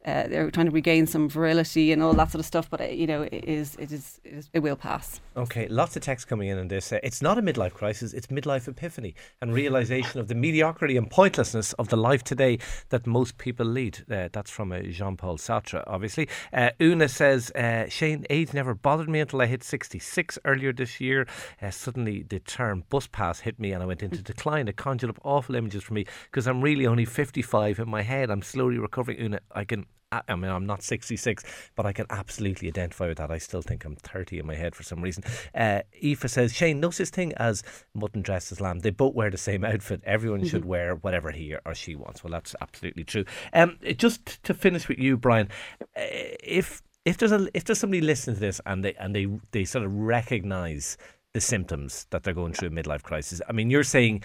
uh, 0.04 0.26
they're 0.26 0.50
trying 0.50 0.66
to 0.66 0.72
regain 0.72 1.06
some 1.06 1.28
virility 1.28 1.92
and 1.92 2.02
all 2.02 2.12
that 2.12 2.30
sort 2.30 2.40
of 2.40 2.46
stuff. 2.46 2.68
But 2.68 2.80
uh, 2.80 2.84
you 2.84 3.06
know, 3.06 3.22
it 3.22 3.44
is, 3.44 3.76
it 3.76 3.92
is, 3.92 4.20
it 4.24 4.32
is, 4.32 4.50
it 4.52 4.60
will 4.60 4.76
pass. 4.76 5.20
Okay, 5.36 5.68
lots 5.68 5.96
of 5.96 6.02
text 6.02 6.26
coming 6.26 6.48
in 6.48 6.58
on 6.58 6.68
this. 6.68 6.92
Uh, 6.92 6.98
it's 7.02 7.22
not 7.22 7.38
a 7.38 7.42
midlife 7.42 7.72
crisis; 7.74 8.12
it's 8.12 8.26
midlife 8.26 8.68
epiphany 8.68 9.14
and 9.40 9.54
realization 9.54 10.20
of 10.20 10.28
the 10.28 10.34
mediocrity 10.34 10.96
and 10.96 11.08
pointlessness 11.10 11.72
of 11.74 11.88
the 11.88 11.96
life 11.96 12.24
today 12.24 12.58
that 12.88 13.06
most 13.06 13.38
people 13.38 13.66
lead. 13.66 14.04
Uh, 14.10 14.28
that's 14.32 14.50
from 14.50 14.72
uh, 14.72 14.80
Jean-Paul 14.80 15.38
Sartre, 15.38 15.84
obviously. 15.86 16.28
Uh, 16.52 16.70
Una 16.80 17.08
says, 17.08 17.52
"Shane, 17.88 18.26
age 18.28 18.52
never 18.52 18.74
bothered 18.74 19.08
me 19.08 19.20
until 19.20 19.40
I 19.40 19.46
hit 19.46 19.62
sixty-six 19.62 20.38
earlier 20.44 20.72
this 20.72 21.00
year. 21.00 21.26
suddenly, 21.70 22.22
the 22.22 22.40
term 22.40 22.84
bus 22.88 23.06
pass 23.06 23.40
hit 23.40 23.58
me, 23.58 23.72
and 23.72 23.82
I 23.82 23.86
went 23.86 24.02
into 24.02 24.22
decline. 24.22 24.68
It 24.68 24.76
conjured 24.76 25.10
up 25.10 25.20
awful 25.22 25.54
images 25.54 25.84
for 25.84 25.94
me 25.94 26.06
because 26.24 26.46
I'm 26.46 26.60
really 26.60 26.86
only 26.86 27.04
fifty-five 27.04 27.78
in 27.78 27.88
my 27.88 28.02
head. 28.02 28.30
I'm 28.30 28.42
slowly 28.42 28.78
recovering. 28.78 29.20
Una, 29.20 29.40
I 29.52 29.64
can." 29.64 29.86
I 30.12 30.36
mean, 30.36 30.50
I'm 30.50 30.66
not 30.66 30.82
66, 30.82 31.44
but 31.74 31.86
I 31.86 31.92
can 31.92 32.06
absolutely 32.10 32.68
identify 32.68 33.08
with 33.08 33.18
that. 33.18 33.30
I 33.30 33.38
still 33.38 33.62
think 33.62 33.84
I'm 33.84 33.96
30 33.96 34.38
in 34.38 34.46
my 34.46 34.54
head 34.54 34.74
for 34.74 34.82
some 34.82 35.00
reason. 35.00 35.24
Uh, 35.54 35.80
Aoife 36.04 36.28
says, 36.28 36.52
Shane, 36.52 36.80
no 36.80 36.90
such 36.90 37.08
thing 37.08 37.32
as 37.34 37.62
mutton 37.94 38.22
dressed 38.22 38.52
as 38.52 38.60
lamb. 38.60 38.80
They 38.80 38.90
both 38.90 39.14
wear 39.14 39.30
the 39.30 39.38
same 39.38 39.64
outfit. 39.64 40.02
Everyone 40.04 40.40
mm-hmm. 40.40 40.48
should 40.48 40.64
wear 40.74 40.94
whatever 40.96 41.30
he 41.30 41.56
or 41.64 41.74
she 41.74 41.94
wants. 41.94 42.22
Well, 42.22 42.32
that's 42.32 42.54
absolutely 42.60 43.04
true. 43.04 43.24
Um, 43.52 43.78
just 43.96 44.42
to 44.44 44.54
finish 44.54 44.88
with 44.88 44.98
you, 44.98 45.16
Brian, 45.16 45.48
uh, 45.96 46.02
if 46.42 46.82
if 47.04 47.18
there's 47.18 47.32
a 47.32 47.48
if 47.54 47.64
there's 47.64 47.80
somebody 47.80 48.00
listening 48.00 48.36
to 48.36 48.40
this 48.40 48.60
and 48.66 48.84
they 48.84 48.94
and 48.94 49.14
they 49.14 49.26
they 49.50 49.64
sort 49.64 49.84
of 49.84 49.92
recognise 49.92 50.96
the 51.34 51.40
symptoms 51.40 52.06
that 52.10 52.22
they're 52.22 52.34
going 52.34 52.52
through 52.52 52.68
a 52.68 52.70
midlife 52.70 53.02
crisis. 53.02 53.40
I 53.48 53.52
mean, 53.52 53.70
you're 53.70 53.84
saying 53.84 54.22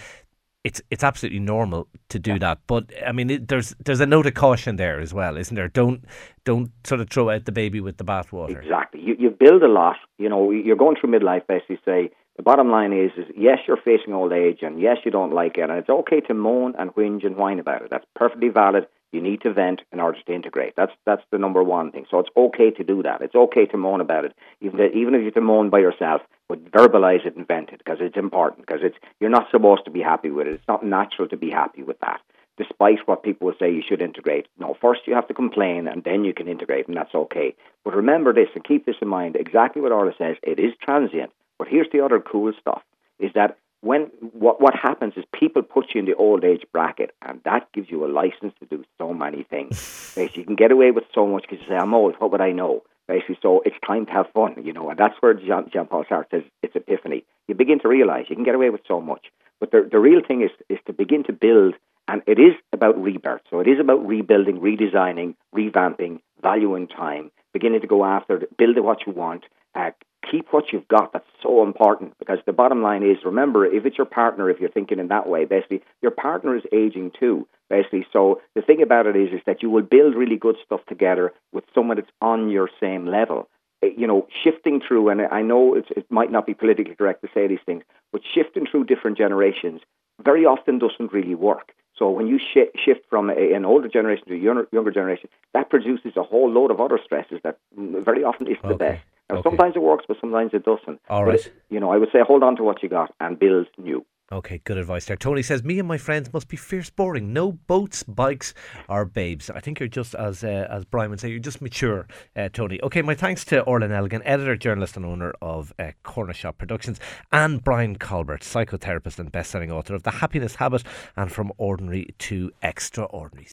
it's 0.64 0.82
it's 0.90 1.04
absolutely 1.04 1.40
normal 1.40 1.88
to 2.10 2.20
do 2.20 2.34
yeah. 2.34 2.38
that. 2.40 2.60
But 2.68 2.92
I 3.06 3.12
mean, 3.12 3.30
it, 3.30 3.48
there's 3.48 3.76
there's 3.84 4.00
a 4.00 4.06
note 4.06 4.26
of 4.26 4.34
caution 4.34 4.76
there 4.76 5.00
as 5.00 5.14
well, 5.14 5.38
isn't 5.38 5.56
there? 5.56 5.68
Don't 5.68 6.04
don't 6.44 6.72
sort 6.84 7.02
of 7.02 7.10
throw 7.10 7.30
out 7.30 7.46
the 7.46 7.52
baby 7.52 7.80
with 7.80 7.98
the 7.98 8.06
bathwater. 8.06 8.62
Exactly. 8.62 9.02
You 9.02 9.16
you 9.18 9.30
build 9.30 9.64
a 9.64 9.68
lot. 9.68 9.98
You 10.18 10.30
know, 10.30 10.52
you're 10.52 10.76
going 10.76 10.98
through 11.00 11.12
midlife. 11.12 11.48
Basically, 11.48 11.80
say 11.86 12.12
the 12.36 12.44
bottom 12.44 12.70
line 12.70 12.94
is 12.94 13.12
is 13.18 13.32
yes, 13.36 13.60
you're 13.68 13.78
facing 13.78 14.14
old 14.14 14.34
age, 14.34 14.60
and 14.62 14.80
yes, 14.80 14.98
you 15.06 15.12
don't 15.12 15.34
like 15.34 15.58
it, 15.58 15.70
and 15.70 15.80
it's 15.80 15.90
okay 15.90 16.22
to 16.22 16.34
moan 16.34 16.74
and 16.78 16.94
whinge 16.96 17.26
and 17.26 17.38
whine 17.38 17.60
about 17.60 17.82
it. 17.82 17.90
That's 17.90 18.06
perfectly 18.16 18.50
valid. 18.50 18.88
You 19.12 19.22
need 19.22 19.42
to 19.42 19.54
vent 19.54 19.82
in 19.92 20.00
order 20.00 20.20
to 20.22 20.34
integrate. 20.34 20.76
That's 20.76 20.92
that's 21.06 21.24
the 21.32 21.38
number 21.38 21.64
one 21.64 21.92
thing. 21.92 22.06
So 22.12 22.20
it's 22.20 22.30
okay 22.36 22.72
to 22.72 22.84
do 22.84 23.04
that. 23.04 23.22
It's 23.22 23.36
okay 23.36 23.66
to 23.68 23.78
moan 23.78 24.02
about 24.02 24.26
it, 24.26 24.34
even 24.60 24.80
even 24.94 25.16
if 25.16 25.24
you 25.24 25.32
to 25.32 25.42
moan 25.42 25.70
by 25.70 25.80
yourself. 25.80 26.22
But 26.50 26.72
verbalize 26.72 27.26
it 27.26 27.36
and 27.36 27.48
vent 27.48 27.70
it 27.70 27.80
because 27.80 28.00
it's 28.02 28.18
important. 28.18 28.66
Because 28.66 28.82
it's 28.84 28.98
you're 29.20 29.30
not 29.30 29.50
supposed 29.50 29.86
to 29.86 29.92
be 29.92 30.02
happy 30.02 30.30
with 30.30 30.48
it. 30.48 30.54
It's 30.56 30.68
not 30.68 30.86
natural 30.86 31.28
to 31.30 31.38
be 31.38 31.50
happy 31.50 31.84
with 31.84 32.00
that. 32.00 32.22
Despite 32.58 33.08
what 33.08 33.24
people 33.24 33.48
will 33.48 33.56
say, 33.60 33.72
you 33.72 33.84
should 33.88 34.02
integrate. 34.02 34.48
No, 34.58 34.76
first 34.82 35.02
you 35.06 35.14
have 35.14 35.28
to 35.28 35.34
complain, 35.34 35.88
and 35.88 36.04
then 36.04 36.26
you 36.26 36.34
can 36.34 36.48
integrate, 36.48 36.88
and 36.88 36.98
that's 36.98 37.14
okay. 37.14 37.56
But 37.86 37.96
remember 37.96 38.34
this, 38.34 38.50
and 38.56 38.64
keep 38.64 38.86
this 38.86 38.96
in 39.02 39.08
mind. 39.08 39.36
Exactly 39.36 39.82
what 39.82 39.92
Orla 39.92 40.14
says. 40.18 40.38
It 40.42 40.60
is 40.60 40.74
transient. 40.82 41.32
But 41.60 41.68
here's 41.68 41.90
the 41.94 42.04
other 42.04 42.20
cool 42.20 42.52
stuff: 42.60 42.82
is 43.20 43.32
that 43.36 43.58
when 43.88 44.02
what 44.34 44.62
what 44.62 44.76
happens 44.76 45.14
is 45.16 45.24
people 45.34 45.62
put 45.62 45.94
you 45.94 46.00
in 46.00 46.06
the 46.06 46.16
old 46.16 46.44
age 46.44 46.64
bracket, 46.74 47.12
and 47.22 47.42
that 47.46 47.72
gives 47.74 47.90
you 47.90 48.06
a 48.06 48.10
license 48.22 48.54
to 48.60 48.66
do 48.66 48.84
so 48.98 49.14
many 49.14 49.44
things. 49.44 50.14
Basically, 50.16 50.42
you 50.42 50.46
can 50.46 50.56
get 50.56 50.72
away 50.72 50.92
with 50.92 51.06
so 51.16 51.26
much 51.26 51.44
because 51.44 51.60
you 51.62 51.68
say, 51.70 51.78
"I'm 51.78 51.94
old. 51.94 52.16
What 52.20 52.32
would 52.32 52.42
I 52.42 52.52
know?" 52.52 52.84
Basically, 53.08 53.40
so 53.42 53.62
it's 53.66 53.78
time 53.86 54.06
to 54.08 54.12
have 54.12 54.30
fun, 54.34 54.56
you 54.66 54.74
know, 54.74 54.90
and 54.90 55.00
that's 55.00 55.16
where 55.22 55.34
Jean, 55.34 55.70
Jean 55.72 55.86
Paul 55.86 56.04
Sartre 56.04 56.30
says 56.30 56.44
it's 56.62 56.76
epiphany. 56.76 57.24
You 57.48 57.56
begin 57.56 57.80
to 57.80 57.88
realize 57.88 58.26
you 58.30 58.36
can 58.36 58.44
get 58.44 58.56
away 58.56 58.70
with 58.70 58.82
so 58.86 59.00
much, 59.00 59.28
but 59.62 59.72
the 59.72 59.88
the 59.90 60.00
real 60.00 60.22
thing 60.28 60.42
is 60.42 60.52
is 60.68 60.80
to 60.88 60.94
begin 60.94 61.24
to 61.24 61.34
build, 61.34 61.76
and 62.10 62.22
it 62.28 62.40
is 62.40 62.56
about 62.74 63.02
rebirth. 63.02 63.44
So 63.50 63.62
it 63.62 63.68
is 63.68 63.80
about 63.80 64.06
rebuilding, 64.06 64.60
redesigning, 64.60 65.36
revamping, 65.56 66.20
valuing 66.42 66.88
time, 66.88 67.32
beginning 67.54 67.82
to 67.82 67.88
go 67.88 68.04
after, 68.04 68.42
build 68.58 68.78
what 68.80 69.08
you 69.08 69.14
want, 69.14 69.46
uh, 69.74 69.92
keep 70.30 70.52
what 70.52 70.72
you've 70.72 70.88
got. 70.88 71.14
That's 71.14 71.26
so 71.42 71.64
important 71.64 72.18
because 72.20 72.40
the 72.46 72.54
bottom 72.54 72.82
line 72.82 73.04
is 73.04 73.18
remember, 73.26 73.66
if 73.66 73.86
it's 73.86 73.98
your 73.98 74.06
partner, 74.06 74.50
if 74.50 74.60
you're 74.60 74.70
thinking 74.70 75.00
in 75.00 75.08
that 75.10 75.28
way, 75.28 75.46
basically, 75.46 75.82
your 76.02 76.12
partner 76.12 76.56
is 76.56 76.64
aging 76.72 77.12
too, 77.20 77.48
basically. 77.70 78.06
So 78.12 78.42
the 78.56 78.62
thing 78.62 78.82
about 78.82 79.08
it 79.08 79.16
is, 79.16 79.34
is 79.34 79.42
that 79.46 79.62
you 79.62 79.70
will 79.70 79.84
build 79.84 80.16
really 80.16 80.38
good 80.38 80.58
stuff 80.66 80.82
together 80.88 81.34
with 81.52 81.64
someone 81.74 81.98
that's 81.98 82.12
on 82.22 82.50
your 82.50 82.70
same 82.80 83.06
level. 83.06 83.50
Eh, 83.84 83.90
you 83.98 84.08
know, 84.08 84.28
shifting 84.44 84.82
through, 84.86 85.10
and 85.10 85.22
I 85.22 85.42
know 85.42 85.76
it's 85.76 85.90
it 85.96 86.06
might 86.10 86.32
not 86.32 86.46
be 86.46 86.54
politically 86.54 86.96
correct 86.96 87.22
to 87.22 87.30
say 87.34 87.48
these 87.48 87.66
things, 87.66 87.84
but 88.12 88.22
shifting 88.24 88.66
through 88.66 88.86
different 88.86 89.18
generations 89.18 89.82
very 90.24 90.46
often 90.46 90.80
doesn't 90.80 91.14
really 91.14 91.36
work. 91.36 91.74
So 91.98 92.10
when 92.10 92.28
you 92.28 92.40
sh- 92.40 92.76
shift 92.76 93.02
from 93.10 93.30
a, 93.30 93.54
an 93.54 93.66
older 93.66 93.88
generation 93.88 94.26
to 94.28 94.34
a 94.36 94.38
younger, 94.38 94.68
younger, 94.72 94.92
generation, 94.92 95.30
that 95.54 95.70
produces 95.70 96.16
a 96.16 96.24
whole 96.24 96.50
load 96.50 96.72
of 96.72 96.80
other 96.80 97.00
stresses 97.04 97.40
that 97.44 97.58
very 97.76 98.24
often 98.24 98.48
isn't 98.48 98.66
okay. 98.66 98.70
the 98.70 98.78
best. 98.78 99.04
Now, 99.30 99.38
okay. 99.38 99.50
sometimes 99.50 99.76
it 99.76 99.82
works, 99.82 100.06
but 100.08 100.18
sometimes 100.22 100.52
it 100.54 100.64
doesn't. 100.64 101.02
All 101.10 101.26
right. 101.26 101.42
But, 101.44 101.52
you 101.70 101.80
know, 101.80 101.92
I 101.92 101.98
would 101.98 102.10
say 102.14 102.20
hold 102.26 102.44
on 102.44 102.56
to 102.58 102.64
what 102.64 102.82
you 102.82 102.90
got 102.90 103.14
and 103.20 103.38
build 103.38 103.68
new. 103.78 104.06
Okay, 104.30 104.60
good 104.66 104.78
advice 104.78 105.06
there. 105.06 105.16
Tony 105.16 105.42
says, 105.42 105.64
"Me 105.64 105.80
and 105.80 105.88
my 105.88 105.98
friends 105.98 106.34
must 106.34 106.50
be 106.50 106.58
fierce 106.58 106.90
boring. 106.90 107.32
No 107.32 107.54
boats, 107.54 108.04
bikes, 108.04 108.54
or 108.90 109.06
babes." 109.06 109.50
I 109.50 109.62
think 109.62 109.80
you're 109.80 109.88
just 109.88 110.16
as 110.16 110.44
uh, 110.44 110.68
as 110.70 110.84
Brian 110.84 111.12
would 111.12 111.22
say, 111.22 111.30
you're 111.30 111.40
just 111.40 111.62
mature, 111.62 112.08
uh, 112.36 112.50
Tony. 112.52 112.78
Okay, 112.84 113.02
my 113.02 113.16
thanks 113.16 113.46
to 113.46 113.62
Orla 113.62 113.88
Neligan, 113.88 114.22
editor, 114.26 114.58
journalist, 114.58 114.98
and 114.98 115.06
owner 115.06 115.34
of 115.42 115.72
uh, 115.80 115.92
Corner 116.04 116.34
Shop 116.34 116.58
Productions, 116.58 117.00
and 117.32 117.64
Brian 117.64 117.98
Colbert, 117.98 118.42
psychotherapist 118.42 119.18
and 119.18 119.32
best-selling 119.32 119.72
author 119.72 119.96
of 119.96 120.04
The 120.04 120.12
Happiness 120.12 120.56
Habit 120.56 120.84
and 121.16 121.32
From 121.32 121.54
Ordinary 121.58 122.14
to 122.18 122.52
Extraordinary. 122.62 123.46